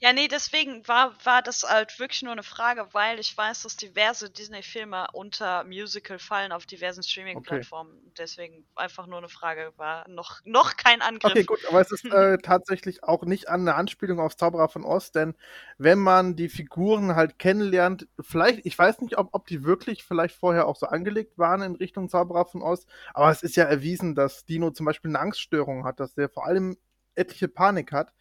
[0.00, 3.76] Ja, nee, deswegen war, war das halt wirklich nur eine Frage, weil ich weiß, dass
[3.76, 8.12] diverse Disney-Filme unter Musical fallen auf diversen Streaming-Plattformen.
[8.16, 11.32] Deswegen einfach nur eine Frage, war noch, noch kein Angriff.
[11.32, 14.84] okay, gut, aber es ist äh, tatsächlich auch nicht an eine Anspielung auf Zauberer von
[14.84, 15.34] Oz, denn
[15.76, 20.36] wenn man die Figuren halt kennenlernt, vielleicht, ich weiß nicht, ob, ob die wirklich vielleicht
[20.36, 24.14] vorher auch so angelegt waren in Richtung Zauberer von Oz, aber es ist ja erwiesen,
[24.14, 26.76] dass Dino zum Beispiel eine Angststörung hat, dass der vor allem
[27.18, 28.12] etliche Panik hat,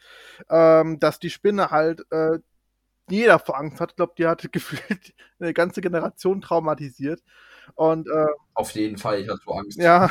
[0.50, 2.40] ähm, dass die Spinne halt äh,
[3.10, 3.92] jeder vor Angst hat.
[3.92, 7.22] Ich glaube, die hat gefühlt eine ganze Generation traumatisiert.
[7.76, 9.78] Und äh, auf jeden Fall, ich hatte so Angst.
[9.78, 10.10] ja,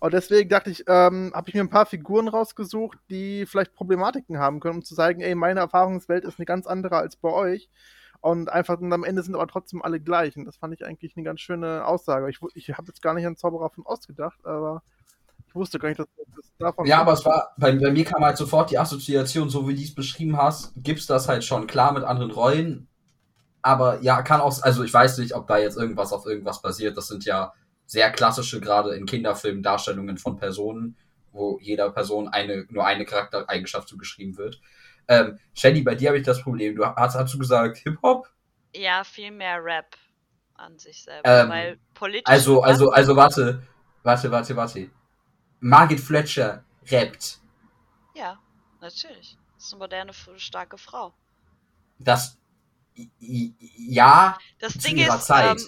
[0.00, 4.38] und deswegen dachte ich, ähm, habe ich mir ein paar Figuren rausgesucht, die vielleicht Problematiken
[4.38, 7.68] haben können, um zu sagen, ey, meine Erfahrungswelt ist eine ganz andere als bei euch.
[8.20, 10.36] Und einfach und am Ende sind aber trotzdem alle gleich.
[10.36, 12.30] Und das fand ich eigentlich eine ganz schöne Aussage.
[12.30, 14.82] Ich, ich habe jetzt gar nicht an Zauberer von Ost gedacht, aber
[15.52, 18.24] ich wusste gar nicht, dass das davon Ja, aber es war, bei, bei mir kam
[18.24, 21.92] halt sofort die Assoziation, so wie du es beschrieben hast, gibt's das halt schon klar
[21.92, 22.88] mit anderen Rollen.
[23.60, 26.96] Aber ja, kann auch, also ich weiß nicht, ob da jetzt irgendwas auf irgendwas basiert.
[26.96, 27.52] Das sind ja
[27.84, 30.96] sehr klassische, gerade in Kinderfilmen, Darstellungen von Personen,
[31.32, 34.58] wo jeder Person eine, nur eine Charaktereigenschaft zugeschrieben wird.
[35.08, 36.76] Ähm, Shelly, bei dir habe ich das Problem.
[36.76, 38.26] Du hast, hast du gesagt Hip-Hop?
[38.74, 39.96] Ja, viel mehr Rap
[40.54, 42.32] an sich selber, Ähm, weil politisch.
[42.32, 43.62] Also, also, also, warte,
[44.02, 44.90] warte, warte, warte.
[45.62, 47.38] Margit Fletcher rappt.
[48.14, 48.38] Ja,
[48.80, 49.38] natürlich.
[49.54, 51.14] Das ist eine moderne, starke Frau.
[52.00, 52.36] Das,
[53.20, 55.60] ja, Das Zu Ding ihrer ist, Zeit.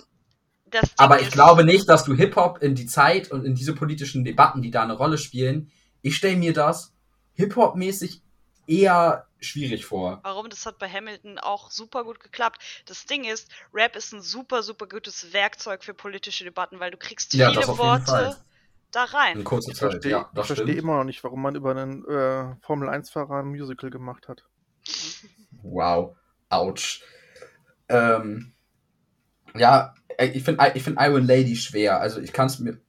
[0.72, 4.24] Ähm, Aber ich glaube nicht, dass du Hip-Hop in die Zeit und in diese politischen
[4.24, 5.70] Debatten, die da eine Rolle spielen,
[6.02, 6.92] ich stelle mir das
[7.34, 8.20] Hip-Hop-mäßig
[8.66, 10.18] eher schwierig vor.
[10.24, 10.50] Warum?
[10.50, 12.60] Das hat bei Hamilton auch super gut geklappt.
[12.86, 16.96] Das Ding ist, Rap ist ein super, super gutes Werkzeug für politische Debatten, weil du
[16.96, 18.36] kriegst Ja, viele jeden Worte.
[18.94, 19.38] Da rein.
[19.38, 22.04] In kurzer Ich Zeit, verstehe ja, ich verstehe immer noch nicht, warum man über einen
[22.06, 24.44] äh, Formel-1-Fahrer ein Musical gemacht hat.
[25.62, 26.16] Wow.
[26.48, 27.02] Autsch.
[27.88, 28.54] Ähm,
[29.56, 32.00] ja, ich finde ich find Iron Lady schwer.
[32.00, 32.80] Also ich kann es mir.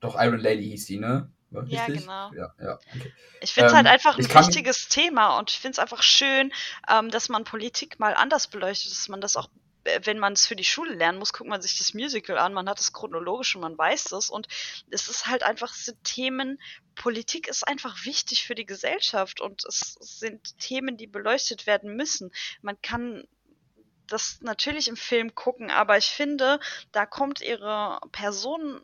[0.00, 1.30] Doch, Iron Lady hieß die, ne?
[1.66, 2.32] Ja, genau.
[2.34, 2.78] Ja, ja.
[2.96, 3.12] Okay.
[3.40, 6.52] Ich finde es Ähm, halt einfach ein wichtiges Thema und ich finde es einfach schön,
[6.90, 9.48] ähm, dass man Politik mal anders beleuchtet, dass man das auch,
[10.02, 12.68] wenn man es für die Schule lernen muss, guckt man sich das Musical an, man
[12.68, 14.48] hat chronologisch und man weiß das und
[14.90, 16.60] es ist halt einfach, sind Themen,
[16.94, 22.32] Politik ist einfach wichtig für die Gesellschaft und es sind Themen, die beleuchtet werden müssen.
[22.62, 23.26] Man kann
[24.06, 26.60] das natürlich im Film gucken, aber ich finde,
[26.92, 28.80] da kommt ihre Person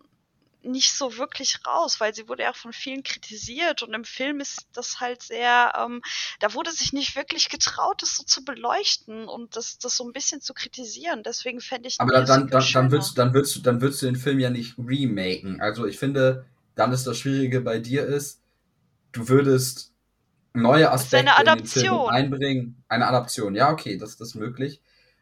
[0.62, 4.40] nicht so wirklich raus, weil sie wurde ja auch von vielen kritisiert und im Film
[4.40, 6.02] ist das halt sehr, ähm,
[6.38, 10.12] da wurde sich nicht wirklich getraut, das so zu beleuchten und das, das so ein
[10.12, 11.22] bisschen zu kritisieren.
[11.22, 14.06] Deswegen fände ich Aber dann, dann, dann, dann, würdest, dann, würdest, du, dann würdest du
[14.06, 15.60] den Film ja nicht remaken.
[15.60, 18.40] Also ich finde, dann ist das Schwierige bei dir ist,
[19.12, 19.92] du würdest
[20.52, 22.82] neue Aspekte eine in den Film einbringen.
[22.88, 24.80] Eine Adaption, ja, okay, das, das ist möglich.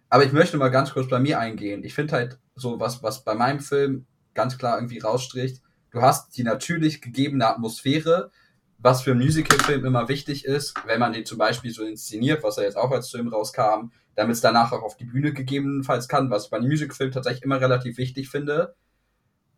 [0.08, 1.84] Aber ich möchte mal ganz kurz bei mir eingehen.
[1.84, 4.06] Ich finde halt so, was, was bei meinem Film
[4.38, 5.60] ganz klar irgendwie rausstricht,
[5.90, 8.30] du hast die natürlich gegebene Atmosphäre,
[8.78, 12.62] was für Musicalfilm immer wichtig ist, wenn man den zum Beispiel so inszeniert, was er
[12.62, 16.44] jetzt auch als Film rauskam, damit es danach auch auf die Bühne gegebenenfalls kann, was
[16.44, 18.76] ich bei einem Musicalfilm tatsächlich immer relativ wichtig finde,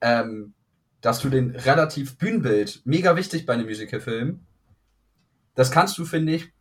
[0.01, 0.55] ähm,
[1.02, 4.47] dass du den relativ Bühnenbild, mega wichtig bei einem Musicalfilm,
[5.57, 6.52] das kannst du, finde ich,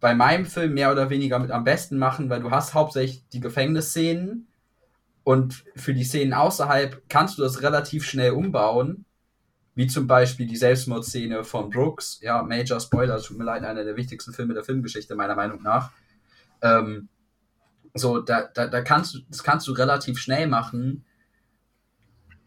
[0.00, 3.40] bei meinem Film mehr oder weniger mit am besten machen, weil du hast hauptsächlich die
[3.40, 4.48] Gefängnisszenen
[5.24, 9.04] und für die Szenen außerhalb kannst du das relativ schnell umbauen,
[9.74, 12.18] wie zum Beispiel die Selbstmordszene von Brooks.
[12.20, 15.92] Ja, Major Spoiler, tut mir leid, einer der wichtigsten Filme der Filmgeschichte meiner Meinung nach.
[16.60, 17.08] Ähm,
[17.94, 21.04] so, da, da, da kannst du, das kannst du relativ schnell machen.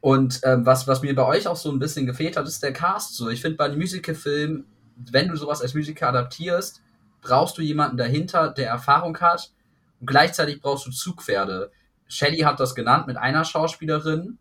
[0.02, 2.74] Und ähm, was, was mir bei euch auch so ein bisschen gefehlt hat, ist der
[2.74, 3.16] Cast.
[3.16, 4.66] So, ich finde bei einem Musicalfilm,
[4.96, 6.84] wenn du sowas als Musiker adaptierst,
[7.22, 9.52] brauchst du jemanden dahinter, der Erfahrung hat
[10.00, 11.72] und gleichzeitig brauchst du Zugpferde.
[12.08, 14.38] Shelly hat das genannt mit einer Schauspielerin.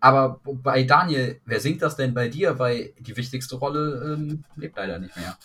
[0.00, 2.58] Aber bei Daniel, wer singt das denn bei dir?
[2.58, 5.38] Weil die wichtigste Rolle ähm, lebt leider nicht mehr.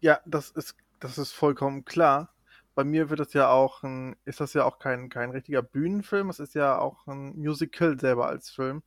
[0.00, 2.32] Ja, das ist, das ist vollkommen klar.
[2.74, 6.30] Bei mir wird das ja auch ein, ist das ja auch kein, kein richtiger Bühnenfilm,
[6.30, 8.82] es ist ja auch ein Musical selber als Film.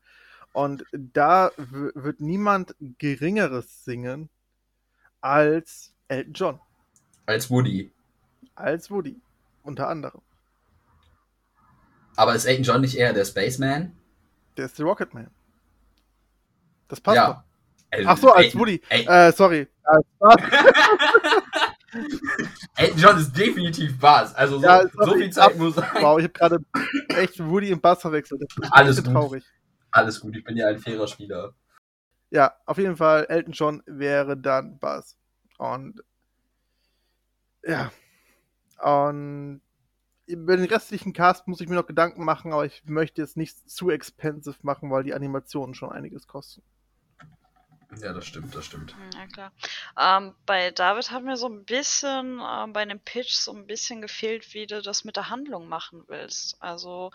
[0.54, 4.30] Und da wird niemand Geringeres singen
[5.20, 6.60] als Elton John.
[7.26, 7.92] Als Woody.
[8.56, 9.20] Als Woody,
[9.64, 10.22] unter anderem.
[12.16, 13.92] Aber ist Elton John nicht eher der Spaceman?
[14.58, 15.30] Der ist der Rocketman.
[16.88, 17.28] Das passt ja.
[17.28, 17.44] doch.
[18.06, 18.82] Ach so, als Elton, Woody.
[18.90, 19.68] Äh, sorry.
[22.76, 24.36] Elton John ist definitiv Bass.
[24.36, 25.90] Also so, ja, so viel Zeit muss sein.
[25.94, 26.60] Wow, ich habe gerade
[27.10, 28.42] echt Woody und Bass verwechselt.
[28.42, 29.14] Das Alles gut.
[29.14, 29.44] traurig.
[29.92, 31.54] Alles gut, ich bin ja ein fairer Spieler.
[32.30, 35.16] Ja, auf jeden Fall, Elton John wäre dann Bass.
[35.58, 36.04] Und
[37.64, 37.92] ja.
[38.82, 39.62] Und
[40.28, 43.70] über den restlichen Cast muss ich mir noch Gedanken machen, aber ich möchte jetzt nicht
[43.70, 46.64] zu expensive machen, weil die Animationen schon einiges kosten.
[48.02, 48.94] Ja, das stimmt, das stimmt.
[48.94, 49.52] Hm, ja, klar.
[49.98, 54.02] Ähm, bei David hat mir so ein bisschen ähm, bei einem Pitch so ein bisschen
[54.02, 56.62] gefehlt, wie du das mit der Handlung machen willst.
[56.62, 57.12] Also,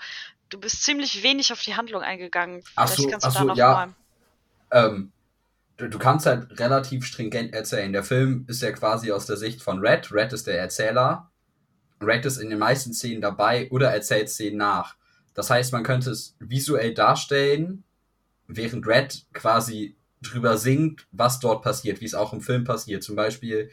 [0.49, 2.63] du bist ziemlich wenig auf die Handlung eingegangen.
[2.63, 3.73] Vielleicht ach so, kannst du ach da so, noch ja.
[4.71, 4.87] mal.
[4.87, 5.13] Ähm,
[5.77, 7.93] du, du kannst halt relativ stringent erzählen.
[7.93, 10.13] Der Film ist ja quasi aus der Sicht von Red.
[10.13, 11.30] Red ist der Erzähler
[12.01, 14.97] Red ist in den meisten Szenen dabei oder erzählt Szenen nach.
[15.35, 17.85] Das heißt, man könnte es visuell darstellen,
[18.47, 23.03] während Red quasi drüber singt, was dort passiert, wie es auch im Film passiert.
[23.03, 23.71] Zum Beispiel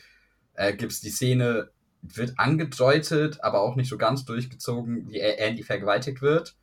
[0.53, 1.71] äh, gibt es die Szene,
[2.01, 6.55] wird angedeutet, aber auch nicht so ganz durchgezogen, wie Andy vergewaltigt wird.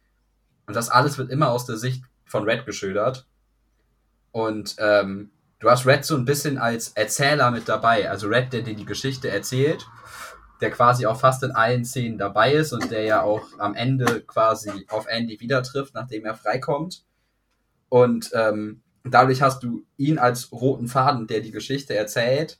[0.66, 3.26] Und das alles wird immer aus der Sicht von Red geschildert.
[4.32, 8.08] Und ähm, du hast Red so ein bisschen als Erzähler mit dabei.
[8.08, 9.86] Also Red, der dir die Geschichte erzählt
[10.60, 14.22] der quasi auch fast in allen Szenen dabei ist und der ja auch am Ende
[14.22, 17.04] quasi auf Andy wieder trifft, nachdem er freikommt.
[17.88, 22.58] Und ähm, dadurch hast du ihn als roten Faden, der die Geschichte erzählt.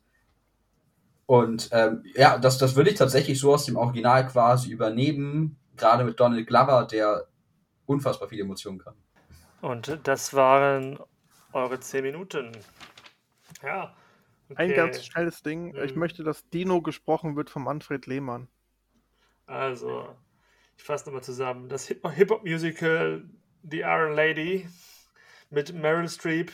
[1.27, 6.05] Und ähm, ja, das, das würde ich tatsächlich so aus dem Original quasi übernehmen, gerade
[6.05, 7.27] mit Donald Glover, der
[7.87, 8.95] unfassbar viele Emotionen kann.
[9.63, 10.99] Und das waren
[11.53, 12.53] eure zehn Minuten.
[13.63, 13.95] Ja,
[14.51, 14.63] Okay.
[14.63, 15.75] Ein ganz schnelles Ding.
[15.77, 15.99] Ich hm.
[15.99, 18.49] möchte, dass Dino gesprochen wird von Manfred Lehmann.
[19.47, 20.15] Also,
[20.77, 21.69] ich fasse nochmal zusammen.
[21.69, 23.25] Das Hip-Hop-Musical
[23.63, 24.69] The Iron Lady
[25.51, 26.53] mit Meryl Streep,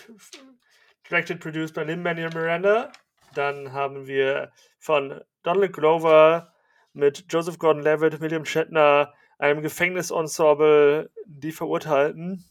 [1.09, 2.93] directed, produced by Lin-Manuel Miranda.
[3.35, 6.53] Dann haben wir von Donald Glover
[6.93, 12.45] mit Joseph Gordon-Levitt, William Shatner, einem Gefängnisensemble, die Verurteilten.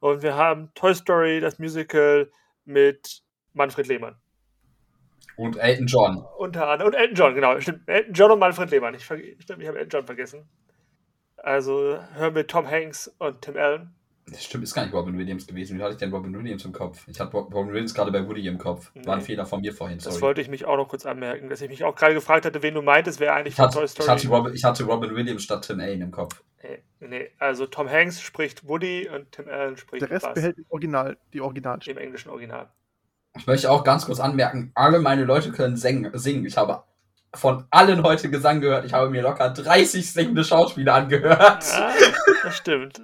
[0.00, 2.30] Und wir haben Toy Story, das Musical
[2.64, 3.22] mit
[3.52, 4.21] Manfred Lehmann.
[5.36, 6.24] Und Elton John.
[6.38, 6.92] Unter anderem.
[6.92, 7.58] Und Elton John, genau.
[7.60, 7.88] Stimmt.
[7.88, 8.94] Elton John und Manfred Lehmann.
[8.94, 10.48] Ich, stimmt, ich habe Elton John vergessen.
[11.36, 13.94] Also hören wir Tom Hanks und Tim Allen.
[14.26, 15.76] Das stimmt, ist gar nicht Robin Williams gewesen.
[15.76, 17.06] Wie hatte ich denn Robin Williams im Kopf?
[17.08, 18.92] Ich hatte Robin Williams gerade bei Woody im Kopf.
[19.04, 20.14] War ein Fehler von mir vorhin, sorry.
[20.14, 22.62] Das wollte ich mich auch noch kurz anmerken, dass ich mich auch gerade gefragt hatte,
[22.62, 24.06] wen du meintest, wer eigentlich ich hatte, Toy Story...
[24.06, 26.40] Ich hatte, Robin, ich hatte Robin Williams statt Tim Allen im Kopf.
[26.62, 30.34] Nee, nee, also Tom Hanks spricht Woody und Tim Allen spricht Der Rest Buzz.
[30.34, 31.80] behält Original, die Original.
[31.84, 32.70] Im englischen Original.
[33.36, 36.44] Ich möchte auch ganz kurz anmerken, alle meine Leute können singen.
[36.44, 36.82] Ich habe
[37.34, 38.84] von allen heute Gesang gehört.
[38.84, 41.64] Ich habe mir locker 30 singende Schauspieler angehört.
[41.72, 41.92] Ja,
[42.42, 43.00] das stimmt.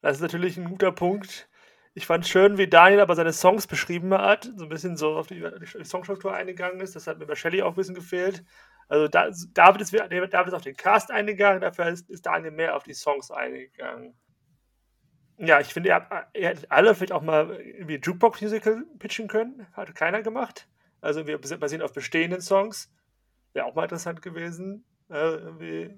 [0.00, 1.48] Das ist natürlich ein guter Punkt.
[1.96, 5.28] Ich fand schön, wie Daniel aber seine Songs beschrieben hat, so ein bisschen so auf
[5.28, 6.96] die, die Songstruktur eingegangen ist.
[6.96, 8.44] Das hat mir bei Shelley auch ein bisschen gefehlt.
[8.88, 12.76] Also da, David, ist, David ist auf den Cast eingegangen, dafür ist, ist Daniel mehr
[12.76, 14.14] auf die Songs eingegangen.
[15.38, 19.66] Ja, ich finde, ihr, ihr hättet alle vielleicht auch mal irgendwie Jukebox-Musical pitchen können.
[19.72, 20.66] Hatte keiner gemacht.
[21.00, 22.90] Also wir basieren auf bestehenden Songs.
[23.52, 24.84] Wäre auch mal interessant gewesen.
[25.10, 25.88] Äh,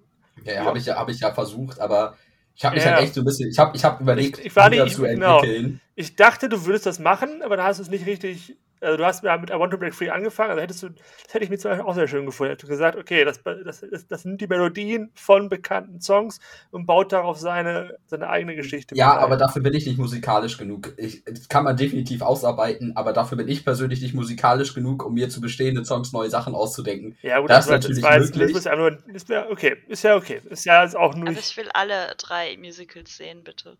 [0.44, 2.16] ja, habe ich, ja, hab ich ja versucht, aber
[2.54, 2.92] ich habe mich Ja.
[2.92, 5.02] halt echt so ein bisschen, ich habe ich hab überlegt, Ich- ich war nicht- zu
[5.02, 5.38] genau.
[5.40, 5.80] entwickeln.
[5.94, 8.56] Ich dachte, du würdest das machen, aber da hast du es nicht richtig.
[8.81, 11.35] Also du hast ja mit I Want to Break Free angefangen, also hättest du, das
[11.35, 12.51] hätte ich mir zum Beispiel auch sehr schön gefunden.
[12.51, 16.40] Hättest du gesagt, okay, das, das, das, das sind die Melodien von bekannten Songs
[16.70, 18.94] und baut darauf seine, seine eigene Geschichte.
[18.94, 19.19] Ja, ein.
[19.19, 20.94] aber dafür bin ich nicht musikalisch genug.
[20.97, 25.15] Ich, das kann man definitiv ausarbeiten, aber dafür bin ich persönlich nicht musikalisch genug, um
[25.15, 27.16] mir zu bestehenden Songs neue Sachen auszudenken.
[27.23, 28.53] ja, gut, das ist natürlich jetzt, möglich.
[28.53, 30.40] Das ist, nur, ist ja okay, ist ja okay.
[30.51, 31.28] Ist ja jetzt auch nur.
[31.28, 33.77] Also ich will alle drei Musicals sehen, bitte.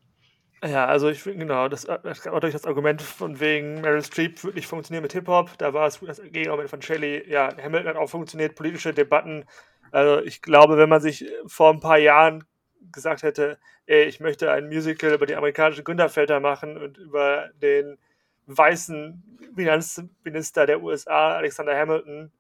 [0.65, 4.43] Ja, also ich finde, genau, das, das gab natürlich das Argument von wegen Meryl Streep
[4.43, 5.59] wird nicht funktionieren mit Hip-Hop.
[5.59, 7.31] Da war es das Gegenargument von Shelley.
[7.31, 9.45] Ja, Hamilton hat auch funktioniert, politische Debatten.
[9.91, 12.45] Also ich glaube, wenn man sich vor ein paar Jahren
[12.91, 17.99] gesagt hätte, ey, ich möchte ein Musical über die amerikanischen Gründerväter machen und über den
[18.47, 22.33] weißen Finanzminister der USA, Alexander Hamilton,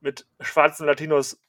[0.00, 1.40] mit schwarzen Latinos,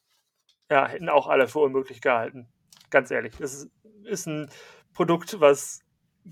[0.71, 2.47] ja, hätten auch alle für unmöglich gehalten.
[2.89, 3.35] Ganz ehrlich.
[3.37, 3.67] Das
[4.03, 4.49] ist ein
[4.93, 5.81] Produkt, was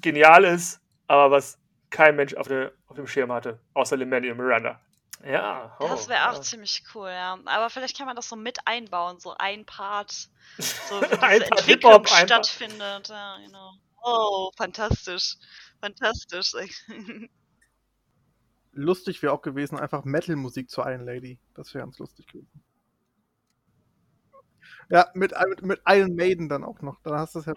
[0.02, 1.58] genial ist, aber was
[1.90, 4.80] kein Mensch auf, der, auf dem Schirm hatte, außer Lin-Manuel Miranda.
[5.26, 6.42] Ja, oh, das wäre auch ja.
[6.42, 7.40] ziemlich cool, ja.
[7.46, 10.30] Aber vielleicht kann man das so mit einbauen, so ein Part,
[10.60, 13.10] so wie diese Ein Entwicklung Part- stattfindet.
[13.10, 13.74] Ja, genau.
[14.04, 15.38] Oh, fantastisch.
[15.82, 16.54] Fantastisch.
[18.74, 21.40] Lustig wäre auch gewesen, einfach Metal-Musik zu Iron Lady.
[21.56, 22.64] Das wäre ganz lustig gewesen.
[24.90, 27.02] Ja, mit, mit, mit Iron Maiden dann auch noch.
[27.04, 27.54] Dann hast du es ja.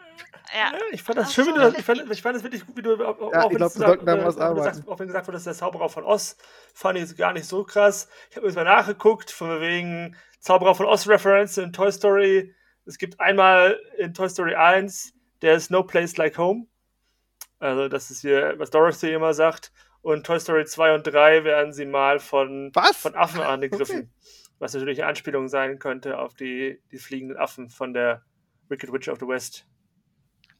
[0.52, 2.42] ja, Ja, ich fand das Ach schön, wie du das, ich, fand, ich fand das
[2.42, 4.64] wirklich gut, wie du auch, auch Ja, wenn ich glaub, du äh, was arbeiten.
[4.64, 6.36] sagst, auch wenn gesagt wurde, das ist der Zauberer von Oz,
[6.74, 8.08] fand ich es gar nicht so krass.
[8.30, 12.54] Ich habe mal nachgeguckt, von wegen Zauberer von Oz Reference in Toy Story.
[12.84, 15.12] Es gibt einmal in Toy Story 1,
[15.42, 16.66] der ist No Place Like Home.
[17.60, 19.70] Also, das ist hier, was Dorothy immer sagt.
[20.02, 22.96] Und Toy Story 2 und 3 werden sie mal von, Was?
[22.96, 23.98] von Affen angegriffen.
[23.98, 24.39] Okay.
[24.60, 28.22] Was natürlich eine Anspielung sein könnte auf die, die fliegenden Affen von der
[28.68, 29.66] Wicked Witch of the West.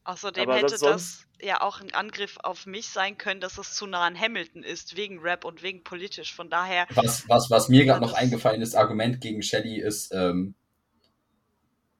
[0.05, 3.75] außerdem Aber hätte sonst- das ja auch ein Angriff auf mich sein können, dass es
[3.75, 6.35] zu nah an Hamilton ist, wegen Rap und wegen politisch.
[6.35, 10.55] Von daher, Was, was, was mir gerade noch eingefallen ist, Argument gegen Shelley ist, ähm,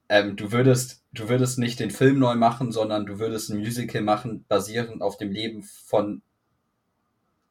[0.09, 4.01] ähm, du würdest, du würdest nicht den Film neu machen, sondern du würdest ein Musical
[4.01, 6.21] machen, basierend auf dem Leben von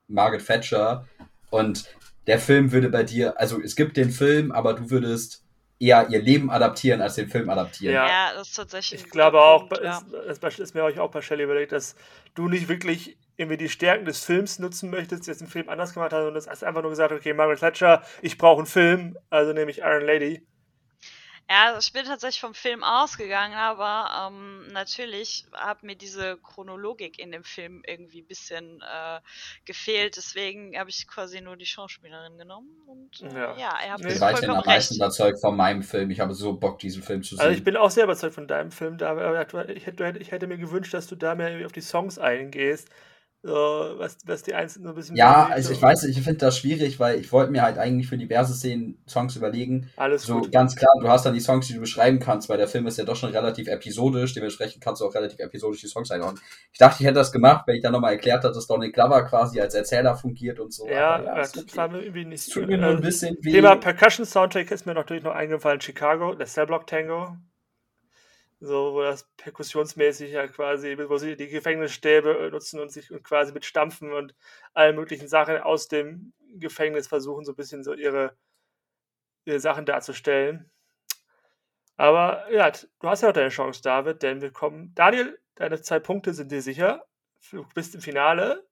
[0.08, 1.08] Margaret Thatcher.
[1.50, 1.86] Und
[2.30, 5.42] der Film würde bei dir, also es gibt den Film, aber du würdest
[5.80, 7.92] eher ihr Leben adaptieren, als den Film adaptieren.
[7.92, 8.06] Ja.
[8.06, 10.00] ja, das ist tatsächlich Ich glaube auch, Punkt, ja.
[10.28, 11.96] es, es ist mir euch auch bei Shelley überlegt, dass
[12.36, 16.12] du nicht wirklich irgendwie die Stärken des Films nutzen möchtest, jetzt den Film anders gemacht
[16.12, 19.52] hast, sondern du hast einfach nur gesagt, okay, Margaret Thatcher, ich brauche einen Film, also
[19.52, 20.46] nehme ich Iron Lady.
[21.50, 27.18] Ja, also ich bin tatsächlich vom Film ausgegangen, aber ähm, natürlich hat mir diese Chronologik
[27.18, 29.18] in dem Film irgendwie ein bisschen äh,
[29.64, 30.16] gefehlt.
[30.16, 32.68] Deswegen habe ich quasi nur die Schauspielerin genommen.
[32.86, 33.56] Und äh, Ja.
[33.56, 33.78] ja.
[33.84, 34.10] ihr habt Nee.
[34.10, 34.94] Ich bin weiterhin vollkommen am recht.
[34.94, 36.12] überzeugt von meinem Film.
[36.12, 37.44] Ich habe so Bock, diesen Film zu sehen.
[37.44, 40.46] Also ich bin auch sehr überzeugt von deinem Film, da, aber ich hätte, ich hätte
[40.46, 42.90] mir gewünscht, dass du da mehr irgendwie auf die Songs eingehst,
[43.42, 45.16] so, was, was die einzelnen so ein bisschen...
[45.16, 48.06] ja, also ich weiß nicht, ich finde das schwierig, weil ich wollte mir halt eigentlich
[48.06, 49.88] für diverse Szenen Songs überlegen.
[49.96, 50.52] Alles So gut.
[50.52, 52.98] ganz klar, du hast dann die Songs, die du beschreiben kannst, weil der Film ist
[52.98, 56.42] ja doch schon relativ episodisch, dementsprechend kannst du auch relativ episodisch die Songs einordnen.
[56.70, 59.24] Ich dachte, ich hätte das gemacht, wenn ich dann nochmal erklärt habe, dass Donald Glover
[59.24, 60.86] quasi als Erzähler fungiert und so.
[60.86, 62.52] Ja, aber das war mir irgendwie nicht...
[62.52, 63.52] Tut mir nur ein äh, bisschen weh.
[63.52, 67.36] Thema Percussion Soundtrack ist mir natürlich noch eingefallen, Chicago, der Cellblock Tango.
[68.62, 73.52] So, wo das perkussionsmäßig ja quasi, wo sie die Gefängnisstäbe nutzen und sich und quasi
[73.52, 74.34] mit Stampfen und
[74.74, 78.36] allen möglichen Sachen aus dem Gefängnis versuchen, so ein bisschen so ihre,
[79.46, 80.70] ihre Sachen darzustellen.
[81.96, 84.92] Aber ja, du hast ja noch deine Chance, David, denn wir kommen.
[84.94, 87.06] Daniel, deine zwei Punkte sind dir sicher.
[87.50, 88.66] Du bist im Finale.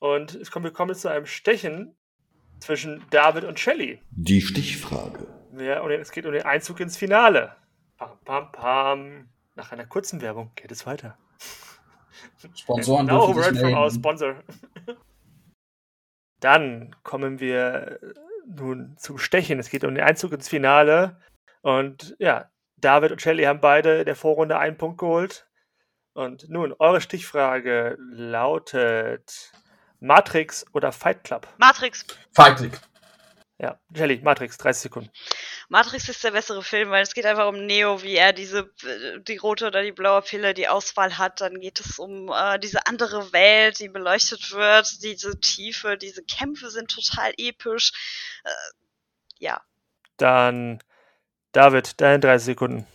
[0.00, 1.96] Und es kommt, wir kommen jetzt zu einem Stechen
[2.60, 4.00] zwischen David und Shelley.
[4.10, 5.26] Die Stichfrage.
[5.58, 7.56] Ja, und es geht um den Einzug ins Finale.
[7.96, 9.28] Pam, pam, pam.
[9.54, 11.16] Nach einer kurzen Werbung geht es weiter.
[12.54, 14.42] Sponsoren No word from our sponsor.
[16.40, 17.98] Dann kommen wir
[18.46, 19.58] nun zum Stechen.
[19.58, 21.20] Es geht um den Einzug ins Finale.
[21.62, 25.48] Und ja, David und Shelley haben beide in der Vorrunde einen Punkt geholt.
[26.12, 29.52] Und nun, eure Stichfrage lautet
[30.00, 31.48] Matrix oder Fight Club?
[31.58, 32.06] Matrix.
[32.34, 32.80] Fight League.
[33.58, 35.10] Ja, Shelley, Matrix, 30 Sekunden.
[35.68, 39.20] Matrix ist der bessere Film, weil es geht einfach um Neo, wie er diese, äh,
[39.20, 41.40] die rote oder die blaue Pille, die Auswahl hat.
[41.40, 46.70] Dann geht es um äh, diese andere Welt, die beleuchtet wird, diese Tiefe, diese Kämpfe
[46.70, 47.92] sind total episch.
[48.44, 48.50] Äh,
[49.38, 49.60] ja.
[50.16, 50.80] Dann
[51.52, 52.86] David, deine 30 Sekunden.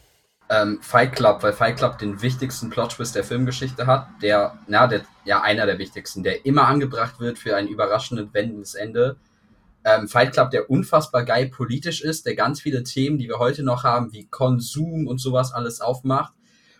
[0.49, 5.01] Ähm, Fight Club, weil Fight Club den wichtigsten Plot-Twist der Filmgeschichte hat, der, na, der,
[5.23, 9.15] ja, einer der wichtigsten, der immer angebracht wird für ein überraschendes wendendes Ende.
[9.83, 13.63] Ähm, Fight Club, der unfassbar geil politisch ist, der ganz viele Themen, die wir heute
[13.63, 16.33] noch haben, wie Konsum und sowas alles aufmacht.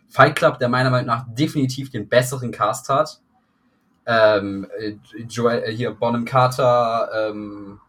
[0.07, 3.21] Fight Club, der meiner Meinung nach definitiv den besseren Cast hat.
[4.05, 4.95] Ähm, äh,
[5.29, 7.79] Joel, äh, hier Bonham Carter, ähm,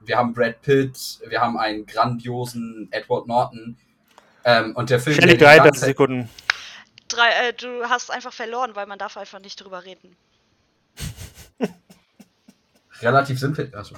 [0.00, 3.76] wir haben Brad Pitt, wir haben einen grandiosen Edward Norton.
[4.44, 5.14] Ähm, und der Film.
[5.16, 6.28] Shelly, der die 33 ganze- Sekunden.
[7.08, 10.16] Drei, äh, du hast einfach verloren, weil man darf einfach nicht drüber reden.
[13.00, 13.70] Relativ simpel.
[13.74, 13.96] Also,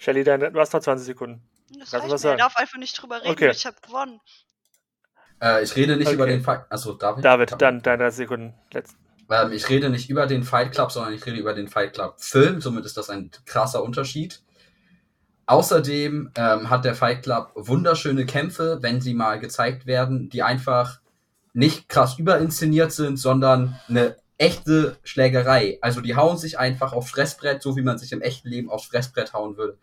[0.00, 1.42] Shelly, du hast noch 20 Sekunden.
[1.78, 2.18] Das Kannst reicht was mir.
[2.18, 2.38] sagen?
[2.38, 3.30] Er darf einfach nicht drüber reden.
[3.32, 3.50] Okay.
[3.50, 4.18] Ich habe gewonnen.
[5.42, 6.14] äh, ich rede nicht Okay.
[6.16, 6.64] über den Fight.
[6.70, 7.22] Also, David?
[7.24, 8.54] David, dann deine 30 Sekunden.
[8.72, 8.96] Letzt.
[9.30, 12.14] Ähm, ich rede nicht über den Fight Club, sondern ich rede über den Fight Club
[12.18, 12.62] Film.
[12.62, 14.42] Somit ist das ein krasser Unterschied.
[15.46, 21.00] Außerdem ähm, hat der Fight Club wunderschöne Kämpfe, wenn sie mal gezeigt werden, die einfach
[21.52, 25.78] nicht krass überinszeniert sind, sondern eine echte Schlägerei.
[25.82, 28.86] Also die hauen sich einfach aufs Fressbrett, so wie man sich im echten Leben aufs
[28.86, 29.78] Fressbrett hauen würde.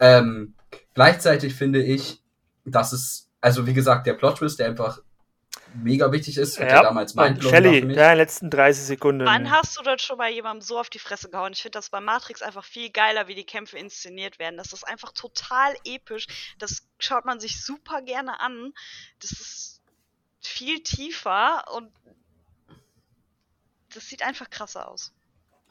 [0.00, 0.54] Ähm,
[0.94, 2.20] gleichzeitig finde ich,
[2.64, 5.00] dass es, also wie gesagt, der Plot-Twist, der einfach
[5.74, 7.96] mega wichtig ist, und der damals war für Shelly, mich.
[7.96, 9.24] deine letzten 30 Sekunden.
[9.24, 11.52] Wann hast du denn schon mal jemandem so auf die Fresse gehauen?
[11.52, 14.56] Ich finde das bei Matrix einfach viel geiler, wie die Kämpfe inszeniert werden.
[14.56, 16.26] Das ist einfach total episch.
[16.58, 18.72] Das schaut man sich super gerne an.
[19.20, 19.80] Das ist
[20.40, 21.92] viel tiefer und
[23.94, 25.12] das sieht einfach krasser aus.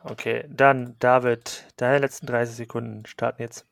[0.04, 3.66] Okay, dann David, deine letzten 30 Sekunden starten jetzt.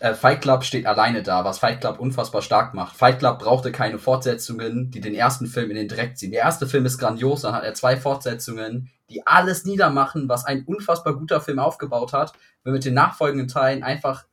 [0.00, 2.96] Äh, Fight Club steht alleine da, was Fight Club unfassbar stark macht.
[2.96, 6.30] Fight Club brauchte keine Fortsetzungen, die den ersten Film in den Dreck ziehen.
[6.30, 10.64] Der erste Film ist grandios, dann hat er zwei Fortsetzungen, die alles niedermachen, was ein
[10.64, 12.32] unfassbar guter Film aufgebaut hat,
[12.62, 14.24] wird mit den nachfolgenden Teilen einfach,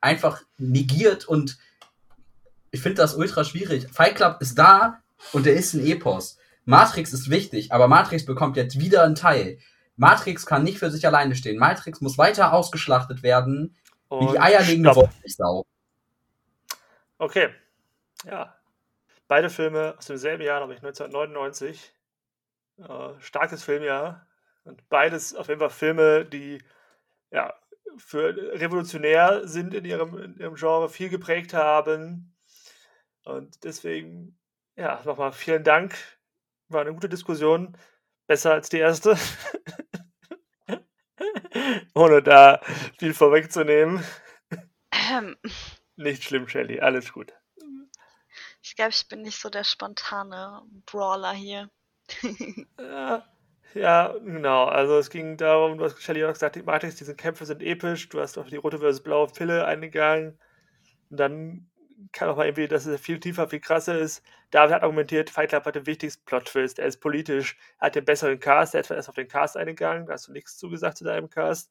[0.00, 1.58] einfach negiert und
[2.70, 3.88] ich finde das ultra schwierig.
[3.90, 5.00] Fight Club ist da
[5.32, 6.38] und der ist ein Epos.
[6.68, 9.58] Matrix ist wichtig, aber Matrix bekommt jetzt wieder einen Teil.
[9.96, 11.58] Matrix kann nicht für sich alleine stehen.
[11.58, 13.74] Matrix muss weiter ausgeschlachtet werden,
[14.10, 14.94] wie Und die eierlegende.
[14.94, 15.64] Wollmilchsau.
[17.16, 17.48] Okay.
[18.26, 18.54] Ja.
[19.28, 21.94] Beide Filme aus demselben Jahr, nämlich 1999.
[22.76, 24.26] Äh, starkes Filmjahr.
[24.64, 26.62] Und beides auf jeden Fall Filme, die
[27.30, 27.54] ja,
[27.96, 32.36] für revolutionär sind in ihrem, in ihrem Genre, viel geprägt haben.
[33.24, 34.38] Und deswegen,
[34.76, 36.17] ja, nochmal vielen Dank.
[36.68, 37.76] War eine gute Diskussion.
[38.26, 39.16] Besser als die erste.
[41.94, 42.60] Ohne da
[42.98, 44.02] viel vorwegzunehmen.
[44.92, 45.36] Ähm,
[45.96, 46.80] Nicht schlimm, Shelly.
[46.80, 47.32] Alles gut.
[48.62, 51.70] ich glaube, ich bin nicht so der spontane Brawler hier.
[52.78, 53.24] Ja,
[53.74, 54.64] ja, genau.
[54.66, 58.08] Also es ging darum, du hast Shelly auch gesagt, die Matrix, diese Kämpfe sind episch.
[58.08, 60.38] Du hast auf die rote versus blaue Pille eingegangen.
[61.10, 61.67] Und dann
[62.12, 64.22] kann auch mal irgendwie, dass es viel tiefer, viel krasser ist.
[64.50, 66.78] David hat argumentiert, Fight Club hat den wichtigsten Plot-Twist.
[66.78, 68.74] Er ist politisch, er hat den besseren Cast.
[68.74, 70.06] Er ist erst auf den Cast eingegangen.
[70.06, 71.70] Da hast du nichts zugesagt zu deinem Cast.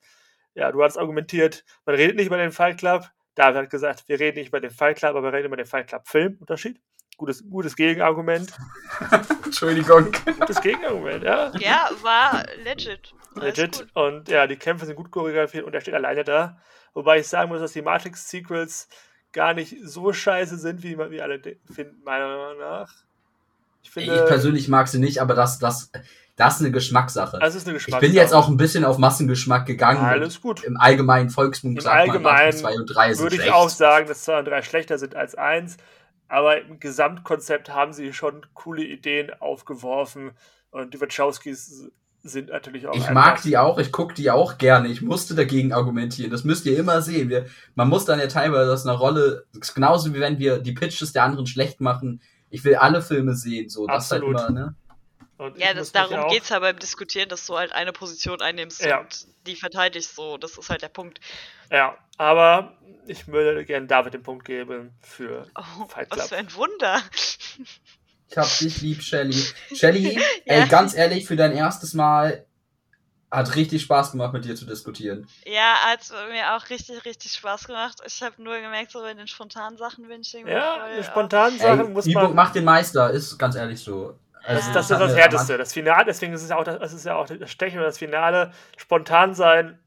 [0.53, 3.05] Ja, du hast argumentiert, man redet nicht über den Fight Club.
[3.35, 5.67] David hat gesagt, wir reden nicht über den Fight Club, aber wir reden über den
[5.67, 6.37] Fight Club-Film.
[6.39, 6.81] Unterschied.
[7.17, 8.51] Gutes, gutes Gegenargument.
[9.45, 10.11] Entschuldigung.
[10.39, 11.51] Gutes Gegenargument, ja.
[11.59, 13.13] Ja, war legit.
[13.35, 13.87] Legit.
[13.93, 16.59] Und ja, die Kämpfe sind gut choreografiert und er steht alleine da.
[16.93, 18.87] Wobei ich sagen muss, dass die Matrix-Sequels
[19.37, 22.91] gar nicht so scheiße sind, wie, man- wie alle de- finden, meiner Meinung nach.
[23.83, 25.91] Ich Ich finde, persönlich mag sie nicht, aber das, das,
[26.35, 27.37] das ist eine Geschmackssache.
[27.39, 28.01] das ist eine ich Geschmackssache.
[28.11, 30.03] bin jetzt auch ein bisschen auf Massengeschmack gegangen.
[30.03, 30.63] Alles gut.
[30.63, 33.55] Im allgemeinen Volksmund Im sagt man, Allgemeinen 2 und 3 sind Würde ich schlecht.
[33.55, 35.77] auch sagen, dass 2 und 3 schlechter sind als 1.
[36.27, 40.31] Aber im Gesamtkonzept haben sie schon coole Ideen aufgeworfen.
[40.71, 41.89] Und die Wachowskis
[42.27, 42.95] sind natürlich auch.
[42.95, 44.87] Ich mag die auch, ich gucke die auch gerne.
[44.89, 46.31] Ich musste dagegen argumentieren.
[46.31, 47.29] Das müsst ihr immer sehen.
[47.29, 47.45] Wir,
[47.75, 51.23] man muss dann ja teilweise aus einer Rolle, genauso wie wenn wir die Pitches der
[51.23, 52.21] anderen schlecht machen.
[52.49, 53.69] Ich will alle Filme sehen.
[53.69, 54.39] So, das halt Absolut.
[54.41, 54.75] immer, ne?
[55.37, 58.83] Und Ja, das, darum auch- geht's ja beim Diskutieren, dass du halt eine Position einnimmst
[58.83, 59.01] Ja.
[59.01, 60.37] und die verteidigst so.
[60.37, 61.19] Das ist halt der Punkt.
[61.71, 62.73] Ja, aber
[63.05, 66.29] ich würde gerne David den Punkt geben für Oh, Fight was Club.
[66.29, 67.01] für ein Wunder.
[68.29, 69.53] Ich hab dich lieb, Shelly.
[69.73, 70.55] Shelly, Ja.
[70.55, 72.45] ey, ganz ehrlich, für dein erstes Mal
[73.31, 75.27] hat richtig Spaß gemacht, mit dir zu diskutieren.
[75.45, 77.99] Ja, hat mir auch richtig, richtig Spaß gemacht.
[78.05, 81.03] Ich habe nur gemerkt, so bei den spontanen Sachen bin ich irgendwie Ja, voll die
[81.03, 82.35] spontanen Ey, Sachen muss Übung man.
[82.35, 84.17] macht den Meister, ist ganz ehrlich so.
[84.45, 84.73] Das, Ja.
[84.73, 85.57] das ist das Härteste.
[85.57, 87.87] Das Finale, deswegen ist es ja auch das, das ist ja auch das Stechen oder
[87.87, 88.53] das Finale.
[88.77, 89.79] Spontan sein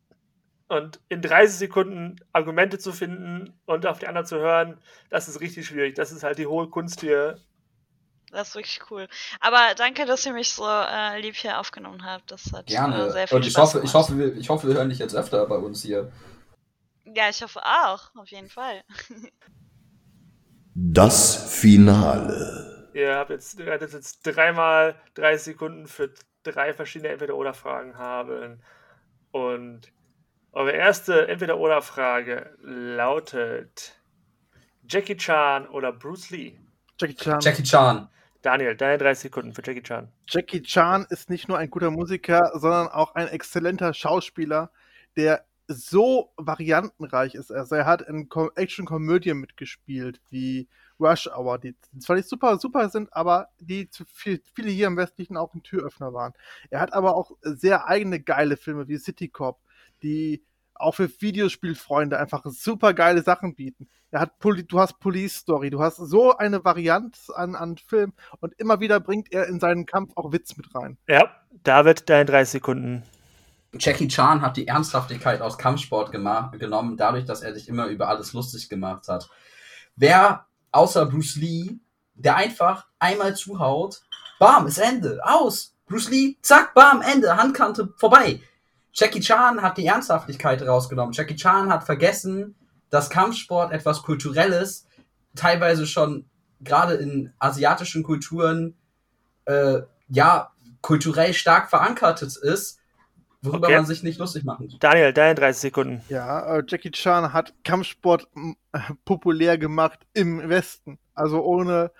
[0.68, 4.80] Und in 30 Sekunden Argumente zu finden und auf die anderen zu hören,
[5.10, 5.94] das ist richtig schwierig.
[5.96, 7.38] Das ist halt die hohe Kunst hier.
[8.30, 9.08] Das ist wirklich cool.
[9.40, 12.30] Aber danke, dass ihr mich so äh, lieb hier aufgenommen habt.
[12.30, 13.06] Das hat Gerne.
[13.06, 14.08] Äh, sehr viel Und ich Spaß hoffe, ich gemacht.
[14.08, 16.12] hoffe, wir, ich hoffe, wir hören dich jetzt öfter bei uns hier.
[17.04, 18.82] Ja, ich hoffe auch, auf jeden Fall.
[20.74, 22.90] Das Finale.
[22.94, 26.12] Ihr habt jetzt, ihr werdet jetzt dreimal 30 Sekunden für
[26.44, 28.62] drei verschiedene Entweder-Oder-Fragen haben.
[29.32, 29.92] Und
[30.52, 34.00] eure erste Entweder-Oder-Frage lautet:
[34.88, 36.58] Jackie Chan oder Bruce Lee?
[36.98, 37.40] Jackie Chan.
[37.40, 38.08] Jackie Chan.
[38.42, 40.08] Daniel, deine 30 Sekunden für Jackie Chan.
[40.26, 44.70] Jackie Chan ist nicht nur ein guter Musiker, sondern auch ein exzellenter Schauspieler,
[45.16, 47.52] der so variantenreich ist.
[47.52, 50.68] Also er hat in Ko- Action-Komödien mitgespielt, wie
[50.98, 54.96] Rush Hour, die zwar nicht super, super sind, aber die zu viel, viele hier im
[54.96, 56.32] Westlichen auch ein Türöffner waren.
[56.70, 59.60] Er hat aber auch sehr eigene geile Filme wie City Cop,
[60.02, 60.42] die
[60.80, 63.88] auch für Videospielfreunde einfach super geile Sachen bieten.
[64.10, 68.12] Er hat Poli du hast Police Story, du hast so eine Variante an, an Film
[68.40, 70.98] und immer wieder bringt er in seinen Kampf auch Witz mit rein.
[71.08, 71.30] Ja,
[71.62, 73.02] David, deine 30 Sekunden.
[73.78, 78.32] Jackie Chan hat die Ernsthaftigkeit aus Kampfsport genommen, dadurch, dass er sich immer über alles
[78.32, 79.28] lustig gemacht hat.
[79.94, 81.78] Wer außer Bruce Lee,
[82.14, 84.00] der einfach einmal zuhaut,
[84.38, 85.76] bam, ist Ende, aus.
[85.86, 88.40] Bruce Lee, zack, bam, Ende, Handkante, vorbei.
[88.92, 91.12] Jackie Chan hat die Ernsthaftigkeit rausgenommen.
[91.12, 92.54] Jackie Chan hat vergessen,
[92.90, 94.86] dass Kampfsport etwas Kulturelles,
[95.36, 96.26] teilweise schon
[96.60, 98.74] gerade in asiatischen Kulturen,
[99.44, 100.50] äh, ja,
[100.82, 102.78] kulturell stark verankertes ist,
[103.42, 103.76] worüber Okay.
[103.76, 104.78] man sich nicht lustig machen soll.
[104.80, 106.02] Daniel, deine 30 Sekunden.
[106.08, 108.28] Ja, äh, Jackie Chan hat Kampfsport
[109.04, 110.98] populär gemacht im Westen.
[111.14, 111.92] Also ohne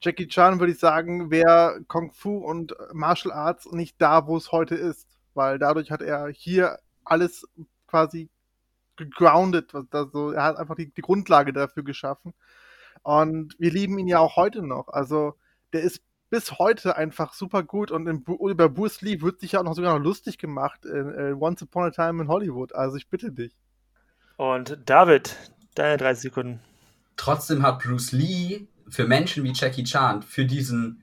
[0.00, 4.50] Jackie Chan würde ich sagen, wäre Kung Fu und Martial Arts nicht da, wo es
[4.50, 5.06] heute ist.
[5.34, 7.46] Weil dadurch hat er hier alles
[7.86, 8.28] quasi
[8.96, 9.72] gegroundet.
[9.74, 12.34] was da so- Er hat einfach die, die Grundlage dafür geschaffen.
[13.02, 14.88] Und wir lieben ihn ja auch heute noch.
[14.88, 15.34] Also
[15.72, 19.60] der ist bis heute einfach super gut und in, über Bruce Lee wird sich ja
[19.60, 22.74] auch noch sogar noch lustig gemacht in, äh, Once Upon a Time in Hollywood.
[22.74, 23.54] Also ich bitte dich.
[24.36, 25.36] Und David,
[25.74, 26.60] deine 30 Sekunden.
[27.16, 31.02] Trotzdem hat Bruce Lee für Menschen wie Jackie Chan, für diesen,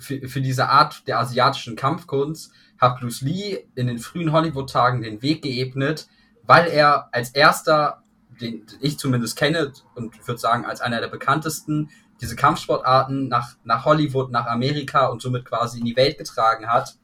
[0.00, 5.22] für, für diese Art der asiatischen Kampfkunst, hat Bruce Lee in den frühen Hollywood-Tagen den
[5.22, 6.08] Weg geebnet,
[6.44, 8.02] weil er als erster,
[8.40, 11.90] den ich zumindest kenne und würde sagen als einer der bekanntesten,
[12.20, 16.96] diese Kampfsportarten nach, nach Hollywood, nach Amerika und somit quasi in die Welt getragen hat,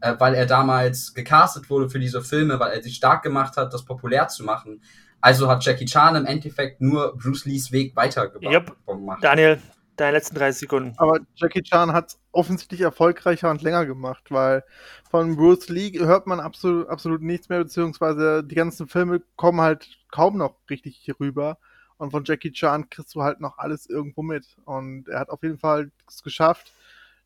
[0.00, 3.72] äh, weil er damals gecastet wurde für diese Filme, weil er sich stark gemacht hat,
[3.72, 4.80] das populär zu machen.
[5.20, 8.52] Also hat Jackie Chan im Endeffekt nur Bruce Lees Weg weitergebracht.
[8.52, 8.76] Yep.
[9.20, 9.60] Daniel,
[10.00, 10.94] deine letzten 30 Sekunden.
[10.96, 14.64] Aber Jackie Chan hat es offensichtlich erfolgreicher und länger gemacht, weil
[15.10, 19.98] von Bruce Lee hört man absolut, absolut nichts mehr, beziehungsweise die ganzen Filme kommen halt
[20.10, 21.58] kaum noch richtig hier rüber.
[21.98, 24.46] Und von Jackie Chan kriegst du halt noch alles irgendwo mit.
[24.64, 26.72] Und er hat auf jeden Fall es geschafft,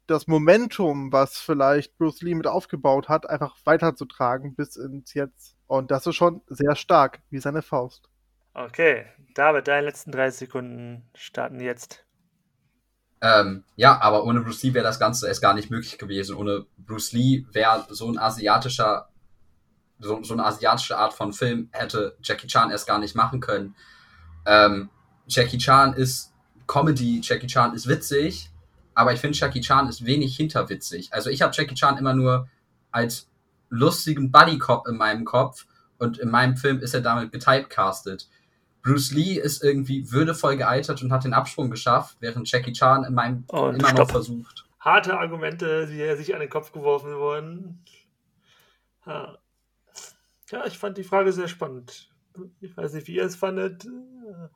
[0.07, 5.57] das Momentum, was vielleicht Bruce Lee mit aufgebaut hat, einfach weiterzutragen bis ins Jetzt.
[5.66, 8.09] Und das ist schon sehr stark, wie seine Faust.
[8.55, 12.05] Okay, David, deine letzten 30 Sekunden starten jetzt.
[13.24, 16.35] Ähm, ja, aber ohne Bruce Lee wäre das Ganze erst gar nicht möglich gewesen.
[16.35, 19.09] Ohne Bruce Lee wäre so ein asiatischer,
[20.01, 23.77] so, so eine asiatische Art von Film hätte Jackie Chan erst gar nicht machen können.
[24.44, 24.90] Ähm,
[25.28, 26.32] Jackie Chan ist
[26.66, 28.51] Comedy, Jackie Chan ist witzig,
[28.94, 31.12] aber ich finde Jackie Chan ist wenig hinterwitzig.
[31.12, 32.49] Also ich habe Jackie Chan immer nur
[32.90, 33.28] als
[33.69, 35.66] lustigen Buddy Cop in meinem Kopf
[35.99, 38.28] und in meinem Film ist er damit getypecastet.
[38.83, 43.15] Bruce Lee ist irgendwie würdevoll gealtert und hat den Absprung geschafft, während Jackie Chan in
[43.15, 43.99] meinem Und immer stopp.
[43.99, 44.65] noch versucht.
[44.81, 47.85] Harte Argumente, die sich an den Kopf geworfen wurden.
[49.07, 49.39] Ja.
[50.51, 52.09] ja, ich fand die Frage sehr spannend.
[52.61, 53.87] Ich weiß nicht, wie ihr es fandet.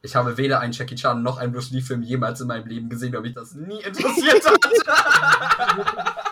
[0.02, 2.88] Ich habe weder einen Jackie Chan noch einen Bruce Lee Film jemals in meinem Leben
[2.88, 6.16] gesehen, weil mich das nie interessiert hat.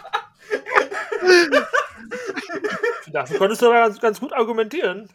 [3.12, 5.08] Dafür konntest du aber ganz, ganz gut argumentieren.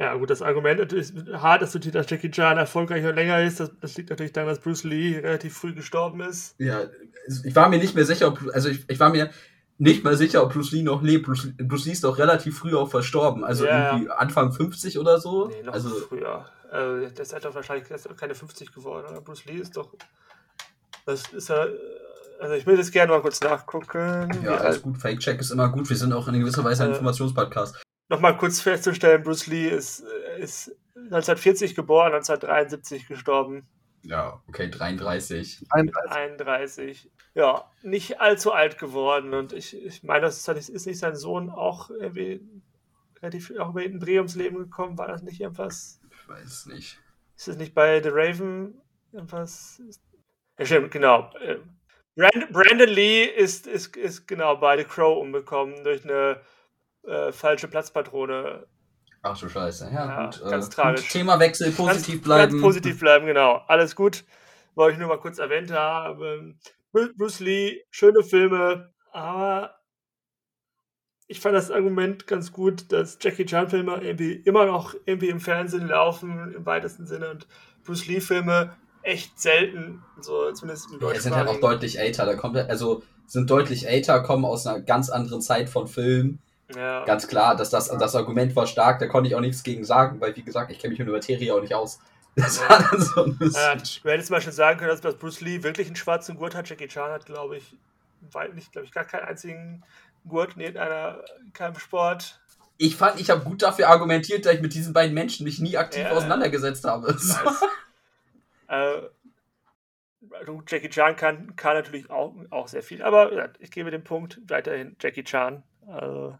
[0.00, 3.60] Ja, gut, das Argument ist hart, dass dass Jackie Chan erfolgreich und länger ist.
[3.60, 6.54] Das, das liegt natürlich daran, dass Bruce Lee relativ früh gestorben ist.
[6.58, 6.84] ja,
[7.44, 9.28] ich war mir nicht mehr sicher, ob, also ich, ich war mir
[9.76, 11.26] nicht mal sicher, ob Bruce Lee noch lebt.
[11.26, 13.92] Bruce, Bruce Lee ist doch relativ früh auch verstorben, also Ja.
[13.92, 15.48] irgendwie Anfang 50 oder so.
[15.48, 16.46] Nee, noch also früher.
[16.70, 17.86] Also, das ist doch wahrscheinlich
[18.16, 19.06] keine 50 geworden.
[19.10, 19.20] Oder?
[19.20, 19.92] Bruce Lee ist doch.
[21.04, 21.66] Das ist ja.
[22.40, 24.30] Also, ich will das gerne mal kurz nachgucken.
[24.42, 24.96] ja, alles gut.
[24.96, 25.90] Fake Check ist immer gut.
[25.90, 27.82] Wir sind auch in gewisser Weise ein Äh, Informationspodcast.
[28.10, 33.66] Nochmal kurz festzustellen: Bruce Lee ist, äh, ist 1940 geboren, 1973 gestorben.
[34.02, 35.64] Ja, okay, 33.
[35.70, 36.10] 31.
[36.10, 37.10] 31.
[37.34, 39.32] Ja, nicht allzu alt geworden.
[39.32, 42.40] Und ich, ich meine, das ist, ist nicht sein Sohn auch irgendwie
[43.22, 44.98] relativ auch über den Dreh ums Leben gekommen.
[44.98, 46.00] War das nicht irgendwas?
[46.10, 46.98] Ich weiß nicht.
[47.36, 48.80] Ist das nicht bei The Raven
[49.12, 49.80] irgendwas?
[50.58, 51.30] Ja, stimmt, genau.
[52.16, 56.40] Brand, Brandon Lee ist, ist, ist genau bei The Crow umgekommen durch eine
[57.06, 58.66] äh, falsche Platzpatrone.
[59.22, 59.90] Ach du Scheiße.
[59.92, 60.42] Ja, Ja, gut.
[60.50, 61.02] ganz äh, tragisch.
[61.02, 61.10] Gut.
[61.10, 62.52] Themawechsel, positiv ganz, bleiben.
[62.52, 63.62] Ganz positiv bleiben, genau.
[63.66, 64.24] Alles gut.
[64.74, 66.58] Wollte ich nur mal kurz erwähnt haben.
[66.92, 69.74] Bru- Bruce Lee, schöne Filme, aber
[71.26, 75.86] ich fand das Argument ganz gut, dass Jackie Chan-Filme irgendwie immer noch irgendwie im Fernsehen
[75.86, 77.46] laufen, im weitesten Sinne, und
[77.84, 82.26] Bruce Lee-Filme echt selten, so zumindest im Ja, sind halt auch deutlich älter.
[82.26, 86.40] Da kommt, also sind deutlich älter, kommen aus einer ganz anderen Zeit von Film.
[86.76, 87.04] Ja.
[87.04, 90.20] Ganz klar, dass das, das Argument war stark, da konnte ich auch nichts gegen sagen,
[90.20, 91.98] weil wie gesagt, ich kenne mich mit der Materie auch nicht aus.
[92.36, 94.00] Das war dann so ein Ja, bisschen.
[94.04, 96.68] du hättest zum Beispiel sagen können, dass Bruce Lee wirklich einen schwarzen Gurt hat.
[96.68, 97.76] Jackie Chan hat, glaube ich,
[98.54, 99.82] nicht, glaube ich, gar keinen einzigen
[100.28, 102.40] Gurt in irgendeiner Kampfsport.
[102.78, 105.76] Ich fand, ich habe gut dafür argumentiert, dass ich mit diesen beiden Menschen mich nie
[105.76, 106.12] aktiv Ja.
[106.12, 107.16] auseinandergesetzt habe.
[108.68, 109.02] Äh,
[110.38, 114.38] also Jackie Chan kann, kann natürlich auch, auch sehr viel, aber ich gebe den Punkt
[114.48, 115.62] weiterhin Jackie Chan.
[115.88, 116.38] Also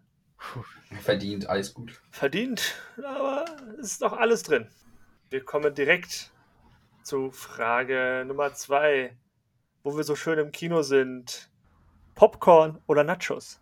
[1.00, 2.00] Verdient, alles gut.
[2.10, 3.44] verdient, aber
[3.78, 4.66] es ist doch alles drin.
[5.30, 6.32] Wir kommen direkt
[7.02, 9.16] zu Frage Nummer zwei,
[9.82, 11.50] wo wir so schön im Kino sind.
[12.14, 13.60] Popcorn oder Nachos?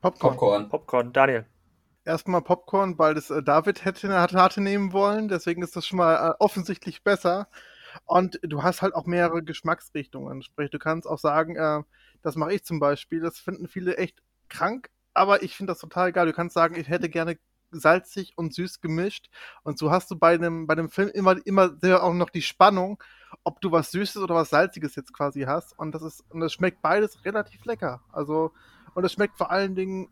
[0.00, 0.32] Popcorn.
[0.32, 0.68] Popcorn.
[0.68, 1.46] Popcorn, Daniel.
[2.04, 5.98] Erstmal Popcorn, weil das äh, David hätte, hatte, hatte nehmen wollen, deswegen ist das schon
[5.98, 7.48] mal äh, offensichtlich besser.
[8.04, 10.42] Und du hast halt auch mehrere Geschmacksrichtungen.
[10.42, 11.82] Sprich, du kannst auch sagen, äh,
[12.22, 13.20] das mache ich zum Beispiel.
[13.20, 16.26] Das finden viele echt krank, aber ich finde das total geil.
[16.26, 17.38] Du kannst sagen, ich hätte gerne
[17.70, 19.28] salzig und süß gemischt.
[19.62, 22.42] Und so hast du bei einem, bei einem Film immer, immer sehr auch noch die
[22.42, 23.02] Spannung,
[23.44, 25.78] ob du was Süßes oder was Salziges jetzt quasi hast.
[25.78, 28.00] Und das ist, und das schmeckt beides relativ lecker.
[28.12, 28.52] Also,
[28.94, 30.08] und es schmeckt vor allen Dingen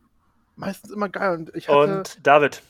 [0.55, 1.37] meistens immer geil.
[1.37, 1.99] Und ich hatte.
[1.99, 2.63] Und David.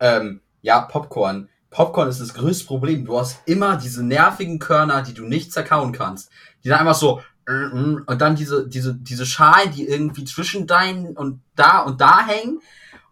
[0.00, 1.48] Ähm, ja, Popcorn.
[1.70, 3.06] Popcorn ist das größte Problem.
[3.06, 6.30] Du hast immer diese nervigen Körner, die du nicht zerkauen kannst.
[6.62, 11.40] Die dann einfach so und dann diese diese diese Schalen, die irgendwie zwischen deinen und
[11.56, 12.60] da und da hängen.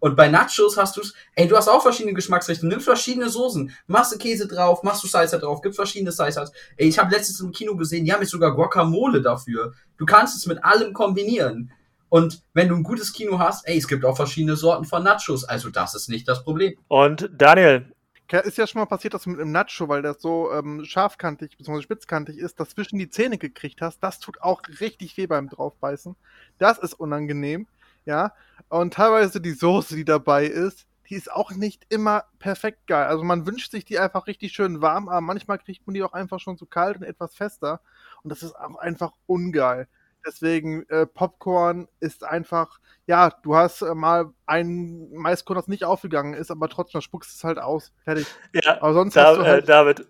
[0.00, 2.70] Und bei Nachos hast du's, ey, du hast auch verschiedene Geschmacksrichtungen.
[2.70, 6.52] Nimmst verschiedene Soßen, machst du Käse drauf, machst du Salsa drauf, gibt's verschiedene Salsas.
[6.78, 9.74] Ey, ich habe letztens im Kino gesehen, die haben jetzt sogar Guacamole dafür.
[9.98, 11.70] Du kannst es mit allem kombinieren.
[12.08, 15.44] Und wenn du ein gutes Kino hast, ey, es gibt auch verschiedene Sorten von Nachos.
[15.44, 16.74] Also das ist nicht das Problem.
[16.88, 17.92] Und Daniel.
[18.32, 21.56] Ist ja schon mal passiert, dass du mit einem Nacho, weil das so ähm, scharfkantig
[21.56, 21.82] bzw.
[21.82, 24.00] spitzkantig ist, das zwischen die Zähne gekriegt hast.
[24.00, 26.14] Das tut auch richtig weh beim draufbeißen.
[26.58, 27.66] Das ist unangenehm,
[28.04, 28.32] ja.
[28.68, 33.06] Und teilweise die Soße, die dabei ist, die ist auch nicht immer perfekt geil.
[33.06, 36.12] Also man wünscht sich die einfach richtig schön warm, aber manchmal kriegt man die auch
[36.12, 37.80] einfach schon zu kalt und etwas fester.
[38.22, 39.88] Und das ist auch einfach ungeil.
[40.26, 46.34] Deswegen, äh, Popcorn ist einfach, ja, du hast äh, mal einen Maiskorn, das nicht aufgegangen
[46.34, 47.92] ist, aber trotzdem spuckst es halt aus.
[48.04, 48.26] Fertig.
[48.52, 49.68] Ja, Aber sonst da, hast du äh, halt.
[49.68, 50.06] David.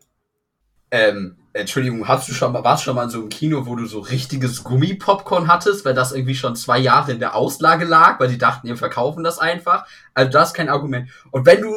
[0.90, 3.86] Ähm, Entschuldigung, hast du schon warst du schon mal in so einem Kino, wo du
[3.86, 8.28] so richtiges Gummipopcorn hattest, weil das irgendwie schon zwei Jahre in der Auslage lag, weil
[8.28, 9.86] die dachten, wir verkaufen das einfach?
[10.14, 11.10] Also das ist kein Argument.
[11.30, 11.72] Und wenn du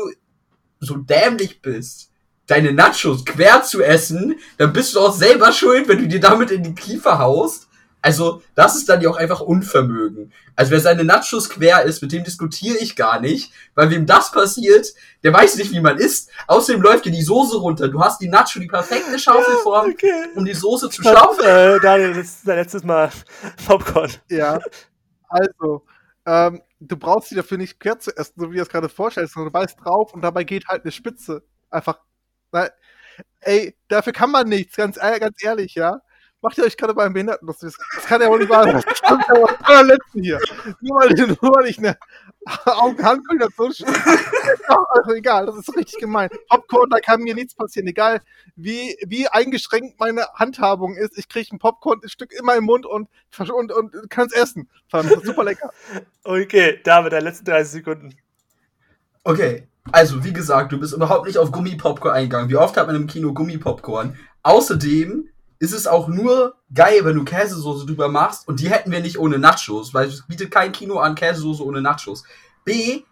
[0.80, 2.12] so dämlich bist,
[2.48, 6.52] deine Nachos quer zu essen, dann bist du auch selber schuld, wenn du dir damit
[6.52, 7.68] in die Kiefer haust.
[8.04, 10.34] Also, das ist dann ja auch einfach Unvermögen.
[10.58, 14.30] Also, wer seine Nachos quer ist, mit dem diskutiere ich gar nicht, weil wem das
[14.32, 14.88] passiert,
[15.24, 16.30] der weiß nicht, wie man isst.
[16.48, 17.88] Außerdem läuft dir die Soße runter.
[17.88, 20.26] Du hast die Nacho, die perfekte Schaufelform, Okay.
[20.36, 21.78] um die Soße zu schaufeln.
[21.78, 23.10] Äh, Daniel, das ist dein letztes Mal
[23.66, 24.12] Popcorn.
[24.30, 24.60] Ja.
[25.30, 25.86] Also,
[26.26, 29.34] ähm, du brauchst sie dafür nicht quer zu essen, so wie du es gerade vorstellst,
[29.34, 31.42] sondern du weißt drauf und dabei geht halt eine Spitze.
[31.70, 32.00] Einfach.
[32.52, 32.68] Na,
[33.42, 36.02] ey, dafür kann man nichts, ganz, äh, ganz ehrlich, ja.
[36.44, 37.74] Macht ihr euch gerade beim Behinderten lustig?
[37.96, 38.84] Das kann ja wohl nicht wahr sein.
[38.86, 40.40] Das kommt ja wohl am allerletzten hier.
[40.82, 41.98] Nur weil, nur weil ich eine
[42.66, 43.96] Augenhandkoordination
[44.90, 46.30] Also egal, das ist richtig gemein.
[46.50, 47.88] Popcorn, da kann mir nichts passieren.
[47.88, 48.22] Egal,
[48.58, 51.18] wie, wie eingeschränkt meine Handhabung ist.
[51.18, 53.08] Ich kriege ein Popcorn-Stück immer im Mund und,
[53.40, 54.70] und, und kann es essen.
[54.90, 55.72] Verdammt, das ist super lecker.
[56.26, 58.18] Okay, David, deine letzten 30 Sekunden.
[59.24, 62.50] Okay, also wie gesagt, du bist überhaupt nicht auf Gummipopcorn eingegangen.
[62.50, 64.18] Wie oft hat man im Kino Gummipopcorn?
[64.42, 65.30] Außerdem
[65.64, 69.18] ist es auch nur geil, wenn du Käsesoße drüber machst und die hätten wir nicht
[69.18, 72.26] ohne Nachos, weil es bietet kein Kino an Käsesoße ohne Nachos.
[72.66, 73.04] B,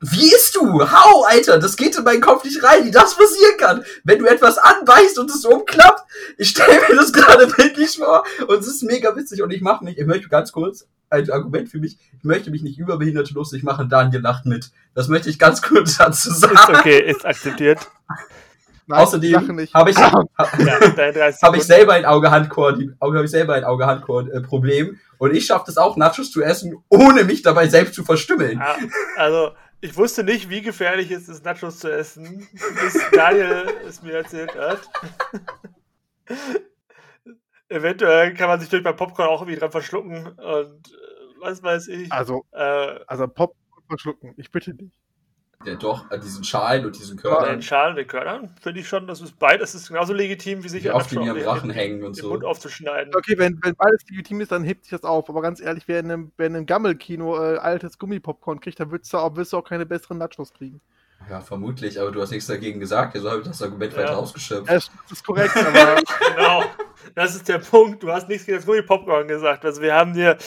[0.00, 0.80] wie isst du?
[0.80, 3.84] Hau, Alter, das geht in meinen Kopf nicht rein, wie das passieren kann.
[4.02, 6.02] Wenn du etwas anbeißt und es umklappt,
[6.38, 9.84] ich stelle mir das gerade bildlich vor und es ist mega witzig und ich mache
[9.84, 13.32] nicht, ich möchte ganz kurz ein Argument für mich, ich möchte mich nicht über Behinderte
[13.34, 14.70] lustig machen, Daniel lacht mit.
[14.94, 16.54] Das möchte ich ganz kurz dazu sagen.
[16.54, 17.78] Ist okay, ist akzeptiert.
[18.90, 19.36] Nein, Außerdem
[19.72, 20.10] habe ich, Ja,
[20.96, 24.98] deine 30 habe ich selber ein Auge-Handkorn, habe ich selber ein Auge-Handkorn-Problem.
[25.18, 28.58] Und ich schaffe es auch, Nachos zu essen, ohne mich dabei selbst zu verstümmeln.
[28.58, 28.76] Ja,
[29.16, 34.14] also, ich wusste nicht, wie gefährlich es ist, Nachos zu essen, bis Daniel es mir
[34.14, 34.80] erzählt hat.
[37.68, 41.86] Eventuell kann man sich durch beim Popcorn auch irgendwie dran verschlucken und äh, was weiß
[41.88, 42.10] ich.
[42.10, 43.54] Also, Äh, also Pop
[43.88, 44.34] verschlucken.
[44.36, 44.90] Ich bitte dich.
[45.66, 48.80] Ja, doch, an diesen Schalen und diesen bei Körnern, den Schalen und den Körnern finde
[48.80, 51.46] ich schon, das ist beides ist genauso legitim, wie sich die oft in ihrem auf
[51.46, 52.30] Rachen den- hängen und den so.
[52.30, 53.14] Mund aufzuschneiden.
[53.14, 55.28] Okay, wenn, wenn beides legitim ist, dann hebt sich das auf.
[55.28, 58.90] Aber ganz ehrlich, wer in einem, wer in einem Gammelkino äh, altes Gummipopcorn kriegt, dann
[58.90, 60.80] willst du, auch, willst du auch keine besseren Nachos kriegen.
[61.28, 63.98] Ja, vermutlich, aber du hast nichts dagegen gesagt, also habe ich das Argument Ja.
[63.98, 64.66] weiter ausgeschöpft.
[64.68, 66.00] Ja, das ist korrekt, aber
[66.34, 66.64] genau.
[67.14, 68.02] Das ist der Punkt.
[68.02, 69.66] Du hast nichts gegen das Gummi-Popcorn gesagt.
[69.66, 70.38] Also wir haben hier,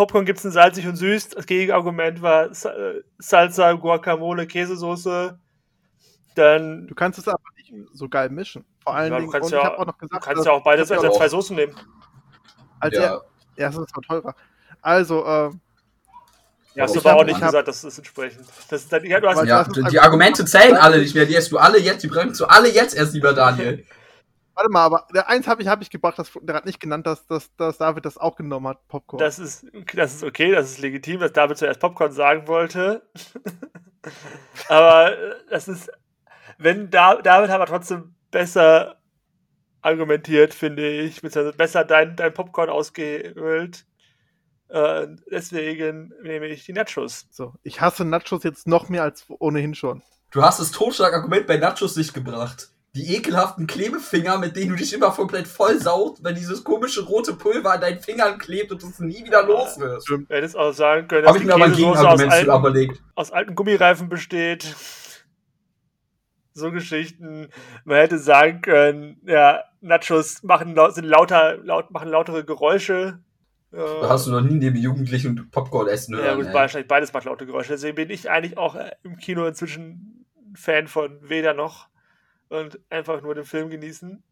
[0.00, 1.28] Popcorn gibt es in salzig und süß.
[1.30, 5.38] Das Gegenargument war äh, Salsa, Guacamole, Käsesoße.
[6.36, 8.64] Dann, du kannst es aber nicht so geil mischen.
[8.82, 10.38] Vor allen Ja, du Dingen, kannst und ja- ich habe auch noch du gesagt, kannst
[10.38, 11.28] dass- ja auch beides dass als ja zwei.
[11.28, 11.74] Soßen nehmen.
[12.78, 13.22] als ja, er,
[13.56, 14.34] erstens ist es teurer.
[14.80, 15.50] Also, äh,
[16.74, 18.46] Ja, hast Aber du aber auch ich nicht gesagt, das ist entsprechend.
[18.70, 21.36] Das ist dann, ja, du ja, das die Argument- Argumente zählen alle nicht mehr, die
[21.36, 23.84] hast du alle jetzt, die bringst du alle jetzt erst, lieber Daniel.
[24.60, 27.06] warte mal, aber der eins habe ich, hab ich gebracht, das, der hat nicht genannt,
[27.06, 29.18] dass, dass, dass David das auch genommen hat, Popcorn.
[29.18, 33.02] das ist, das ist okay, das ist legitim, dass David zuerst Popcorn sagen wollte.
[34.68, 35.90] aber äh, das ist,
[36.58, 38.96] wenn da, David aber trotzdem besser
[39.82, 43.86] argumentiert, finde ich, beziehungsweise besser dein, dein Popcorn ausgewählt.
[44.68, 47.26] Äh, deswegen nehme ich die Nachos.
[47.30, 50.02] so, ich hasse Nachos jetzt noch mehr als ohnehin schon.
[50.30, 52.69] Du hast das Totschlagargument bei Nachos nicht gebracht.
[52.96, 57.34] Die ekelhaften Klebefinger, mit denen du dich immer komplett voll saugst, weil dieses komische rote
[57.34, 60.08] Pulver an deinen Fingern klebt und du es nie wieder los wirst.
[60.08, 63.02] Du hättest auch sagen können, dass ich die aber ein Käsesoße aus alten, überlegt.
[63.14, 64.74] aus alten Gummireifen besteht.
[66.52, 67.48] So Geschichten.
[67.84, 73.20] Man hätte sagen können, ja, Nachos machen, sind lauter, laut, machen lautere Geräusche.
[73.70, 76.38] Da hast du noch nie neben Jugendlichen Popcorn essen ja, hören.
[76.38, 76.54] gut, ey.
[76.54, 77.72] wahrscheinlich beides macht laute Geräusche.
[77.72, 81.89] Deswegen bin ich eigentlich auch äh, im Kino inzwischen Fan von weder noch
[82.50, 84.10] und einfach nur den Film genießen.
[84.10, 84.24] Kommt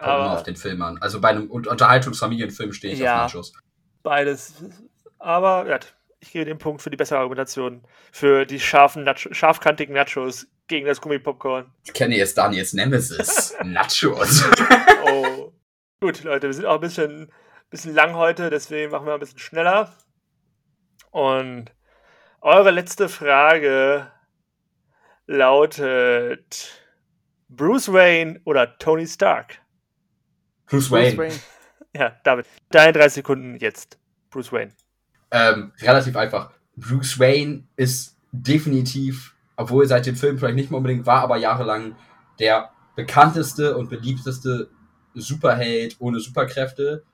[0.00, 0.98] immer Aber auf den Film an.
[1.00, 3.24] Also bei einem Un- Unterhaltungsfamilienfilm stehe ich Ja.
[3.24, 3.52] auf Nachos.
[4.02, 4.62] beides.
[5.18, 5.78] Aber ja,
[6.20, 7.82] ich gebe den Punkt für die bessere Argumentation.
[8.12, 11.72] Für die scharfen, Nacho scharfkantigen Nachos gegen das Gummipopcorn.
[11.84, 13.54] Ich kenne jetzt Daniels Nemesis.
[13.64, 14.44] Nachos.
[15.06, 15.52] Oh.
[16.00, 17.32] Gut, Leute, wir sind auch ein bisschen,
[17.70, 19.94] bisschen lang heute, deswegen machen wir ein bisschen schneller.
[21.10, 21.72] Und
[22.42, 24.10] eure letzte Frage
[25.26, 26.82] lautet:
[27.48, 29.58] Bruce Wayne oder Tony Stark?
[30.66, 31.18] Bruce Bruce Wayne.
[31.18, 31.34] Wayne.
[31.94, 33.98] Ja, David, deine 30 Sekunden jetzt.
[34.30, 34.72] Bruce Wayne.
[35.30, 36.52] Ähm, relativ einfach.
[36.76, 41.96] Bruce Wayne ist definitiv, obwohl seit dem Film vielleicht nicht mehr unbedingt war, aber jahrelang
[42.38, 44.68] der bekannteste und beliebteste
[45.14, 47.04] Superheld ohne Superkräfte.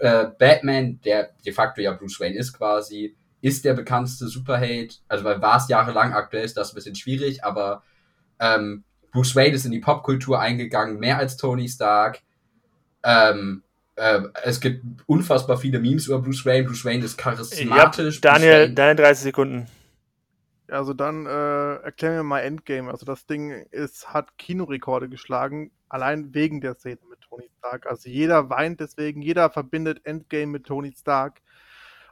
[0.00, 5.00] Äh, Batman, der de facto ja Bruce Wayne ist quasi, ist der bekannteste Superheld.
[5.06, 7.84] Also weil war es jahrelang, aktuell ist das ein bisschen schwierig, aber
[8.40, 8.84] ähm,
[9.18, 12.20] Bruce Wayne ist in die Popkultur eingegangen, mehr als Tony Stark.
[13.02, 13.64] Ähm,
[13.96, 16.62] äh, es gibt unfassbar viele Memes über Bruce Wayne.
[16.62, 18.20] Bruce Wayne ist charismatisch.
[18.20, 19.66] Bruce Daniel, deine 30 Sekunden.
[20.68, 22.92] Also dann äh, erklär mir mal Endgame.
[22.92, 27.88] Also das Ding ist, hat Kinorekorde geschlagen, allein wegen der Szene mit Tony Stark.
[27.88, 31.40] Also jeder weint deswegen, jeder verbindet Endgame mit Tony Stark.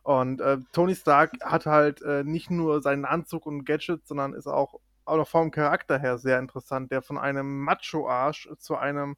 [0.02, 4.48] Und äh, Tony Stark hat halt äh, nicht nur seinen Anzug und Gadgets, sondern ist
[4.48, 9.16] auch, auch noch vom Charakter her sehr interessant, der von einem Macho-Arsch zu einem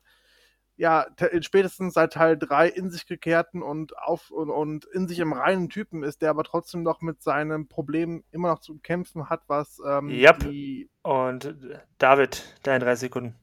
[0.76, 5.18] ja, te- spätestens seit Teil 3 in sich gekehrten und auf und, und in sich
[5.20, 9.28] im reinen Typen ist, der aber trotzdem noch mit seinem Problem immer noch zu kämpfen
[9.28, 10.44] hat, was ähm, Yep.
[10.44, 13.36] die Und äh, David, deine 30 Sekunden.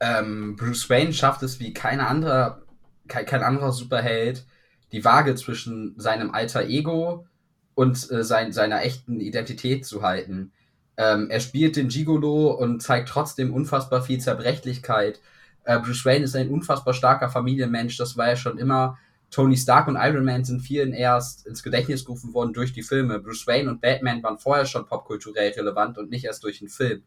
[0.00, 2.62] ähm, Bruce Wayne schafft es wie kein anderer,
[3.08, 4.46] kein, kein anderer Superheld,
[4.92, 7.26] die Waage zwischen seinem alter Ego
[7.74, 10.52] und äh, sein, seiner echten Identität zu halten.
[10.98, 15.20] Ähm, er spielt den Gigolo und zeigt trotzdem unfassbar viel Zerbrechlichkeit.
[15.64, 18.98] Äh, Bruce Wayne ist ein unfassbar starker Familienmensch, das war er schon immer.
[19.30, 23.18] Tony Stark und Iron Man sind vielen erst ins Gedächtnis gerufen worden durch die Filme.
[23.18, 27.02] Bruce Wayne und Batman waren vorher schon popkulturell relevant und nicht erst durch den Film.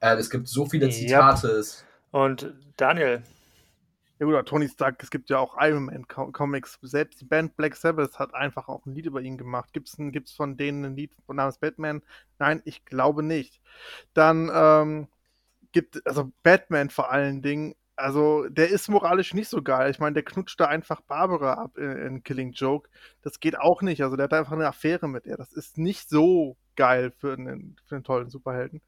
[0.00, 0.92] Äh, es gibt so viele Yep.
[0.94, 1.48] Zitate.
[1.48, 3.22] es- Und Daniel.
[4.22, 6.78] Ja gut, Tony Stark, es gibt ja auch Iron Man Co- Comics.
[6.80, 9.70] Selbst die Band Black Sabbath hat einfach auch ein Lied über ihn gemacht.
[9.98, 12.02] Ein, gibt's von denen ein Lied namens Batman?
[12.38, 13.60] Nein, ich glaube nicht.
[14.14, 15.08] Dann ähm,
[15.72, 17.74] gibt also Batman vor allen Dingen.
[17.96, 19.90] Also der ist moralisch nicht so geil.
[19.90, 22.90] Ich meine, der knutscht da einfach Barbara ab in, in Killing Joke.
[23.22, 24.02] Das geht auch nicht.
[24.02, 25.36] Also der hat einfach eine Affäre mit ihr.
[25.36, 28.82] Das ist nicht so geil für einen, für einen tollen Superhelden.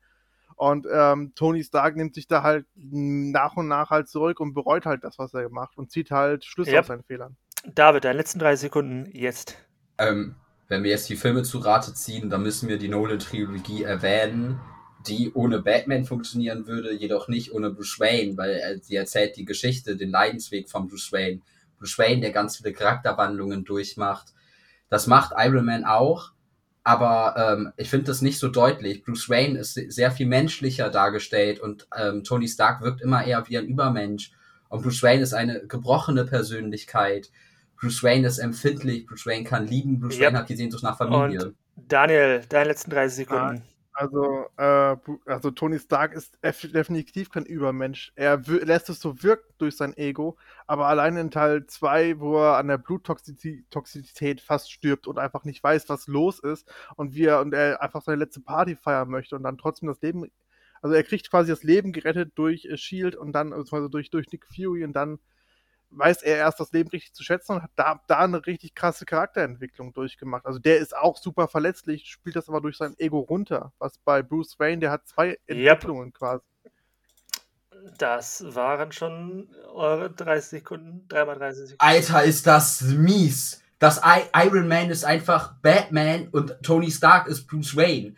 [0.57, 4.87] Und ähm, Tony Stark nimmt sich da halt nach und nach halt zurück und bereut
[4.87, 6.81] halt das, was er gemacht und zieht halt Schlüsse Yep.
[6.81, 7.37] aus seinen Fehlern.
[7.67, 9.57] David, deine letzten drei Sekunden jetzt.
[9.99, 10.37] Ähm,
[10.69, 14.61] wenn wir jetzt die Filme zu Rate ziehen, dann müssen wir die Nolan-Trilogie erwähnen,
[15.07, 19.97] die ohne Batman funktionieren würde, jedoch nicht ohne Bruce Wayne, weil sie erzählt die Geschichte,
[19.97, 21.41] den Leidensweg von Bruce Wayne.
[21.79, 24.33] Bruce Wayne, der ganz viele Charakterwandlungen durchmacht.
[24.89, 26.33] Das macht Iron Man auch,
[26.85, 29.03] aber ähm, ich finde das nicht so deutlich.
[29.03, 33.49] Bruce Wayne ist se- sehr viel menschlicher dargestellt und ähm, Tony Stark wirkt immer eher
[33.49, 34.33] wie ein Übermensch.
[34.69, 37.31] Und Bruce Wayne ist eine gebrochene Persönlichkeit.
[37.81, 40.27] Bruce Wayne ist empfindlich, Bruce Wayne kann lieben, Bruce Yep.
[40.27, 41.47] Wayne hat die Sehnsucht nach Familie.
[41.47, 41.55] Und
[41.89, 43.63] Daniel, deine letzten 30 Sekunden.
[43.97, 44.97] Also, äh,
[45.27, 48.13] also Tony Stark ist definitiv kein Übermensch.
[48.17, 52.57] Er lässt es so wirken durch sein Ego, aber allein in Teil 2, wo er
[52.57, 57.41] an der Bluttoxizität fast stirbt und einfach nicht weiß, was los ist und wie er
[57.41, 60.29] und er einfach seine letzte Party feiern möchte und dann trotzdem das Leben,
[60.83, 64.27] also er kriegt quasi das Leben gerettet durch äh, Shield und dann also durch durch
[64.33, 65.19] Nick Fury und dann
[65.97, 69.05] weiß er erst das Leben richtig zu schätzen und hat da, da eine richtig krasse
[69.05, 70.47] Charakterentwicklung durchgemacht.
[70.47, 73.73] Also der ist auch super verletzlich, spielt das aber durch sein Ego runter.
[73.79, 76.45] Was bei Bruce Wayne, der hat zwei Entwicklungen quasi.
[77.99, 81.09] Das waren schon eure 30 Sekunden.
[81.09, 81.81] Dreimal 30 Sekunden.
[81.81, 83.63] Alter, ist das mies.
[83.79, 88.15] Das I Iron Man ist einfach Batman und Tony Stark ist Bruce Wayne.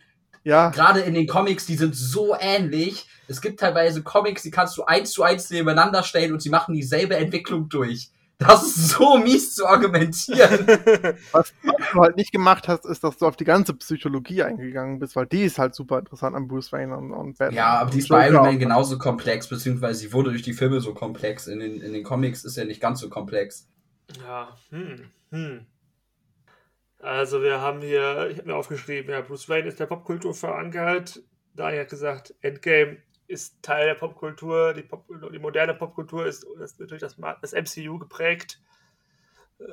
[0.47, 3.09] Ja, Gerade in den Comics, die sind so ähnlich.
[3.27, 6.73] Es gibt teilweise Comics, die kannst du eins zu eins nebeneinander stellen und sie machen
[6.73, 8.11] dieselbe Entwicklung durch.
[8.39, 10.69] Das ist so mies zu argumentieren.
[11.33, 15.17] was, du halt nicht gemacht hast, ist, dass du auf die ganze Psychologie eingegangen bist,
[15.17, 17.57] weil die ist halt super interessant an Bruce Wayne und, und Batman.
[17.57, 20.81] ja, aber die ist bei Iron Man genauso komplex, beziehungsweise sie wurde durch die Filme
[20.81, 21.49] so komplex.
[21.49, 23.67] In den, in den Comics ist er nicht ganz so komplex.
[24.25, 25.67] Ja, hm, hm.
[27.07, 31.23] Also wir haben hier, ich habe mir aufgeschrieben, ja, Bruce Wayne ist der Popkultur verankert.
[31.55, 36.81] Daniel hat gesagt, Endgame ist Teil der Popkultur, die, Pop, die moderne Popkultur ist, ist
[36.81, 38.61] natürlich das, das MCU geprägt.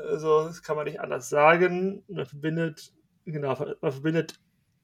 [0.10, 2.04] Also das kann man nicht anders sagen.
[2.08, 2.94] Man verbindet,
[3.26, 4.40] genau, man verbindet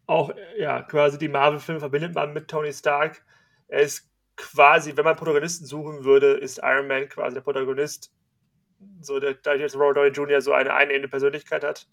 [0.08, 3.24] auch, ja, quasi die Marvel-Filme verbindet man mit Tony Stark.
[3.68, 8.12] Er ist quasi, wenn man Protagonisten suchen würde, ist Iron Man quasi der Protagonist
[9.02, 10.42] so der, da jetzt Robert Jr.
[10.42, 11.86] so eine einende Persönlichkeit hat.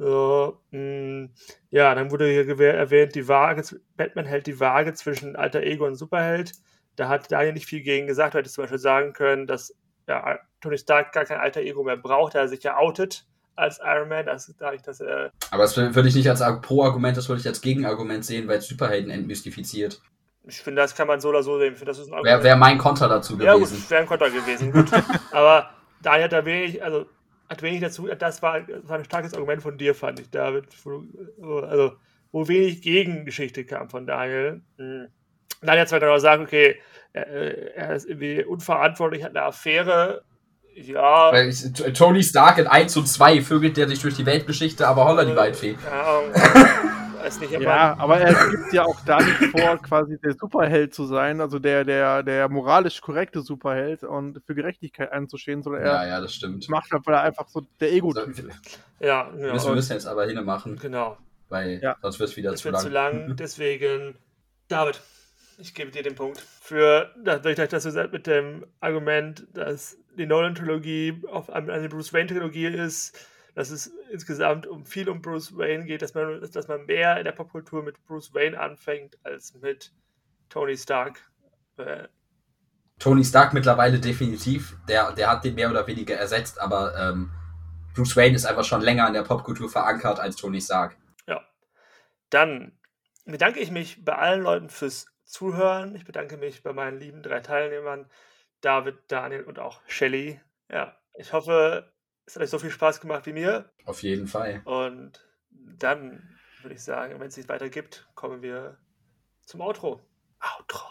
[0.00, 1.28] So, mh,
[1.70, 3.62] ja, dann wurde hier erwähnt, die Waage,
[3.96, 6.52] Batman hält die Waage zwischen Alter Ego und Superheld.
[6.94, 8.34] Da hat Daniel nicht viel gegen gesagt.
[8.34, 9.74] Du hättest zum Beispiel sagen können, dass
[10.06, 13.26] ja, Tony Stark gar kein Alter Ego mehr braucht, da er sich ja outet
[13.56, 17.16] als Iron Man, das, dadurch, dass er Aber das würde ich nicht als Ar- Pro-Argument,
[17.16, 20.00] das würde ich als Gegenargument sehen, weil es Superhelden entmystifiziert.
[20.46, 21.72] ich finde, das kann man so oder so sehen.
[21.72, 23.90] Ich finde, das ist ein Wäre wär mein Konter dazu Ja, gut, gewesen.
[23.90, 24.88] wäre ein Konter gewesen, gut.
[25.32, 25.70] Aber
[26.02, 27.06] Daniel hat da wenig, also
[27.48, 30.66] hat wenig dazu, das war, das war ein starkes Argument von dir, fand ich, David.
[31.38, 31.92] Wo Also,
[32.30, 34.60] wo wenig Gegengeschichte kam von Daniel.
[34.76, 35.08] Hm.
[35.62, 36.76] Daniel hat zwar dann auch gesagt, okay,
[37.12, 40.22] er, er ist irgendwie unverantwortlich, hat eine Affäre.
[40.74, 41.32] Ja.
[41.92, 45.34] Tony Stark in 1 und 2 vögelt der sich durch die Weltgeschichte, aber holla die
[45.34, 45.74] Waldfee.
[45.74, 46.68] Keine
[47.28, 50.94] Weiß nicht, aber Ja, aber er gibt ja auch da nicht vor, quasi der Superheld
[50.94, 55.92] zu sein, also der, der, der moralisch korrekte Superheld und für Gerechtigkeit einzustehen, sondern er
[55.92, 56.68] Ja, ja, das stimmt.
[56.68, 58.80] macht halt, weil er einfach so der Ego-Typ wir ist.
[59.00, 59.74] ja, müssen, genau.
[59.74, 61.18] müssen jetzt aber hinmachen, genau.
[61.50, 61.96] weil Ja.
[62.00, 62.82] sonst wird es wieder Das zu wird lang.
[62.82, 64.14] zu lang, deswegen,
[64.68, 65.00] David,
[65.58, 66.40] ich gebe dir den Punkt.
[66.60, 72.12] Für, dadurch, dass du sagst, mit dem Argument, dass die Nolan-Trilogie auf einem- eine Bruce
[72.12, 73.18] Wayne-Trilogie ist,
[73.58, 77.24] dass es insgesamt um viel um Bruce Wayne geht, dass man, dass man mehr in
[77.24, 79.92] der Popkultur mit Bruce Wayne anfängt als mit
[80.48, 81.28] Tony Stark.
[81.76, 82.06] Äh,
[83.00, 87.32] Tony Stark mittlerweile definitiv, der, der hat den mehr oder weniger ersetzt, aber ähm,
[87.96, 90.96] Bruce Wayne ist einfach schon länger in der Popkultur verankert als Tony Stark.
[91.26, 91.44] Ja.
[92.30, 92.78] Dann
[93.24, 95.96] bedanke ich mich bei allen Leuten fürs Zuhören.
[95.96, 98.08] Ich bedanke mich bei meinen lieben drei Teilnehmern,
[98.60, 100.40] David, Daniel und auch Shelly.
[100.70, 101.92] Ja, ich hoffe,
[102.28, 103.70] es hat euch so viel Spaß gemacht wie mir.
[103.86, 104.60] Auf jeden Fall.
[104.64, 108.76] Und dann würde ich sagen, wenn es nicht weiter gibt, kommen wir
[109.46, 110.02] zum Outro.
[110.38, 110.84] Outro.